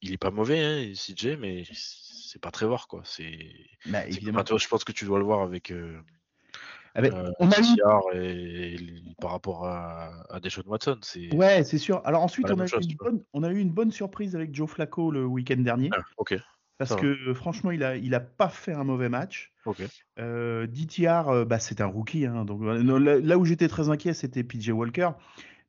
[0.00, 3.02] il est pas mauvais, hein, CJ, mais c'est pas Trevor, quoi.
[3.04, 3.54] C'est,
[3.86, 4.42] Bah, évidemment.
[4.44, 6.00] toi, je pense que tu dois le voir avec euh,
[6.94, 10.98] Ah ben, euh, on a eu TR et, et par rapport à, à Deshaun Watson.
[11.02, 12.00] C'est, Ouais, c'est sûr.
[12.04, 15.10] Alors ensuite, on a, chose, bonne, on a eu une bonne surprise avec Joe Flacco
[15.10, 15.90] le week-end dernier.
[15.92, 16.34] Ah, ok,
[16.78, 19.52] Parce que franchement, il a, il a pas fait un mauvais match.
[19.66, 19.82] ok.
[20.18, 22.26] Euh, DTR, euh, bah, c'est un rookie.
[22.26, 25.10] Hein, donc, euh, là, là où j'étais très inquiet, c'était PJ Walker.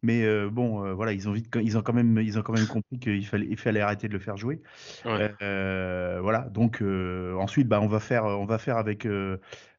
[0.02, 2.52] Mais euh, bon, euh, voilà, ils ont vite, ils ont quand même, ils ont quand
[2.52, 4.62] même compris qu'il fallait, il fallait arrêter de le faire jouer.
[5.06, 5.34] Ouais.
[5.40, 6.50] Voilà.
[6.52, 9.08] Donc ensuite, bah, on va faire, on va faire avec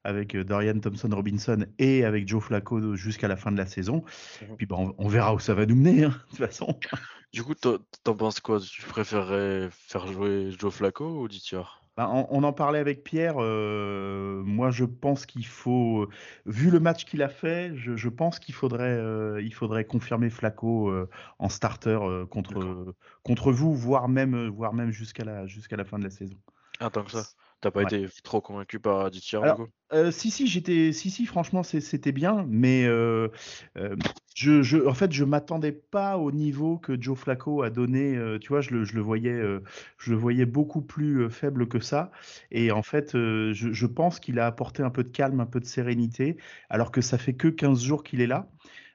[0.04, 4.04] avec Dorian Thompson Robinson et avec Joe Flacco jusqu'à la fin de la saison.
[4.42, 4.56] Mhm.
[4.56, 6.04] Puis bah, on, on verra où ça va nous mener.
[6.04, 6.78] hein, de toute façon.
[7.32, 8.60] Du coup, t'en penses quoi?
[8.60, 11.80] Tu préférerais faire jouer Joe Flacco ou DTR?
[11.96, 13.34] Bah, on, on en parlait avec Pierre.
[13.38, 16.08] euh, moi, je pense qu'il faut,
[16.46, 20.30] vu le match qu'il a fait, je, je pense qu'il faudrait, euh, il faudrait confirmer
[20.30, 21.08] Flacco euh,
[21.40, 22.94] en starter euh, contre euh,
[23.24, 26.36] contre vous, voire même, euh, voire même jusqu'à la jusqu'à la fin de la saison.
[26.78, 27.24] Ah, tant que ça.
[27.64, 27.84] T'as pas Ouais.
[27.84, 29.10] été trop convaincu par
[29.56, 29.68] coup?
[29.92, 33.28] Euh, si si j'étais si si franchement c'était bien mais euh,
[33.76, 33.96] euh,
[34.34, 38.38] je, je en fait je m'attendais pas au niveau que Joe Flacco a donné euh,
[38.38, 39.40] tu vois je le, je le voyais
[39.98, 42.10] je le voyais beaucoup plus faible que ça
[42.50, 45.60] et en fait je, je pense qu'il a apporté un peu de calme un peu
[45.60, 46.38] de sérénité
[46.70, 48.50] alors que ça fait que 15 jours qu'il est là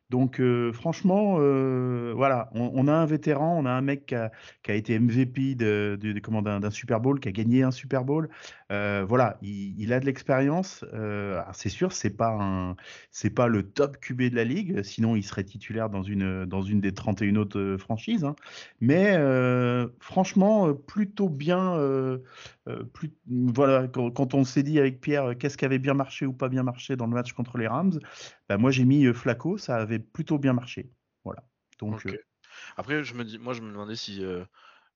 [0.09, 4.15] donc euh, franchement, euh, voilà, on, on a un vétéran, on a un mec qui
[4.15, 4.31] a,
[4.63, 7.69] qui a été MVP de, de- de- d'un d'un Super Bowl, qui a gagné un
[7.71, 8.29] Super Bowl.
[8.71, 10.85] Euh, voilà, il, il a de l'expérience.
[10.93, 12.75] Euh, alors c'est sûr, c'est pas un,
[13.09, 16.61] c'est pas le top QB de la ligue, sinon il serait titulaire dans une dans
[16.61, 18.23] une des 31 autres euh, franchises.
[18.23, 18.35] hein.
[18.79, 21.77] Mais euh, franchement, plutôt bien.
[22.93, 26.33] plus, voilà, quand, quand on s'est dit avec Pierre, qu'est-ce qui avait bien marché ou
[26.33, 27.99] pas bien marché dans le match contre les Rams,
[28.47, 30.91] bah, moi j'ai mis Flacco, ça avait plutôt bien marché.
[31.23, 31.43] Voilà.
[31.79, 32.05] Donc
[32.77, 34.23] Après, je me dis, moi, je me demandais si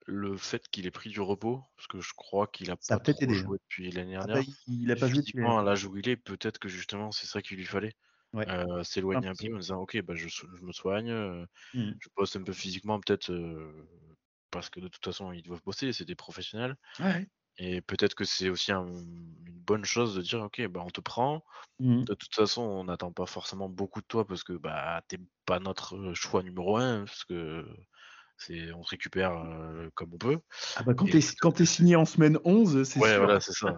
[0.07, 2.99] le fait qu'il ait pris du repos, parce que je crois qu'il a Ça pas
[2.99, 4.27] trop joué depuis l'année ah dernière.
[4.27, 6.69] bah, il, il a pas joué depuis Physiquement, à l'âge où il est, peut-être que
[6.69, 7.93] justement, c'est ça qu'il lui fallait.
[8.33, 8.49] Ouais.
[8.49, 10.27] Euh, S'éloigner un peu en disant, ok, bah, je,
[10.63, 11.99] me soigne, euh, Mhm.
[11.99, 13.87] je bosse un peu physiquement, peut-être euh,
[14.51, 16.77] parce que de toute façon, ils doivent bosser, c'est des professionnels.
[16.99, 17.29] Ouais.
[17.57, 19.35] Et peut-être que c'est aussi un- une
[19.65, 21.43] bonne chose de dire, ok, bah, on te prend.
[21.79, 22.07] Mhm.
[22.07, 25.59] De toute façon, on n'attend pas forcément beaucoup de toi parce que bah, t'es pas
[25.59, 27.65] notre choix numéro un, parce que
[28.75, 30.39] on te récupère euh, comme on peut.
[30.75, 33.17] Ah bah, quand peut-être quand t'es signé en semaine 11, c'est Ouais, sûr.
[33.17, 33.77] voilà, c'est ça.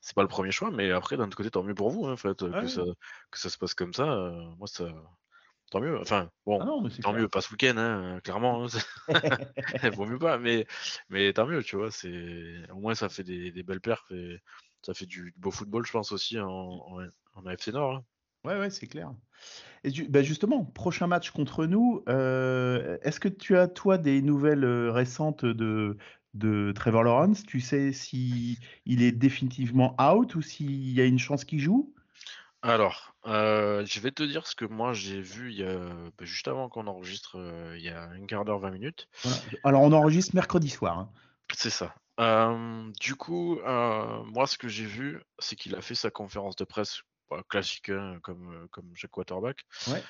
[0.00, 2.12] C'est- pas le premier choix, mais après, d'un autre côté, tant mieux pour vous, hein,
[2.12, 2.50] en fait, Ouais.
[2.58, 2.82] que ça,
[3.30, 4.04] que ça se passe comme ça.
[4.04, 4.92] euh, moi, ça,
[5.70, 5.98] tant mieux.
[6.00, 7.14] Enfin, bon, Ah non, tant clair.
[7.14, 8.66] mieux, pas ce week-end, hein, clairement.
[8.66, 8.68] hein,
[9.94, 10.66] Vaut mieux pas, mais,
[11.10, 11.90] mais tant mieux, tu vois.
[12.70, 14.40] Au moins ça fait des, des belles perfs et
[14.82, 17.00] ça fait du beau football, je pense aussi en, en,
[17.34, 18.04] en AFC Nord.
[18.44, 19.12] Ouais, ouais, c'est clair.
[19.84, 24.64] Et bah, justement, prochain match contre nous, euh, est-ce que tu as, toi, des nouvelles
[24.64, 25.96] euh, récentes de,
[26.34, 27.44] de Trevor Lawrence?
[27.44, 31.94] Tu sais si il est définitivement out ou s'il y a une chance qu'il joue?
[32.62, 35.78] Alors, euh, je vais te dire ce que moi j'ai vu il y a,
[36.18, 37.38] bah, juste avant qu'on enregistre,
[37.74, 39.08] il y a une quart d'heure, 20 minutes.
[39.64, 40.98] Alors, on enregistre mercredi soir.
[40.98, 41.10] Hein.
[41.54, 41.94] C'est ça.
[42.20, 46.64] Euh, du coup, moi, ce que j'ai vu, c'est qu'il a fait sa conférence de
[46.64, 47.00] presse
[47.30, 49.64] bah, classique, hein, comme, comme chaque quarterback.
[49.86, 50.02] Ouais.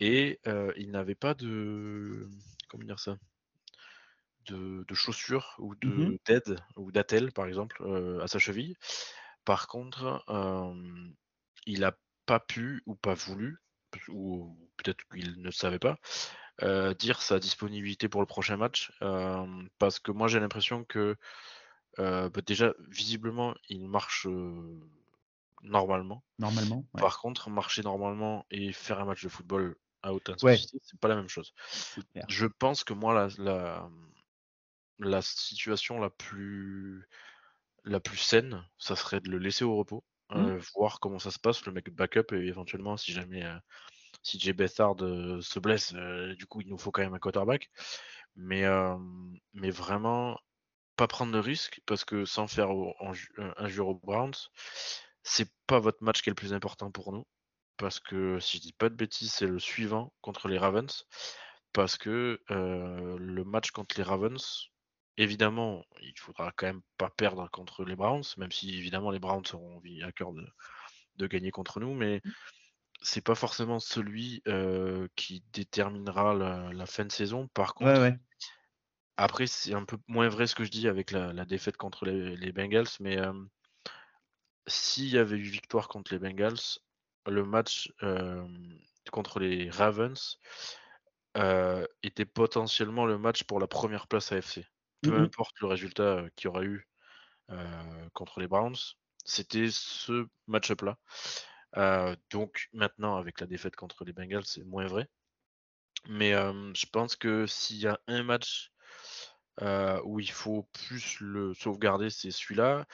[0.00, 0.40] Et
[0.76, 2.28] il n'avait pas de.
[2.68, 3.16] Comment dire ça
[4.46, 6.18] de, chaussures ou de Mhm.
[6.26, 7.82] d'aide ou d'attelle, par exemple,
[8.20, 8.76] à sa cheville.
[9.44, 10.24] Par contre,
[11.66, 11.96] il n'a
[12.26, 13.58] pas pu ou pas voulu,
[14.08, 15.98] ou peut-être qu'il ne savait pas,
[16.62, 18.92] euh, dire sa disponibilité pour le prochain match.
[19.02, 19.46] Euh,
[19.78, 21.16] parce que moi j'ai l'impression que
[21.98, 24.26] euh, bah, déjà, visiblement, il marche
[25.62, 26.24] normalement.
[26.38, 26.84] Normalement.
[26.94, 27.00] ouais.
[27.00, 30.54] Par contre, marcher normalement et faire un match de football à haute Ouais.
[30.54, 31.54] intensité, c'est pas la même chose.
[32.28, 33.88] Je pense que moi, la, la,
[34.98, 37.08] la situation la plus,
[37.84, 41.38] la plus saine, ça serait de le laisser au repos, euh, voir comment ça se
[41.38, 43.56] passe, le mec backup, et éventuellement, si jamais euh,
[44.22, 47.18] si Jay Bethard euh, se blesse, euh, du coup, il nous faut quand même un
[47.18, 47.70] quarterback.
[48.34, 48.64] Mais,
[49.52, 50.38] mais vraiment,
[50.96, 52.70] pas prendre de risque, parce que sans faire
[53.58, 54.32] injure aux Browns,
[55.22, 57.24] c'est pas votre match qui est le plus important pour nous.
[57.76, 61.04] Parce que si je dis pas de bêtises, c'est le suivant contre les Ravens.
[61.72, 64.68] Parce que euh, le match contre les Ravens,
[65.16, 69.44] évidemment, il faudra quand même pas perdre contre les Browns, même si évidemment les Browns
[69.54, 70.46] auront envie à cœur de,
[71.16, 72.22] de gagner contre nous, mais
[73.02, 77.48] c'est pas forcément celui euh, qui déterminera la, la fin de saison.
[77.48, 78.18] Par contre, Ouais, ouais.
[79.16, 82.04] après, c'est un peu moins vrai ce que je dis avec la, la défaite contre
[82.06, 83.32] les, les Bengals, mais euh,
[84.66, 86.78] s'il y avait eu victoire contre les Bengals,
[87.26, 88.46] le match euh,
[89.10, 90.38] contre les Ravens
[91.36, 94.66] euh, était potentiellement le match pour la première place AFC.
[95.00, 95.22] Peu Mhm.
[95.22, 96.86] importe le résultat euh, qu'il y aura eu
[97.50, 98.76] euh, contre les Browns,
[99.24, 100.98] c'était ce match-up-là.
[102.30, 105.08] Donc maintenant, avec la défaite contre les Bengals, c'est moins vrai.
[106.08, 108.72] Mais je pense que s'il y a un match
[110.04, 112.86] où il faut plus le sauvegarder, c'est celui-là.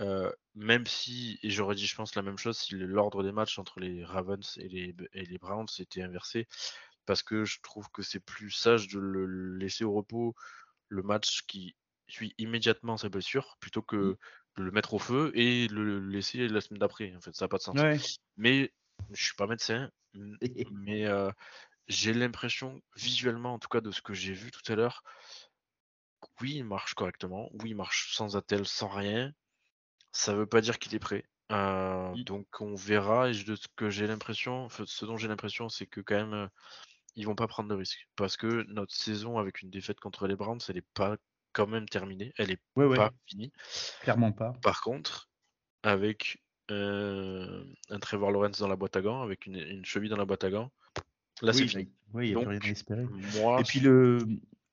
[0.00, 3.58] Euh, même si, et j'aurais dit, je pense, la même chose si l'ordre des matchs
[3.58, 6.48] entre les Ravens et les, et les Browns était inversé,
[7.04, 10.34] parce que je trouve que c'est plus sage de le laisser au repos
[10.88, 11.74] le match qui
[12.08, 14.18] suit immédiatement sa blessure, plutôt que
[14.56, 17.14] de le mettre au feu et le laisser la semaine d'après.
[17.16, 17.78] En fait, ça n'a pas de sens.
[17.78, 17.98] Ouais.
[18.36, 18.72] Mais
[19.12, 19.90] je suis pas médecin,
[20.70, 21.30] mais euh,
[21.88, 25.02] j'ai l'impression, visuellement en tout cas, de ce que j'ai vu tout à l'heure,
[26.40, 29.32] oui, il marche correctement, oui, il marche sans attel, sans rien.
[30.12, 31.24] Ça veut pas dire qu'il est prêt.
[31.50, 32.24] Euh, Mm.
[32.24, 33.28] donc on verra.
[33.30, 36.48] Et de ce que j'ai l'impression, ce dont j'ai l'impression, c'est que quand même,
[37.16, 38.08] ils vont pas prendre de risques.
[38.16, 41.16] Parce que notre saison avec une défaite contre les Browns, elle est pas
[41.52, 42.32] quand même terminée.
[42.38, 42.96] Elle est Ouais, ouais.
[42.96, 43.52] pas finie.
[44.00, 44.52] Clairement pas.
[44.62, 45.28] Par contre,
[45.82, 50.16] avec euh, un Trevor Lawrence dans la boîte à gants, avec une, une cheville dans
[50.16, 50.70] la boîte à gants,
[51.42, 51.90] là c'est fini.
[52.14, 53.04] oui, il n'y a Donc, plus rien à espérer.
[53.40, 54.18] Moi, Et puis le,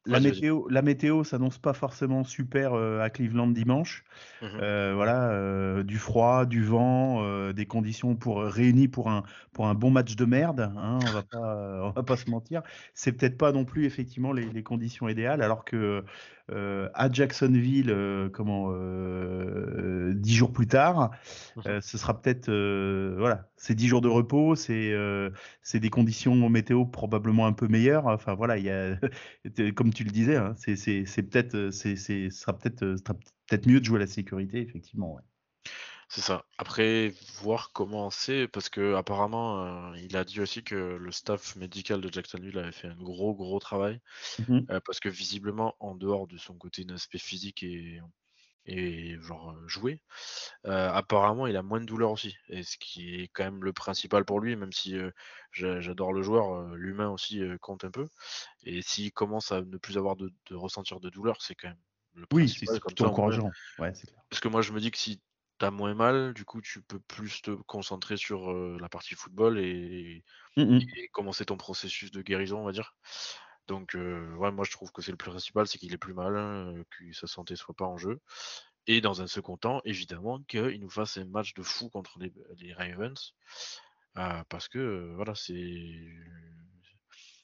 [0.09, 4.03] la météo, la météo s'annonce pas forcément super euh, à Cleveland dimanche.
[4.41, 4.49] Mhm.
[4.61, 9.23] Euh, voilà, euh, du froid, du vent, des conditions pour réunies pour un
[9.53, 10.71] pour un bon match de merde.
[10.77, 12.61] Hein, on va pas on va pas se mentir.
[12.93, 16.03] C'est peut-être pas non plus effectivement les, les conditions idéales, alors que
[16.93, 21.11] à Jacksonville, euh, comment euh, dix jours plus tard,
[21.65, 25.29] euh, ce sera peut-être euh, voilà, c'est dix jours de repos, c'est euh,
[25.61, 28.07] c'est des conditions météo probablement un peu meilleures.
[28.07, 28.97] Enfin voilà, il y a
[29.75, 32.95] comme tu le disais, hein, c'est c'est c'est peut-être c'est c'est ce sera peut-être euh,
[33.47, 35.15] peut-être mieux de jouer à la sécurité effectivement.
[35.15, 35.23] Ouais.
[36.11, 36.45] C'est ça.
[36.57, 41.55] Après, voir comment c'est, parce que apparemment, euh, il a dit aussi que le staff
[41.55, 44.01] médical de Jacksonville avait fait un gros, gros travail,
[44.37, 44.69] Mhm.
[44.71, 47.99] euh, parce que visiblement, en dehors de son côté d'aspect physique et,
[48.65, 50.01] et genre euh, jouer,
[50.67, 53.73] euh, apparemment, il a moins de douleur aussi, et ce qui est quand même le
[53.73, 54.95] principal pour lui, même si
[55.51, 58.07] j'a- j'adore le joueur, l'humain aussi compte un peu.
[58.63, 61.81] Et s'il commence à ne plus avoir de, de ressentir de douleur, c'est quand même
[62.15, 63.55] le Oui, c'est plutôt encourageant.
[63.77, 64.23] Ouais, c'est clair.
[64.29, 65.21] parce que moi, je me dis que si
[65.59, 69.59] t'as moins mal, du coup, tu peux plus te concentrer sur euh, la partie football
[69.59, 70.23] et,
[70.57, 70.93] Mhm.
[70.97, 72.95] et commencer ton processus de guérison, on va dire.
[73.67, 76.13] Donc, euh, ouais, moi, je trouve que c'est le plus principal, c'est qu'il est plus
[76.15, 78.21] mal, que sa santé soit pas en jeu.
[78.87, 82.33] Et dans un second temps, évidemment, qu'il nous fasse un match de fou contre les,
[82.59, 83.35] les Ravens.
[84.17, 86.07] Euh, parce que, voilà, c'est.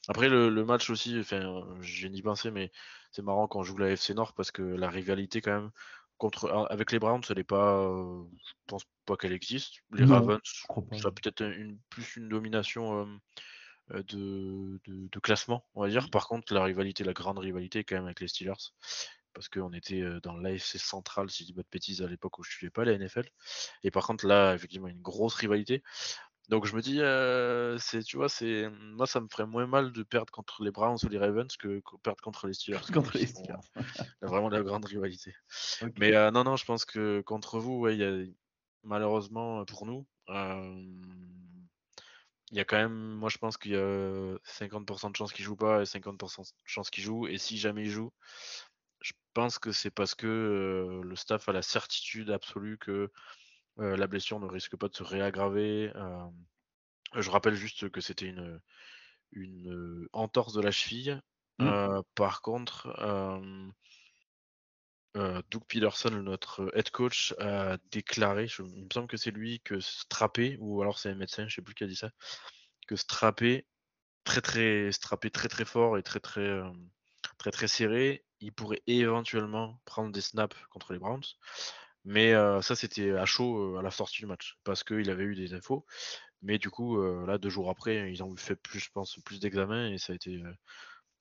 [0.08, 2.70] Après, le, le match aussi, enfin, j'ai ni pensé, mais
[3.10, 5.70] c'est marrant quand on joue la FC Nord parce que la rivalité, quand même,
[6.18, 7.78] contre, avec les Browns, elle est pas.
[7.84, 9.74] euh, je pense pas qu'elle existe.
[9.92, 10.40] Les Non, Ravens,
[10.92, 13.06] ça peut-être une, plus une domination euh,
[13.92, 16.10] euh, de, de, de classement, on va dire.
[16.10, 18.72] Par contre, la rivalité, la grande rivalité, est quand même avec les Steelers.
[19.32, 22.42] Parce qu'on était dans l'AFC centrale, si je dis pas de bêtises, à l'époque où
[22.42, 23.28] je suivais pas la NFL.
[23.82, 25.82] Et par contre, là, effectivement, une grosse rivalité.
[26.48, 29.90] Donc je me dis, euh, c'est, tu vois, c'est moi ça me ferait moins mal
[29.90, 32.92] de perdre contre les Browns ou les Ravens que, que perdre contre les Steelers.
[32.92, 33.56] contre les Steelers.
[34.22, 35.34] vraiment la grande rivalité.
[35.98, 38.12] Mais euh, non, non, je pense que contre vous, ouais, y a,
[38.84, 40.84] malheureusement pour nous, euh,
[42.52, 45.44] il y a quand même, moi je pense qu'il y a 50% de chances qu'il
[45.44, 47.26] joue pas et 50% de chances qu'il joue.
[47.26, 48.12] Et si jamais il joue,
[49.00, 53.10] je pense que c'est parce que le staff a la certitude absolue que
[53.78, 55.92] euh, la blessure ne risque pas de se réaggraver.
[55.94, 56.26] Euh,
[57.14, 58.60] je rappelle juste que c'était une,
[59.32, 61.20] une entorse de la cheville.
[61.58, 61.66] Mmh.
[61.66, 62.88] Euh, par contre,
[65.14, 69.80] Doug Peterson, notre head coach, a déclaré, je, il me semble que c'est lui, que
[69.80, 72.10] strapper, ou alors c'est un médecin, je sais plus qui a dit ça,
[72.86, 73.66] que strapper
[74.24, 76.60] très très strapper très très fort et très très
[77.38, 81.24] très très serré, il pourrait éventuellement prendre des snaps contre les Browns.
[82.08, 85.52] Mais ça, c'était à chaud à la sortie du match, parce qu'il avait eu des
[85.54, 85.84] infos.
[86.40, 89.88] Mais du coup, là, deux jours après, ils ont fait plus, je pense, plus d'examens
[89.90, 90.40] et ça a été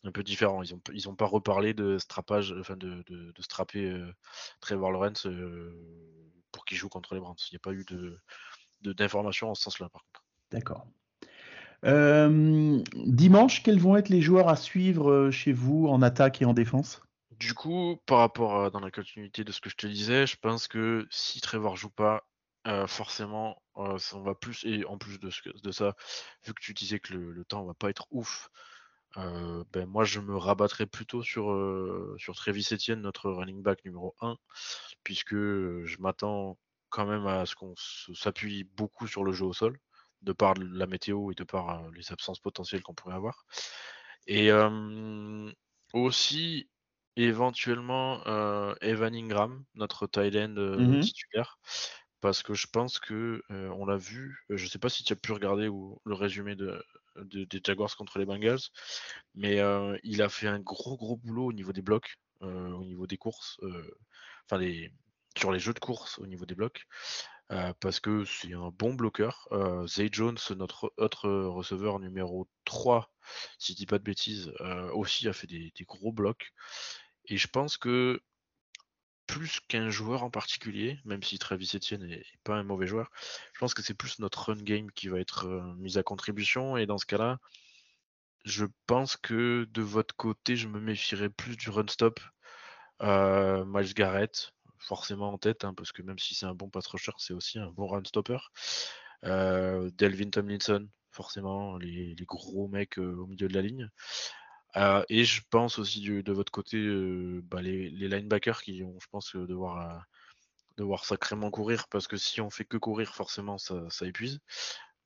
[0.03, 0.61] un peu différent.
[0.61, 3.03] Ils n'ont pas reparlé de strapage, enfin de
[3.39, 3.99] strapper
[4.61, 5.27] Trevor Lawrence
[6.51, 7.35] pour qu'il joue contre les Browns.
[7.49, 8.19] Il n'y a pas eu de
[8.93, 10.23] d'informations en ce sens-là, par contre.
[10.51, 10.85] D'accord.
[12.93, 17.01] dimanche, quels vont être les joueurs à suivre chez vous en attaque et en défense?
[17.39, 20.37] Du coup, par rapport à, dans la continuité de ce que je te disais, je
[20.37, 22.25] pense que si Trevor joue pas,
[22.67, 25.29] euh, forcément, euh, on va plus, et en plus de,
[25.71, 25.95] ça,
[26.45, 28.49] vu que tu disais que le, temps va pas être ouf,
[29.17, 31.45] euh, ben moi je me rabattrais plutôt sur,
[32.17, 34.37] sur Travis Etienne, notre running back numéro 1,
[35.03, 36.57] puisque je m'attends
[36.89, 37.75] quand même à ce qu'on
[38.15, 39.79] s'appuie beaucoup sur le jeu au sol,
[40.21, 43.45] de par la météo et de par les absences potentielles qu'on pourrait avoir.
[44.27, 44.49] Et
[45.93, 46.67] aussi,
[47.15, 51.59] éventuellement euh, Evan Ingram, notre Thailand euh, mmh titulaire,
[52.21, 54.43] parce que je pense que euh, on l'a vu.
[54.49, 56.83] Je sais pas si tu as pu regarder ou, le résumé de,
[57.21, 58.59] des Jaguars contre les Bengals,
[59.35, 59.59] mais
[60.03, 63.57] il a fait un gros gros boulot au niveau des blocs, au niveau des courses,
[64.45, 64.91] enfin les
[65.37, 66.85] sur les jeux de course au niveau des blocs.
[67.79, 69.47] parce que c'est un bon bloqueur.
[69.87, 73.09] Zay Jones, notre autre receveur numéro 3,
[73.59, 74.51] si je dis pas de bêtises,
[74.93, 76.51] aussi a fait des, des, gros blocs.
[77.27, 78.21] Et je pense que
[79.27, 83.11] plus qu'un joueur en particulier, même si Travis Etienne n'est pas un mauvais joueur,
[83.53, 86.77] je pense que c'est plus notre run game qui va être euh, mis à contribution.
[86.77, 87.39] Et dans ce cas-là,
[88.45, 92.19] je pense que de votre côté, je me méfierais plus du run stop.
[93.01, 96.87] Euh, Miles Garrett, forcément en tête, hein, parce que même si c'est un bon pass
[96.87, 98.37] rusher, c'est aussi un bon run stopper.
[99.23, 103.89] Euh, Delvin Tomlinson, forcément, les gros mecs au milieu de la ligne.
[104.77, 109.07] Euh, et je pense aussi de votre côté, euh, bah, les, linebackers qui vont, je
[109.07, 110.05] pense, euh, devoir,
[110.77, 114.39] devoir sacrément courir parce que si on fait que courir, forcément, ça, ça épuise.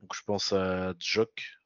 [0.02, 1.60] Donc je pense à Jock.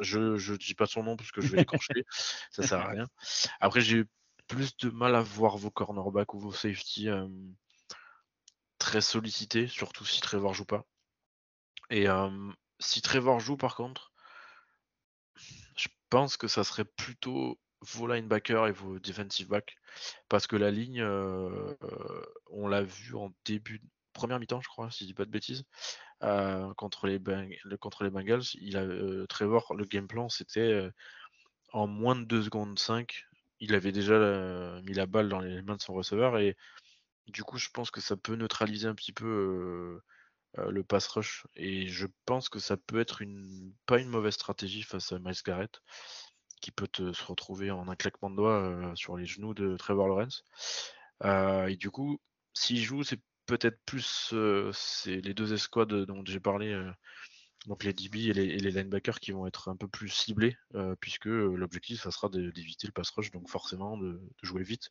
[0.00, 2.04] Je, je dis pas son nom parce que je vais l'écorcher,
[2.50, 3.06] ça sert à rien.
[3.60, 4.04] Après, j'ai
[4.46, 7.08] plus de mal à voir vos cornerbacks ou vos safety
[8.78, 10.86] très sollicités, surtout si Trevor joue pas.
[11.90, 12.06] Et
[12.78, 14.13] si Trevor joue, par contre,
[16.14, 19.76] pense que ça serait plutôt vos linebackers et vos defensive backs?
[20.28, 22.22] Parce que la ligne, euh, euh,
[22.52, 23.82] on l'a vu en début
[24.12, 25.64] première mi-temps, je crois, si je dis pas de bêtises,
[26.22, 27.20] euh, contre, les
[27.80, 28.44] contre les Bengals.
[28.60, 28.86] Il a,
[29.26, 30.88] Trevor, le game plan, c'était
[31.72, 33.24] en moins de 2 secondes 5,
[33.58, 36.56] il avait déjà mis la balle dans les mains de son receveur et
[37.26, 40.02] du coup, je pense que ça peut neutraliser un petit peu euh,
[40.56, 41.46] le pass rush.
[41.56, 45.34] Et je pense que ça peut être une pas une mauvaise stratégie face à Miles
[45.44, 45.80] Garrett,
[46.60, 50.08] qui peut se retrouver en un claquement de doigts euh, sur les genoux de Trevor
[50.08, 50.44] Lawrence.
[51.24, 52.20] Euh, et du coup,
[52.54, 54.34] s'il joue, c'est peut-être plus
[54.72, 56.74] c'est les deux escouades dont j'ai parlé,
[57.66, 60.56] donc les DB et les, linebackers qui vont être un peu plus ciblés,
[61.00, 64.90] puisque l'objectif, ça sera d'éviter le pass rush, donc forcément de jouer vite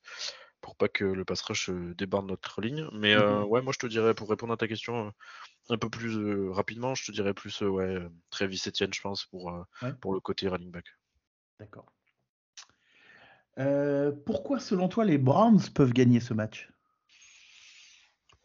[0.64, 2.88] pour pas que le pass rush euh, débarde notre ligne.
[2.94, 3.46] Mais euh, mhm.
[3.46, 5.12] ouais, moi je te dirais, pour répondre à ta question euh,
[5.70, 8.00] un peu plus rapidement, je te dirais plus ouais,
[8.32, 9.54] Travis Etienne, je pense, pour,
[10.02, 10.86] pour le côté running back.
[11.60, 11.86] D'accord.
[14.26, 16.70] pourquoi, selon toi, les Browns peuvent gagner ce match?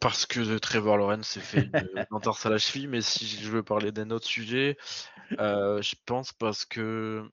[0.01, 3.65] Parce que Trevor Lawrence s'est fait une entorse à la cheville, mais si je veux
[3.65, 4.77] parler d'un autre sujet,
[5.31, 7.29] je pense parce que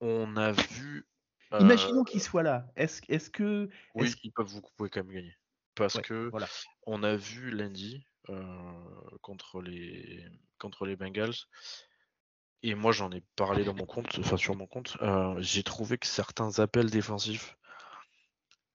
[0.00, 1.06] on a vu
[1.52, 2.66] Imaginons qu'il soit là.
[2.76, 3.68] Est-ce est que.
[3.94, 5.36] Oui, ils peuvent, vous pouvez quand même gagner.
[5.74, 6.48] Parce que voilà.
[6.86, 8.72] on a vu lundi euh,
[9.20, 10.24] contre, les,
[10.58, 11.34] contre les Bengals.
[12.62, 14.96] Et moi, j'en ai parlé dans mon compte, enfin sur mon compte.
[15.02, 17.56] Euh, j'ai trouvé que certains appels défensifs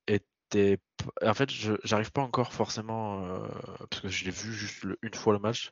[0.08, 0.80] étaient.
[1.26, 1.50] En fait,
[1.84, 3.48] j'arrive pas encore forcément, euh,
[3.90, 5.72] parce que je l'ai vu juste une fois le match.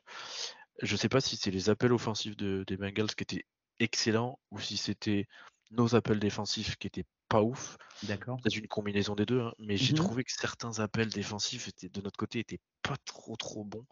[0.82, 3.46] je sais pas si c'est les appels offensifs de, des Bengals qui étaient
[3.78, 5.26] excellents ou si c'était
[5.70, 7.76] nos appels défensifs qui étaient pas ouf.
[8.02, 8.40] D'accord.
[8.42, 9.94] Peut-être une combinaison des deux, hein, mais j'ai Mhm.
[9.94, 13.86] trouvé que certains appels défensifs étaient, de notre côté étaient pas trop trop bons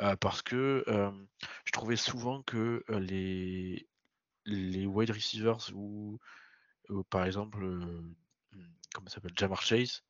[0.00, 1.12] euh, parce que euh,
[1.66, 3.88] je trouvais souvent que euh, les
[4.46, 6.18] les wide receivers ou,
[6.90, 8.02] ou par exemple euh,
[8.94, 10.02] comment ça s'appelle Jamar Chase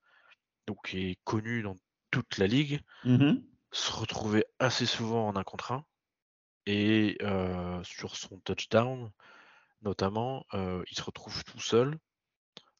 [0.66, 1.76] donc qui est connu dans
[2.10, 3.50] toute la ligue Mhm.
[3.72, 5.86] se retrouvait assez souvent en un contre un
[6.66, 9.10] et euh, sur son touchdown
[9.82, 11.98] notamment euh, il se retrouve tout seul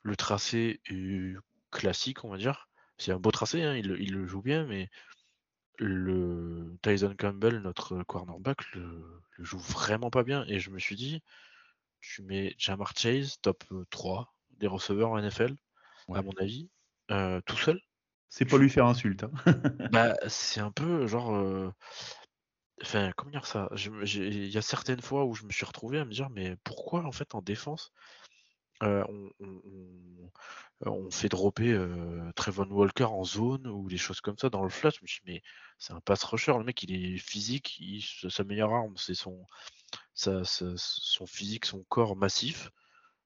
[0.03, 1.35] le tracé est
[1.71, 2.69] classique, on va dire.
[2.99, 4.89] C'est un beau tracé, hein, il, le- il le joue bien, mais
[5.79, 10.45] le Tyson Campbell, notre cornerback, le, le joue vraiment pas bien.
[10.49, 11.23] Et je me suis dit,
[12.01, 15.55] tu mets Jamar Chase, top 3 des receveurs en NFL,
[16.09, 16.19] Ouais.
[16.19, 16.71] à mon avis,
[17.11, 17.81] euh, tout seul.
[18.29, 19.25] C'est pas lui faire insulte.
[19.25, 19.31] hein.
[19.91, 21.35] Bah, c'est un peu genre.
[21.35, 21.71] euh,
[22.82, 23.69] Enfin, comment dire ça?
[23.77, 27.05] Il y a certaines fois où je me suis retrouvé à me dire, mais pourquoi
[27.05, 27.93] en fait en défense
[28.82, 29.31] euh, on,
[30.86, 34.70] on- fait dropper euh, Trevon Walker en zone ou des choses comme ça dans le
[34.70, 34.90] flat.
[34.90, 35.43] Je me suis dit, mais
[35.78, 37.82] c'est un pass rusher, le mec il est physique,
[38.28, 39.44] sa meilleure arme c'est son
[41.27, 42.70] physique, son corps massif.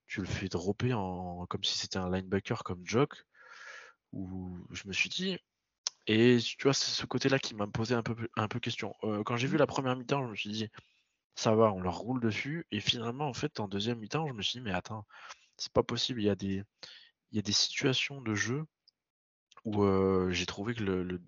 [0.06, 3.24] Tu le fais dropper en, comme si c'était un linebacker comme Jock.
[4.12, 5.38] Où je me suis dit,
[6.06, 8.94] et tu vois, c'est ce côté-là qui m'a posé un peu, un peu question.
[9.04, 10.68] Euh, quand j'ai vu la première mi-temps, je me suis dit,
[11.36, 12.66] ça va, on leur roule dessus.
[12.72, 15.06] Et finalement, en fait, en deuxième mi-temps, je me suis dit, mais attends,
[15.56, 16.22] c'est pas possible.
[16.22, 16.62] Il y a des,
[17.32, 18.64] il y a des situations de jeu
[19.64, 21.20] où euh, j'ai trouvé que le,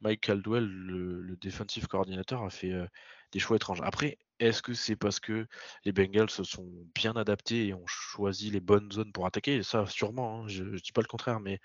[0.00, 2.86] Mike Caldwell, le, le defensive coordinateur, a fait euh,
[3.32, 3.80] des choix étranges.
[3.82, 5.46] Après, est-ce que c'est parce que
[5.84, 9.62] les Bengals se sont bien adaptés et ont choisi les bonnes zones pour attaquer?
[9.62, 11.58] Ça, sûrement, hein, je, je dis pas le contraire, mais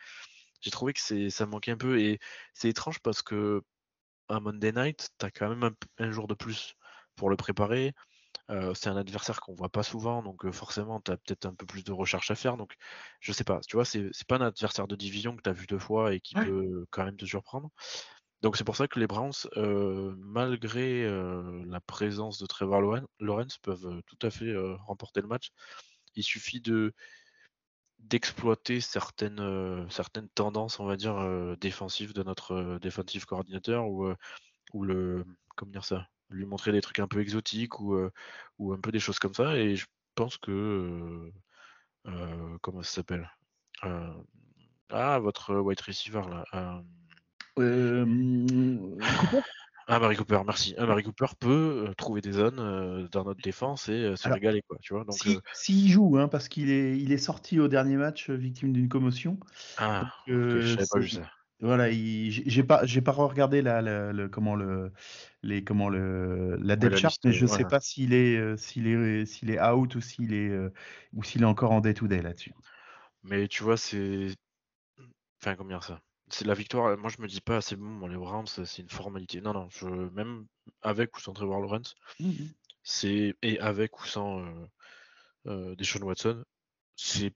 [0.64, 2.00] j'ai trouvé que c'est ça manquait un peu.
[2.02, 2.20] Et
[2.56, 3.64] c'est étrange parce que
[4.30, 5.76] un Monday Night, tu as quand même un,
[6.06, 6.76] un jour de plus
[7.16, 7.94] pour le préparer.
[8.52, 11.56] Euh, c'est un adversaire qu'on voit pas souvent, donc euh, forcément, tu as peut-être un
[11.56, 12.58] peu plus de recherche à faire.
[12.58, 12.76] Donc,
[13.22, 15.54] je sais pas, tu vois, c'est c'est pas un adversaire de division que tu as
[15.54, 16.44] vu deux fois et qui Ouais.
[16.44, 17.72] peut quand même te surprendre.
[18.42, 21.06] Donc, c'est pour ça que les Browns, euh, malgré
[21.66, 22.82] la présence de Trevor
[23.20, 25.50] Lawrence, peuvent tout à fait remporter le match.
[26.16, 26.94] Il suffit de
[28.04, 33.88] d'exploiter certaines, euh, certaines tendances, on va dire, euh, défensives de notre euh, defensive coordinateur
[33.88, 34.16] ou, euh,
[34.74, 35.26] ou le
[35.56, 37.98] comment dire ça, lui montrer des trucs un peu exotiques ou,
[38.60, 39.56] ou un peu des choses comme ça.
[39.58, 39.86] Et je
[40.16, 41.32] pense que
[42.62, 43.30] comment ça s'appelle
[44.90, 46.44] Ah, votre wide receiver là.
[46.54, 46.82] euh,
[47.60, 48.06] Euh,
[49.20, 49.42] Cooper
[49.88, 50.74] Ah, Mary Cooper, merci.
[50.78, 54.28] Ah, Mary Cooper peut euh, trouver des zones euh, dans notre défense et euh, se
[54.28, 55.04] Alors, régaler, quoi, tu vois.
[55.04, 58.74] Donc, si- S'il joue, hein, parce qu'il est, il est sorti au dernier match victime
[58.74, 59.40] d'une commotion.
[59.78, 61.30] ah, Euh, je savais pas vu ça.
[61.62, 64.94] Voilà, il- j'ai pas, j'ai pas regardé la, la- comment le,
[65.44, 67.48] les, comment le, la depth chart, mais je ouais.
[67.48, 70.52] sais pas s'il est, s'il est, s'il est out ou s'il est,
[71.14, 72.54] ou s'il est encore en day to day là-dessus.
[73.24, 74.28] Mais tu vois, c'est.
[75.42, 76.02] Enfin, dire ça?
[76.30, 76.98] C'est la victoire.
[76.98, 79.42] Moi, je me dis pas, c'est bon, les Browns, c'est une formalité.
[79.42, 79.86] Non, non, je...
[79.88, 80.48] même
[80.82, 81.96] avec ou sans Trevor Lawrence,
[82.84, 84.68] c'est et avec ou sans euh,
[85.48, 86.44] euh, Deshaun Watson,
[86.96, 87.34] c'est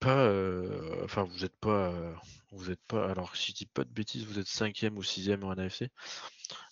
[0.00, 0.18] pas.
[0.26, 1.92] euh, Enfin, vous êtes pas.
[1.92, 2.14] euh,
[2.52, 3.10] Vous êtes pas.
[3.10, 5.90] Alors, si je dis pas de bêtises, vous êtes cinquième ou sixième en AFC.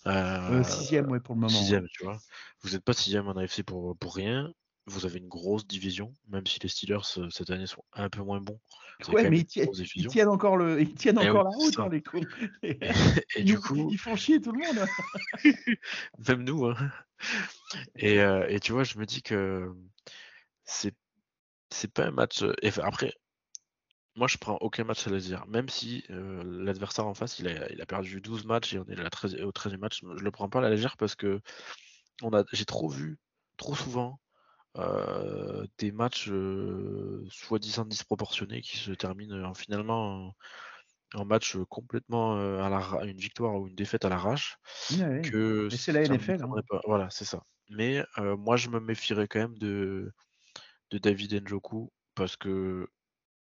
[0.07, 1.49] Euh, Euh, sixième, ouais, pour le moment.
[1.53, 2.19] Sixième, tu vois.
[2.61, 4.53] Vous n'êtes pas sixième en AFC pour, pour rien.
[4.85, 8.21] Vous avez une grosse division, même si les Steelers euh, cette année sont un peu
[8.21, 8.59] moins bons.
[9.09, 11.89] Ouais, mais ils tiennent, ils encore le, ils tiennent Eh encore oui, la route, hein,
[11.91, 12.21] les cons.
[12.63, 12.79] Et, et
[13.37, 14.87] Ils du nous- coup, ils font chier tout le monde.
[16.27, 16.65] même nous.
[16.65, 16.75] Hein.
[17.95, 19.71] Et, euh, et tu vois, je me dis que
[20.63, 20.95] c'est
[21.69, 22.43] c'est pas un match.
[22.61, 23.13] et après,
[24.15, 25.45] moi, je prends aucun match à laisir.
[25.47, 28.85] Même si euh, l'adversaire en face, il a, il a perdu 12 matchs et on
[28.85, 31.15] est à la 13 au 13e match, je le prends pas à la légère parce
[31.15, 31.39] que
[32.23, 33.19] on a, j'ai trop vu,
[33.57, 34.19] trop souvent,
[34.77, 40.35] euh, des matchs euh, soi-disant disproportionnés qui se terminent en, finalement en,
[41.13, 44.57] en match complètement euh, à la, une victoire ou une défaite à l'arrache.
[44.89, 46.61] Que Mais c'est la NFL, hein.
[46.69, 46.81] pas.
[46.85, 47.43] Voilà, c'est ça.
[47.69, 50.13] Mais euh, moi, je me méfierais quand même de,
[50.91, 52.87] de David Njoku parce que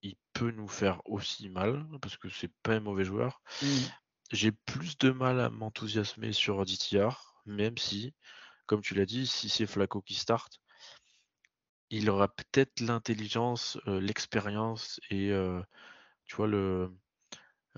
[0.02, 3.42] il peut nous faire aussi mal parce que c'est pas un mauvais joueur.
[3.62, 3.68] Mm.
[4.32, 8.14] J'ai plus de mal à m'enthousiasmer sur DTR, même si,
[8.66, 10.60] comme tu l'as dit, si c'est Flaco qui start,
[11.98, 15.62] il aura peut-être l'intelligence, euh, l'expérience et euh,
[16.26, 16.92] tu vois le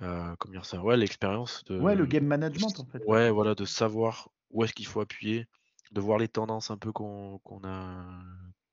[0.02, 3.04] euh, comment dire ça, ouais, l'expérience de Ouais, le game management en fait.
[3.08, 5.48] ouais, voilà, de savoir où est-ce qu'il faut appuyer,
[5.92, 8.24] de voir les tendances un peu qu'on qu'on a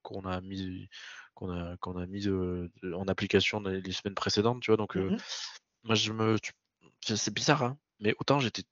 [0.03, 0.89] qu'on a mis
[1.35, 4.77] qu'on a qu'on a mis de- en application les, les semaines précédentes, tu vois?
[4.79, 5.19] Donc Mhm.
[5.85, 6.37] moi je me
[7.05, 8.65] c'est c'est bizarre hein, mais autant j'étais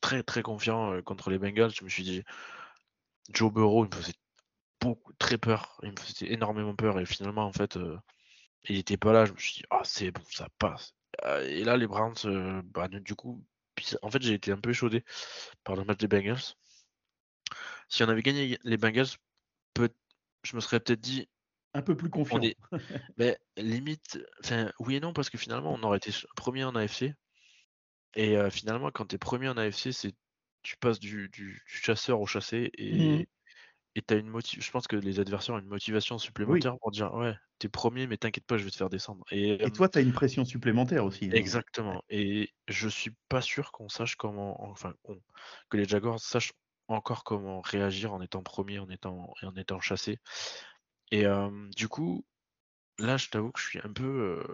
[0.00, 1.72] très très confiant contre les Bengals.
[1.74, 2.22] Je me suis dit,
[3.32, 4.14] Joe Burrow, il me faisait
[4.80, 5.78] beaucoup, très peur.
[5.82, 6.98] Il me faisait énormément peur.
[7.00, 7.98] Et finalement, en fait, euh,
[8.64, 9.24] il était pas là.
[9.24, 10.94] Je me suis dit, ah, c'est bon, ça passe.
[11.24, 13.44] Euh, et là, les Browns, bah, du coup,
[14.02, 15.04] en fait, j'ai été un peu échaudé
[15.64, 16.54] par le match des Bengals.
[17.88, 19.06] Si on avait gagné les Bengals,
[19.74, 19.90] peut
[20.42, 21.28] je me serais peut-être dit.
[21.74, 22.40] Un peu plus confiant.
[23.18, 27.14] mais limite, enfin, oui et non, parce que finalement, on aurait été premier en AFC.
[28.14, 30.14] Et finalement, quand tu es premier en AFC, c'est
[30.66, 33.26] tu passes du, chasseur au chassé et mmh.
[33.96, 34.62] Et as une motive.
[34.62, 38.18] Je pense que les adversaires ont une motivation supplémentaire pour dire ouais, t'es premier, mais
[38.18, 39.24] t'inquiète pas, je vais te faire descendre.
[39.30, 41.26] Et, toi, tu as une pression supplémentaire aussi.
[41.26, 41.34] Hein.
[41.34, 42.02] Exactement.
[42.10, 44.92] Et je suis pas sûr qu'on sache comment, enfin,
[45.70, 46.52] que les Jaguars sachent
[46.88, 50.18] encore comment réagir en étant premier, en étant en étant chassé.
[51.10, 51.24] Et
[51.74, 52.24] du coup,
[52.98, 54.44] là, je t'avoue que je suis un peu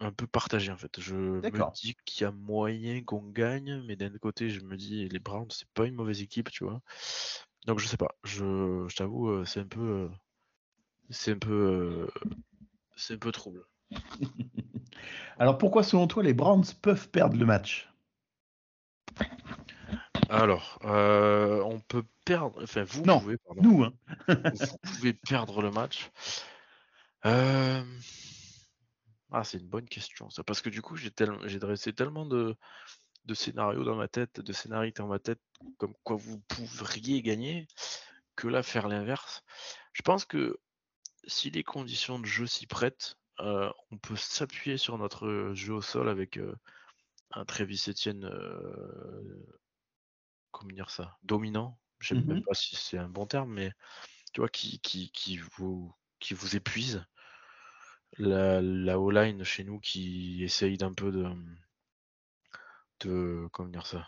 [0.00, 1.00] un peu partagé en fait.
[1.00, 5.08] Je me dis qu'il y a moyen qu'on gagne, mais d'un côté, je me dis
[5.08, 6.82] les Browns, c'est pas une mauvaise équipe, tu vois.
[7.66, 8.16] Donc je sais pas.
[8.24, 10.08] Je, t'avoue, euh, c'est un peu, euh,
[11.10, 12.30] c'est un peu, euh,
[12.96, 13.66] c'est un peu trouble.
[15.38, 17.92] Alors pourquoi selon toi les Browns peuvent perdre le match?
[20.28, 22.62] Alors, on peut perdre.
[22.62, 23.36] Enfin, vous pouvez.
[23.60, 23.84] Nous.
[23.84, 23.92] Hein.
[24.28, 26.10] vous pouvez perdre le match.
[27.26, 27.84] Euh...
[29.32, 30.42] Ah, c'est une bonne question, ça.
[30.42, 31.10] Parce que du coup, j'ai
[31.58, 32.56] dressé tellement de,
[33.34, 35.40] scénarios dans ma tête, de scénarios dans ma tête,
[35.78, 37.66] comme quoi vous pourriez gagner,
[38.36, 39.42] que là, faire l'inverse.
[39.92, 40.58] Je pense que
[41.26, 45.82] si les conditions de jeu s'y prêtent, euh, on peut s'appuyer sur notre jeu au
[45.82, 46.54] sol avec euh,
[47.32, 49.46] un Travis Etienne, euh,
[50.52, 51.78] comment dire ça, dominant.
[51.98, 53.72] Je sais même mmh pas si c'est un bon terme, mais
[54.32, 57.04] tu vois, qui, qui, qui, vous, qui vous épuise
[58.18, 61.26] la, la O-line chez nous qui essaye d'un peu de,
[63.00, 64.06] de comment dire ça,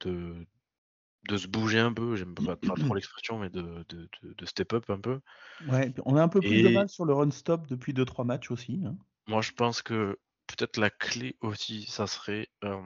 [0.00, 0.46] de,
[1.28, 2.62] de se bouger un peu, j'aime pas, trop
[2.94, 5.20] l'expression, mais de, de, de, step up un peu.
[5.68, 8.50] Ouais, on a un peu plus de mal sur le run stop depuis 2-3 matchs
[8.50, 8.82] aussi.
[8.84, 8.96] Hein.
[9.26, 12.80] Moi, je pense que peut-être la clé aussi, ça serait euh,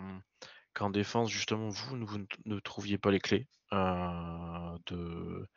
[0.74, 5.48] qu'en défense, justement, vous, vous ne trouviez pas les clés euh, de,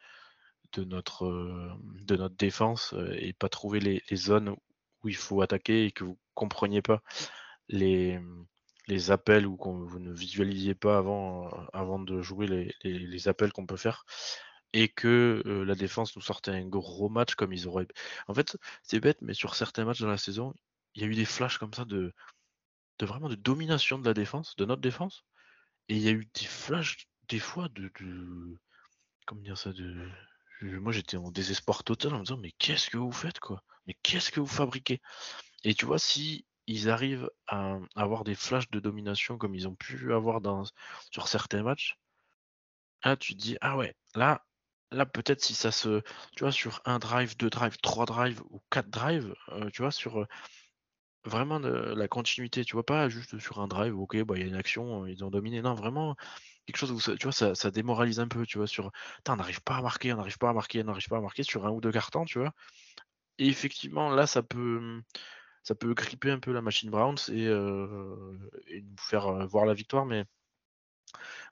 [0.73, 4.49] de, notre, de notre défense et pas trouver les, les zones
[5.03, 7.01] où il faut attaquer et que vous compreniez pas
[7.67, 8.19] les,
[8.87, 13.65] les appels ou que vous ne visualisiez pas avant, avant de jouer les, appels qu'on
[13.65, 14.05] peut faire
[14.73, 17.87] et que euh, la défense nous sortait un gros match comme ils auraient.
[18.27, 20.53] En fait, c'est bête, mais sur certains matchs dans la saison,
[20.95, 22.13] il y a eu des flashs comme ça de,
[22.99, 25.25] de vraiment de domination de la défense, de notre défense,
[25.89, 28.57] et il y a eu des flashs des fois de, de
[29.25, 30.09] comment dire ça, de
[30.61, 33.63] moi j'étais en désespoir total en me disant mais qu'est-ce que vous faites quoi?
[33.87, 35.01] Mais qu'est-ce que vous fabriquez?
[35.63, 39.75] Et tu vois si ils arrivent à avoir des flashs de domination comme ils ont
[39.75, 40.41] pu avoir
[41.11, 41.97] sur certains matchs,
[43.03, 44.43] là tu te dis ah ouais là
[44.91, 46.01] là peut-être si ça se
[46.35, 49.91] tu vois sur un drive, deux drives, trois drives ou quatre drives, euh, tu vois
[49.91, 50.25] sur euh,
[51.25, 54.45] vraiment de, la continuité, tu vois pas juste sur un drive, ok bah il y
[54.45, 56.15] a une action, ils ont dominé, non vraiment
[56.65, 58.91] quelque chose où tu vois, ça, ça, démoralise un peu, tu vois, sur
[59.29, 61.43] on n'arrive pas à marquer, on n'arrive pas à marquer, on n'arrive pas à marquer
[61.43, 62.53] sur un ou deux cartons, tu vois.
[63.39, 65.01] Et effectivement, là, ça peut
[65.65, 68.37] ça peut gripper un peu la machine Browns et, euh,
[68.67, 70.23] et nous faire euh, voir la victoire, mais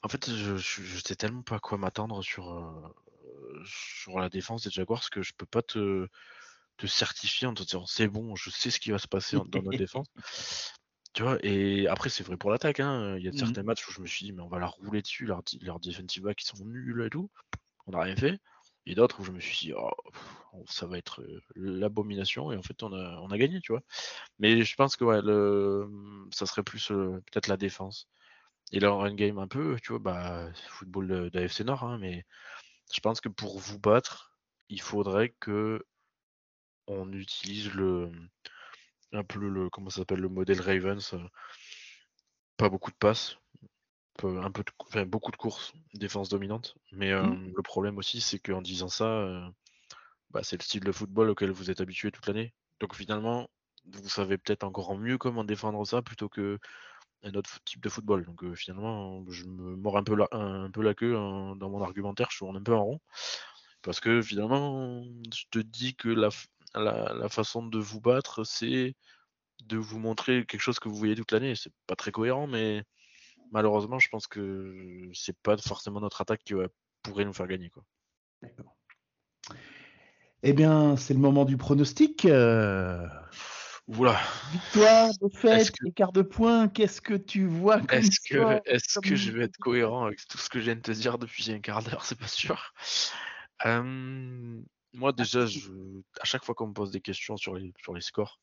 [0.03, 4.64] en fait, je, je, sais tellement pas à quoi m'attendre sur, euh, sur la défense
[4.64, 6.07] des Jaguars que je peux pas te,
[6.77, 9.64] te certifier en te disant c'est bon, je sais ce qui va se passer dans
[9.64, 10.07] notre défense.
[11.14, 12.80] Tu vois, et après, c'est vrai pour l'attaque.
[12.80, 13.18] Hein.
[13.18, 14.68] Il y a mmh certains matchs où je me suis dit, mais on va la
[14.68, 17.31] rouler dessus, leurs, leurs defensive backs qui sont nuls et tout.
[17.88, 18.40] On n'a rien fait.
[18.85, 19.91] Et d'autres où je me suis dit, oh,
[20.68, 22.51] ça va être euh, l'abomination.
[22.51, 23.81] Et en fait, on a, on a gagné, tu vois.
[24.39, 25.89] Mais je pense que ouais, le,
[26.31, 28.07] ça serait plus euh, peut-être la défense.
[28.72, 32.26] Et leur run game un peu, tu vois, bah, football d'AFC Nord, hein, mais
[32.93, 34.34] je pense que pour vous battre,
[34.69, 35.85] il faudrait que
[36.88, 38.11] on utilise le,
[39.14, 41.14] un peu le comment s'appelle le modèle Ravens.
[41.14, 41.27] Euh,
[42.57, 43.38] pas beaucoup de passes,
[44.23, 46.76] un peu de, beaucoup de courses, défense dominante.
[46.91, 47.53] Mais euh, mmh.
[47.56, 49.48] le problème aussi, c'est qu'en disant ça, euh,
[50.31, 52.53] bah, c'est le style de football auquel vous êtes habitué toute l'année.
[52.80, 53.49] Donc finalement,
[53.91, 56.60] vous savez peut-être encore mieux comment défendre ça plutôt que
[57.23, 58.26] un autre type de football.
[58.26, 61.81] Donc finalement, je me mords un peu la, un, peu la queue hein, dans mon
[61.81, 62.99] argumentaire, je tourne un peu en rond.
[63.81, 65.03] Parce que finalement,
[65.34, 66.30] je te dis que la,
[66.76, 68.95] la, façon de vous battre, c'est
[69.65, 71.56] de vous montrer quelque chose que vous voyez toute l'année.
[71.56, 72.84] C'est pas très cohérent, mais
[73.53, 76.55] malheureusement, je pense que c'est pas forcément notre attaque qui
[77.03, 77.69] pourrait nous faire gagner.
[77.69, 77.84] Quoi.
[80.41, 82.25] Eh bien, c'est le moment du pronostic.
[82.25, 83.07] Euh,
[83.88, 84.19] Oula.
[84.51, 85.09] Victoire,
[85.43, 88.38] Est-ce que- écart de points, qu'est-ce que tu vois comme Est-ce que,
[89.07, 91.51] comme- je vais être cohérent avec tout ce que je viens de te dire depuis
[91.51, 92.73] un quart d'heure C'est pas sûr.
[93.65, 94.61] Euh,
[94.93, 95.69] moi, déjà, je,
[96.19, 98.39] à chaque fois qu'on me pose des questions sur les, sur les scores,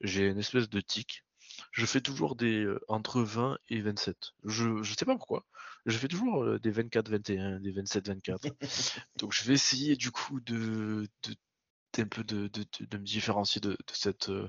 [0.00, 1.24] j'ai une espèce de tic.
[1.72, 4.32] Je fais toujours des euh, entre 20 et 27.
[4.44, 5.44] Je, je sais pas pourquoi.
[5.86, 8.52] Je fais toujours euh, des 24-21, des 27-24.
[9.16, 13.70] Donc, je vais essayer du coup de, de, peu de, de, de- me différencier de,
[13.70, 14.48] de cette, euh,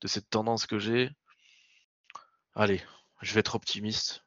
[0.00, 1.10] de cette tendance que j'ai.
[2.54, 2.82] Allez,
[3.22, 4.24] je vais être optimiste.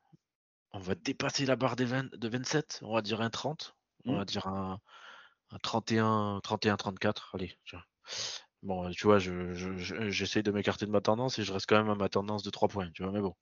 [0.71, 2.79] On va dépasser la barre des 20 de 27.
[2.83, 3.75] On va dire un 30.
[4.05, 4.17] On Mhm.
[4.17, 4.79] va dire un,
[5.51, 7.35] un 31, 31, 34.
[7.35, 7.83] Allez, tiens.
[8.63, 11.65] Bon, tu vois, je, je- je- j'essaye de m'écarter de ma tendance et je reste
[11.67, 13.35] quand même à ma tendance de 3 points, tu vois, mais bon.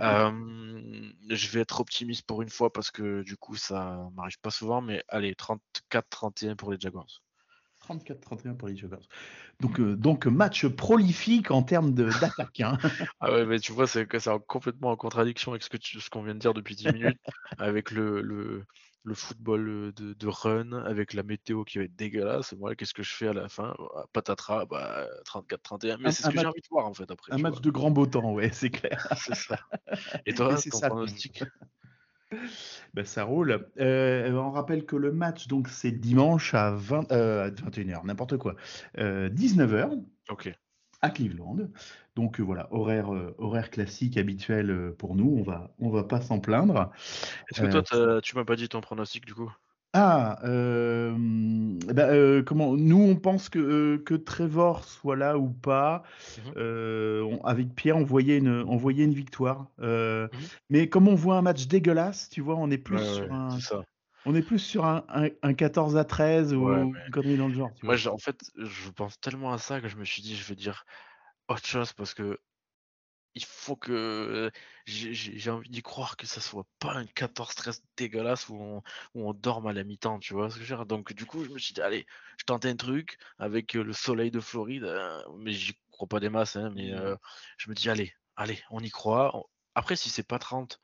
[0.00, 4.50] Euh, je vais être optimiste pour une fois parce que du coup, ça m'arrive pas
[4.50, 7.22] souvent, mais allez, 34-31 pour les Jaguars.
[7.96, 9.00] 34-31 pour les Jaguars.
[9.60, 12.60] Donc, euh, donc match prolifique en termes d'attaque.
[12.60, 12.78] hein.
[13.20, 14.06] Ah ouais, mais tu vois, c'est
[14.46, 17.18] complètement en contradiction avec ce qu'on vient de dire depuis 10 minutes,
[17.58, 18.64] avec le, le,
[19.04, 22.52] le football de, de run, avec la météo qui va être dégueulasse.
[22.54, 23.74] Moi, qu'est-ce que je fais à la fin?
[23.78, 25.98] Bah, Patatras, bah, 34-31.
[26.00, 27.32] Mais c'est ce que j'ai envie de voir en fait après.
[27.32, 27.60] Un match vois.
[27.60, 29.06] de grand beau temps, ouais, c'est clair.
[29.16, 29.58] C'est ça.
[30.26, 31.42] Et toi, ton pronostic
[32.94, 33.68] Ben, ça roule.
[33.80, 38.54] Euh, on rappelle que le match, donc, c'est dimanche à 20, euh, 21h, n'importe quoi.
[38.98, 39.98] Euh, 19h
[40.28, 40.52] Ok.
[41.00, 41.56] à Cleveland.
[42.14, 45.36] Donc euh, voilà, horaire, euh, horaire classique habituel euh, pour nous.
[45.38, 46.90] On va, on va pas s'en plaindre.
[47.50, 49.50] Est-ce que toi, tu m'as pas dit ton pronostic du coup?
[49.94, 55.50] Ah, euh, ben, euh, comment Nous, on pense que, euh, que Trevor soit là ou
[55.50, 56.02] pas.
[56.56, 59.70] On- avec Pierre, on voyait une, on voyait une victoire.
[60.32, 60.50] Mhm.
[60.70, 63.32] Mais comme on voit un match dégueulasse, tu vois, on est plus Ouais, sur ouais,
[63.32, 63.82] un, ça.
[64.24, 67.48] on est plus sur un, un, un 14 à 13 ou Ouais, une connerie dans
[67.48, 67.74] le genre.
[67.74, 67.98] tu Moi, vois.
[68.08, 70.84] en fait, je pense tellement à ça que je me suis dit, je vais dire
[71.48, 72.40] autre chose parce que
[73.34, 74.50] il faut que
[74.86, 78.82] j'ai j'ai- envie d'y croire que ça soit pas un 14-13 dégueulasse où on,
[79.14, 80.86] où on dorme à la mi-temps, tu vois ce que je veux dire?
[80.86, 82.06] Donc, du coup, je me suis dit, allez,
[82.38, 86.20] je tente un truc avec euh, le soleil de Floride, euh, mais j'y crois pas
[86.20, 87.16] des masses, hein, mais euh,
[87.58, 89.36] je me dis, allez, allez, on y croit.
[89.36, 89.44] On-
[89.74, 90.80] Après, si c'est pas 30,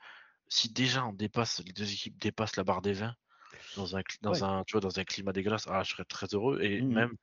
[0.49, 3.15] si déjà on dépasse, les deux équipes dépassent la barre des 20
[3.75, 4.45] dans un, dans Ouais.
[4.45, 6.61] un, tu vois, dans un climat dégueulasse, ah, je serais très heureux.
[6.63, 6.89] Et Mhm.
[6.89, 7.17] même,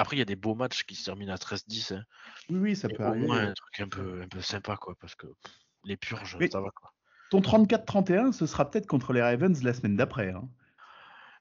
[0.00, 1.92] après, il y a des beaux matchs qui se terminent à 13-10.
[1.92, 2.04] hein.
[2.48, 3.26] Oui, oui, ça Et peut au arriver.
[3.26, 5.52] moins un truc un peu, un peu sympa, quoi, parce que pff,
[5.84, 6.92] les purges, Mais- ça va, quoi.
[7.30, 10.30] Ton 34-31, ce sera peut-être contre les Ravens la semaine d'après.
[10.30, 10.48] hein.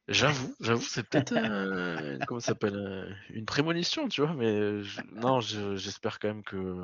[0.08, 5.40] J'avoue, j'avoue, c'est peut-être un- comment s'appelle un- une prémonition, tu vois, mais je- non,
[5.40, 6.84] je- j'espère quand même que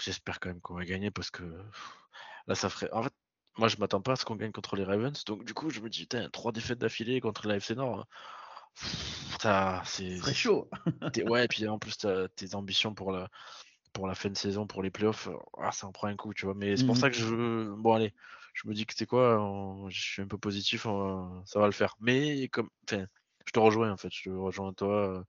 [0.00, 1.44] j'espère quand même qu'on va gagner parce que
[2.46, 2.90] là, ça ferait.
[2.92, 3.12] En fait,
[3.56, 5.80] moi, je m'attends pas à ce qu'on gagne contre les Ravens, donc du coup, je
[5.80, 8.06] me dis, putain, trois défaites d'affilée contre la FC Nord, ça,
[9.84, 10.16] c'est.
[10.16, 10.68] Ce serait chaud.
[11.26, 11.96] Ouais, et puis en plus,
[12.36, 13.28] tes ambitions pour la
[13.92, 15.28] pour la fin de saison, pour les playoffs,
[15.58, 16.54] ah, ça en prend un coup, tu vois.
[16.54, 17.00] Mais c'est pour Mhm.
[17.00, 17.74] ça que je.
[17.74, 18.14] Bon, allez,
[18.54, 21.66] je me dis que c'est quoi, on- je suis un peu positif, on- ça va
[21.66, 21.96] le faire.
[22.00, 22.70] Mais comme.
[22.88, 23.06] Enfin,
[23.46, 25.18] je te rejoins en fait, je te rejoins toi.
[25.18, 25.24] euh,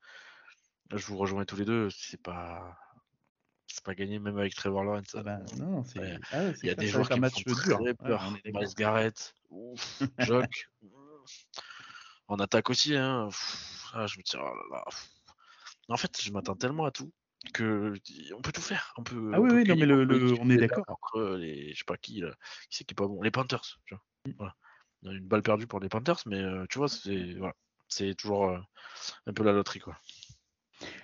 [0.98, 2.78] Je vous rejoins tous les deux, c'est pas.
[3.68, 5.16] C'est pas gagné, même avec Trevor Lawrence.
[5.16, 6.20] Ah bah, non, c'est Ouais.
[6.32, 8.20] ah ouais, Il y a des joueurs qui me font très Ouais, peur.
[8.20, 8.34] d'accord.
[8.46, 9.34] Miles Garrett,
[10.20, 10.70] Jock.
[12.32, 13.28] en attaque aussi, hein.
[13.30, 14.86] Pff, ah, je me dis, oh là là.
[15.90, 17.12] En fait, je m'attends tellement à tout
[17.54, 17.94] que
[18.36, 18.94] on peut tout faire.
[18.98, 20.86] On peut, Ah on oui, peut oui, non, mais le- on est d'accord.
[20.86, 22.32] contre les, je sais pas qui, là,
[22.70, 23.22] qui c'est qui est pas bon.
[23.22, 24.04] Les Panthers, tu vois.
[24.38, 24.56] Voilà.
[25.04, 27.56] On a une balle perdue pour les Panthers, mais euh, tu vois, c'est voilà.
[27.88, 28.60] c'est toujours euh,
[29.28, 29.98] un peu la loterie, quoi.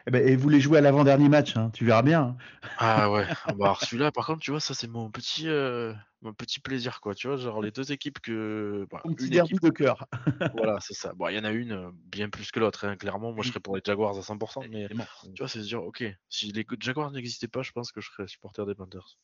[0.07, 2.21] Eh ben, et vous les jouez à l'avant-dernier match, hein, tu verras bien.
[2.21, 2.37] hein.
[2.77, 5.93] Ah ouais, ah bah, alors celui-là, par contre, tu vois, ça c'est mon petit, euh,
[6.21, 7.13] mon petit plaisir, quoi.
[7.13, 10.07] Tu vois, genre les deux équipes que, bah, petit une derby équipe de cœur.
[10.55, 11.13] Voilà, c'est ça.
[11.13, 13.33] Bon, il y en a une euh, bien plus que l'autre, hein, clairement.
[13.33, 15.03] Moi, je serais pour les Jaguars à 100%, mais Évidemment.
[15.23, 18.09] tu vois, c'est se dire, ok, si les Jaguars n'existaient pas, je pense que je
[18.09, 19.17] serais supporter des Panthers.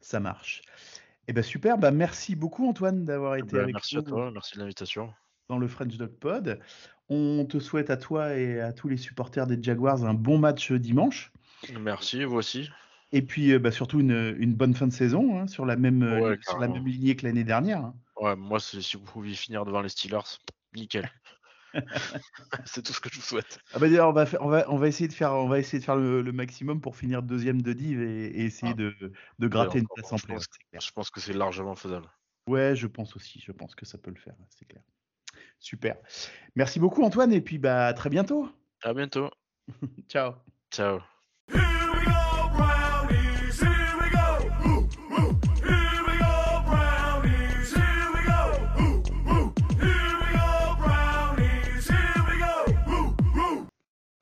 [0.00, 0.62] Ça marche.
[1.28, 4.30] Eh ben super, bah merci beaucoup Antoine d'avoir été Ben, avec merci nous à toi,
[4.32, 5.12] merci de l'invitation.
[5.48, 6.60] Dans le French Dog Pod.
[7.08, 10.72] On te souhaite à toi et à tous les supporters des Jaguars un bon match
[10.72, 11.32] dimanche.
[11.80, 12.68] Merci, vous aussi.
[13.12, 16.02] Et puis euh, bah, surtout une, une bonne fin de saison hein, sur, la même,
[16.02, 17.78] euh, Ouais, sur la même lignée que l'année dernière.
[17.78, 17.94] hein.
[18.16, 20.20] Ouais, moi, si vous pouviez finir devant les Steelers,
[20.74, 21.10] nickel.
[22.64, 23.58] c'est tout ce que je vous souhaite.
[23.72, 25.78] Ah bah, on va, faire- on, va, on va essayer de faire, on va essayer
[25.78, 28.76] de faire le, le maximum pour finir deuxième de div et, et essayer Ah.
[28.76, 28.94] de,
[29.38, 30.38] de gratter une place en clair.
[30.78, 32.06] Je pense que c'est largement faisable.
[32.46, 33.40] Ouais, je pense aussi.
[33.44, 34.34] Je pense que ça peut le faire.
[34.50, 34.82] C'est clair.
[35.60, 35.96] Super.
[36.56, 38.48] Merci beaucoup Antoine et puis bah à très bientôt.
[38.82, 39.30] À bientôt.
[40.08, 40.32] Ciao.
[40.72, 41.00] Ciao.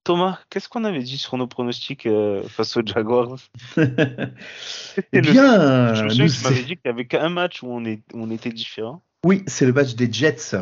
[0.05, 3.37] Thomas, qu'est-ce qu'on avait dit sur nos pronostics euh, face aux Jaguars?
[5.13, 7.63] Eh le- bien, Je me souviens que tu m'avais dit qu'il n'y avait qu'un match
[7.63, 9.03] où on, est, où on était différent.
[9.27, 10.57] oui, c'est le match des Jets.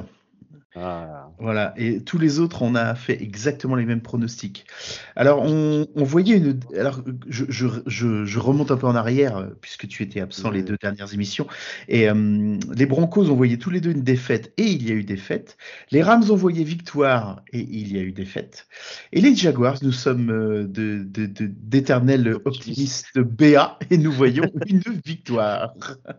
[0.77, 4.67] Ah, Voilà, et tous les autres, on a fait exactement les mêmes pronostics.
[5.15, 6.59] Alors, on, on voyait une.
[6.77, 10.51] Alors, je, je, je, je remonte un peu en arrière, euh, puisque tu étais absent
[10.51, 10.65] les Ouais.
[10.65, 11.47] deux dernières émissions.
[11.87, 14.95] Et euh, les Broncos ont voyé tous les deux une défaite, et il y a
[14.95, 15.57] eu défaite.
[15.93, 18.67] Les Rams ont voyé victoire, et il y a eu défaite.
[19.13, 24.51] Et les Jaguars, nous sommes euh, de, de, de- d'éternels optimistes BA, et nous voyons
[24.67, 25.73] une victoire.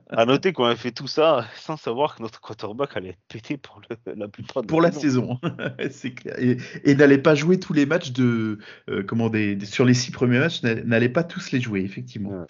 [0.10, 3.58] À noter qu'on a fait tout ça sans savoir que notre quarterback allait être pété
[3.58, 5.40] pour le- la plupart de pour la saison,
[5.92, 6.36] c'est clair.
[6.40, 8.60] Et, et n'allait pas jouer tous les matchs de,
[8.90, 11.82] euh, comment des, des- sur les six premiers matchs, n'a- n'allait pas tous les jouer
[11.82, 12.32] effectivement.
[12.32, 12.46] Ouais.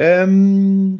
[0.00, 0.96] Euh,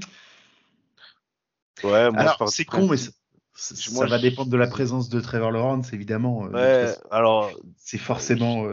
[1.85, 3.11] Ouais, moi, alors c'est con, mais ça,
[3.55, 6.47] ça Moi, va je- dépendre de la présence de Trevor Lawrence évidemment.
[6.47, 7.01] euh, Ouais, façon.
[7.11, 8.67] alors, c'est forcément,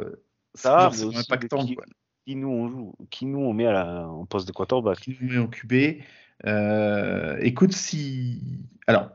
[0.55, 1.65] ça, forcément aussi impactant.
[1.65, 1.85] qui, Quoi.
[2.25, 4.99] qui nous on joue, qui nous on met à la, en poste de quarterback.
[5.01, 6.01] Qui nous met en QB.
[6.45, 8.41] Euh, écoute, si
[8.87, 9.09] alors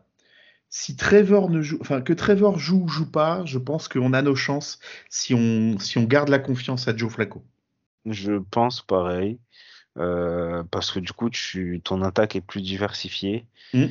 [0.71, 4.23] si Trevor ne joue, enfin que Trevor joue ou joue pas, je pense qu'on a
[4.23, 4.79] nos chances
[5.09, 7.45] si on si on garde la confiance à Joe Flacco.
[8.07, 9.39] Je pense pareil.
[9.99, 13.47] euh, parce que du coup, tu, ton attaque est plus diversifiée.
[13.75, 13.87] Mm.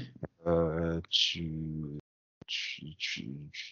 [0.47, 1.99] Euh, tu,
[2.47, 3.29] tu, tu,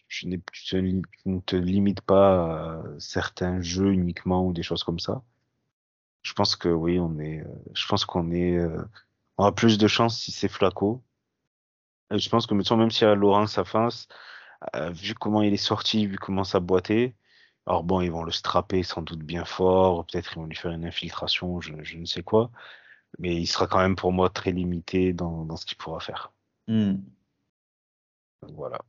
[0.10, 5.24] tu, ne te limites pas à certains jeux uniquement ou des choses comme ça.
[6.24, 8.84] Je pense que oui, on est, euh, je pense qu'on est, euh,
[9.38, 11.02] on a plus de chance si c'est Flaco.
[12.12, 14.08] Je pense que même si à Laurence à face,
[14.76, 17.16] euh, vu comment il est sorti, vu comment ça boitait,
[17.68, 20.72] alors bon, ils vont le strapper sans doute bien fort, peut-être ils vont lui faire
[20.72, 22.52] une infiltration, je, je ne sais quoi,
[23.20, 26.34] mais il sera quand même pour moi très limité dans, dans ce qu'il pourra faire.
[26.68, 26.96] Hmm.
[28.42, 28.80] Donc voilà.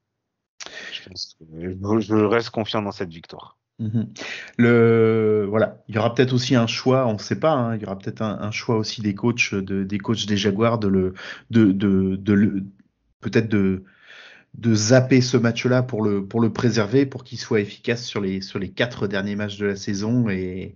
[0.92, 3.56] Je, pense que- je- je reste confiant dans cette victoire.
[3.78, 4.12] Mhm.
[4.56, 7.82] Le voilà, il y aura peut-être aussi un choix, on ne sait pas, hein, il
[7.82, 10.88] y aura peut-être un, un choix aussi des coachs de, des coachs des Jaguars de
[10.88, 11.14] le
[11.50, 12.64] de de, de le
[13.20, 13.84] peut-être de
[14.54, 18.40] de zapper ce match-là pour le pour le préserver pour qu'il soit efficace sur les
[18.40, 20.74] sur les quatre derniers matchs de la saison et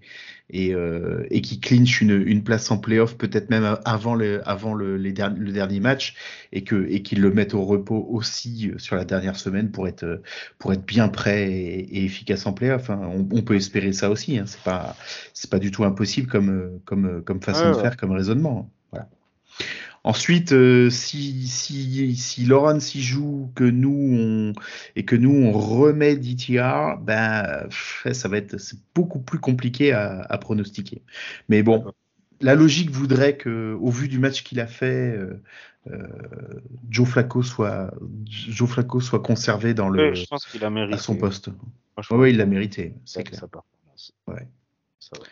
[0.51, 4.75] et, euh, et qui clinche une, une place en playoff peut-être même avant le avant
[4.75, 6.15] le, les derni- le dernier match
[6.53, 9.89] et que et qu'ils le mettent au repos aussi euh, sur la dernière semaine pour
[9.89, 10.23] être
[10.59, 12.91] pour être bien prêt et, et efficace en playoff.
[12.91, 13.01] hein.
[13.03, 14.39] On, on peut espérer ça aussi.
[14.39, 14.45] Hein.
[14.47, 14.97] C'est pas
[15.33, 18.69] c'est pas du tout impossible comme comme comme façon Ouais, de faire, comme raisonnement.
[18.69, 18.71] hein.
[18.91, 19.09] Voilà.
[20.05, 24.53] Ensuite, euh, si si si Lawrence y joue, que nous on
[24.97, 27.69] et que nous on remet DTR, ben
[28.13, 31.03] ça va être c'est beaucoup plus compliqué à, à pronostiquer.
[31.49, 31.85] Mais bon,
[32.41, 35.41] la logique voudrait que, au vu du match qu'il a fait, euh,
[35.89, 36.07] euh,
[36.91, 37.93] Joe Flacco soit
[38.29, 40.95] Joe Flacco soit conservé dans le Ouais, je pense qu'il a mérité.
[40.95, 41.49] à son poste.
[42.11, 43.39] Ouais, ouais, il l'a mérité, c'est clair.
[43.39, 44.13] sa performance.
[44.27, 44.49] Ouais.
[44.99, 45.25] Ça va.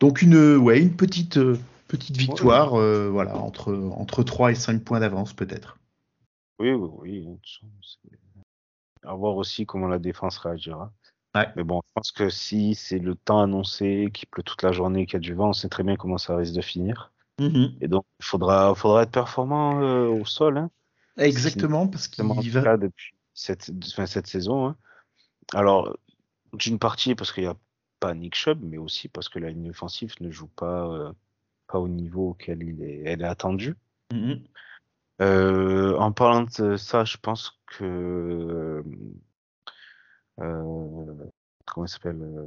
[0.00, 1.56] Donc une ouais une petite euh,
[1.90, 5.78] petite victoire, euh, voilà entre entre 3 et 5 points d'avance peut-être.
[6.58, 7.28] Oui, oui, oui.
[9.02, 10.92] À voir aussi comment la défense réagira.
[11.34, 11.48] Ouais.
[11.56, 15.06] Mais bon, je pense que si c'est le temps annoncé, qu'il pleut toute la journée,
[15.06, 17.12] qu'il y a du vent, on sait très bien comment ça risque de finir.
[17.40, 17.76] Mhm.
[17.80, 20.58] Et donc, il faudra, faudra être performant euh, au sol.
[20.58, 20.70] Hein.
[21.16, 24.68] Exactement parce qu'il va cas depuis cette, enfin, cette saison.
[24.68, 24.76] hein.
[25.54, 25.96] Alors,
[26.52, 27.56] d'une partie parce qu'il n'y a
[28.00, 31.12] pas Nick Chubb, mais aussi parce que la ligne offensive ne joue pas, euh,
[31.70, 33.76] pas au niveau auquel il est, elle est attendue.
[34.12, 34.42] Mhm.
[35.20, 38.82] Euh, en parlant de ça, je pense que
[40.40, 41.14] euh,
[41.66, 42.46] comment il s'appelle euh,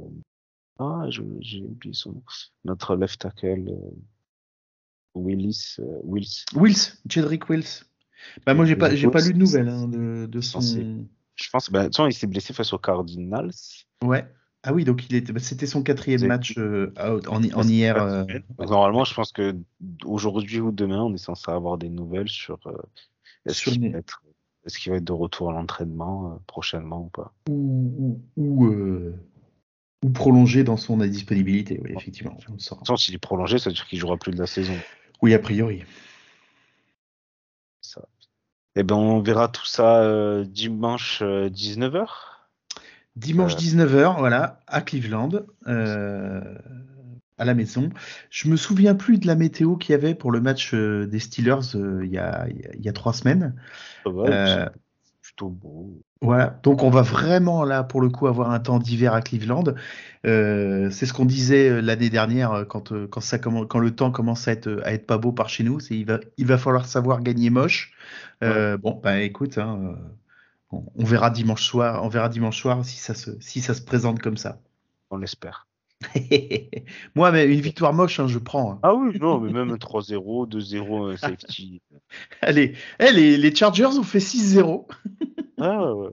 [0.78, 2.22] Ah, j'ai oublié son nom.
[2.64, 3.72] Notre left tackle
[5.14, 6.44] Willis, Wills.
[6.54, 7.84] Wills, Jedrick Wills.
[8.46, 10.60] Bah moi j'ai pas j'ai pas lu de nouvelles hein, de, de son.
[10.60, 13.50] Je pense, ben, de toute façon, il s'est blessé face aux Cardinals.
[14.04, 14.24] ouais.
[14.66, 18.02] Ah oui, donc il était, bah, c'était son quatrième match euh, out- en, en hier.
[18.02, 18.24] euh,
[18.58, 19.54] Donc, normalement, je pense que
[20.06, 22.72] aujourd'hui ou demain, on est censé avoir des nouvelles sur euh,
[23.44, 24.22] est-ce Sur qu'il va être,
[24.64, 27.34] est-ce qu'il va être de retour à l'entraînement euh, prochainement ou pas?
[27.50, 29.14] ou ou, ou, euh,
[30.02, 32.38] ou prolongé dans son indisponibilité, oui, effectivement.
[32.88, 34.74] on s'il est prolongé, ça veut dire qu'il jouera plus de la saison.
[35.20, 35.82] Oui, a priori.
[37.82, 38.08] Ça.
[38.76, 42.33] Eh ben, on verra tout ça euh, dimanche 19h.
[43.16, 43.56] Dimanche Euh.
[43.56, 45.30] 19h, voilà, à Cleveland,
[45.68, 46.40] euh,
[47.38, 47.90] à la maison.
[48.30, 51.20] Je me souviens plus de la météo qu'il y avait pour le match euh, des
[51.20, 53.54] Steelers euh, il y, a, il y a- il y a trois semaines.
[54.04, 54.68] Ça va, Euh,
[55.22, 56.02] plutôt beau.
[56.20, 59.64] Voilà, donc on va vraiment là pour le coup avoir un temps d'hiver à Cleveland.
[60.26, 63.78] Euh, c'est ce qu'on disait euh, l'année dernière euh, quand euh, quand ça commence, quand
[63.78, 66.20] le temps commence à être à être pas beau par chez nous, c'est il va
[66.38, 67.92] il va falloir savoir gagner moche.
[68.42, 69.96] Euh, Bon, bah écoute, hein,
[70.72, 73.82] euh, on, verra dimanche soir, on verra dimanche soir si ça se si ça se
[73.82, 74.60] présente comme ça.
[75.10, 75.66] On l'espère.
[77.14, 78.72] Moi, mais une victoire moche, hein, je prends.
[78.72, 78.78] hein.
[78.82, 81.80] Ah oui, non, mais même 3-0, 2-0, un safety.
[82.42, 84.86] Allez, eh, les, les Chargers ont fait 6-0.
[85.56, 86.10] Ah ouais.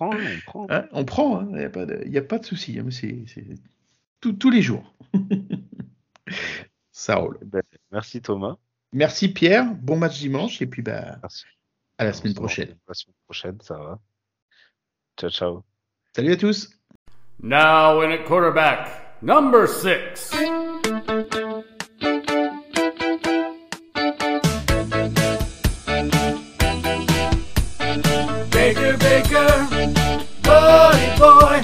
[0.00, 0.66] On prend, on prend.
[0.70, 2.78] Hein, on prend, il n'y a pas de, y a pas de souci.
[2.80, 3.24] hein, c'est
[4.20, 4.92] tous les jours.
[6.90, 7.38] Ça roule.
[7.46, 7.62] Ben,
[7.92, 8.56] merci Thomas.
[8.92, 11.44] Merci Pierre, bon match dimanche et puis bah, Merci.
[11.98, 12.64] À la On semaine prochaine.
[12.68, 13.98] retrouve La semaine prochaine, ça va.
[15.18, 15.64] Ciao, ciao.
[16.14, 16.70] Salut à tous.
[17.40, 20.30] Now in at quarterback, number six.
[28.50, 29.48] Baker, Baker,
[30.42, 31.60] buddy boy,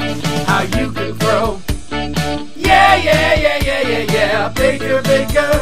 [0.47, 1.61] how you can throw.
[2.57, 4.49] Yeah, yeah, yeah, yeah, yeah, yeah.
[4.51, 5.53] Baker, Baker,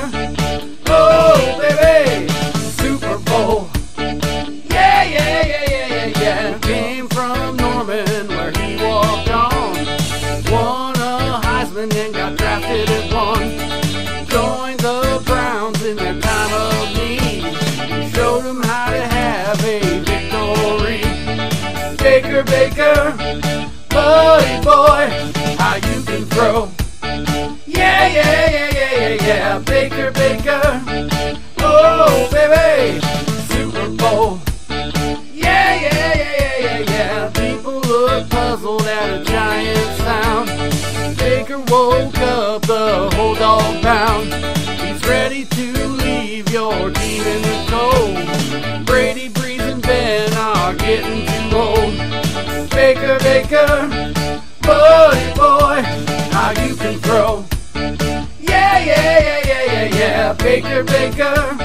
[60.84, 61.61] Baker,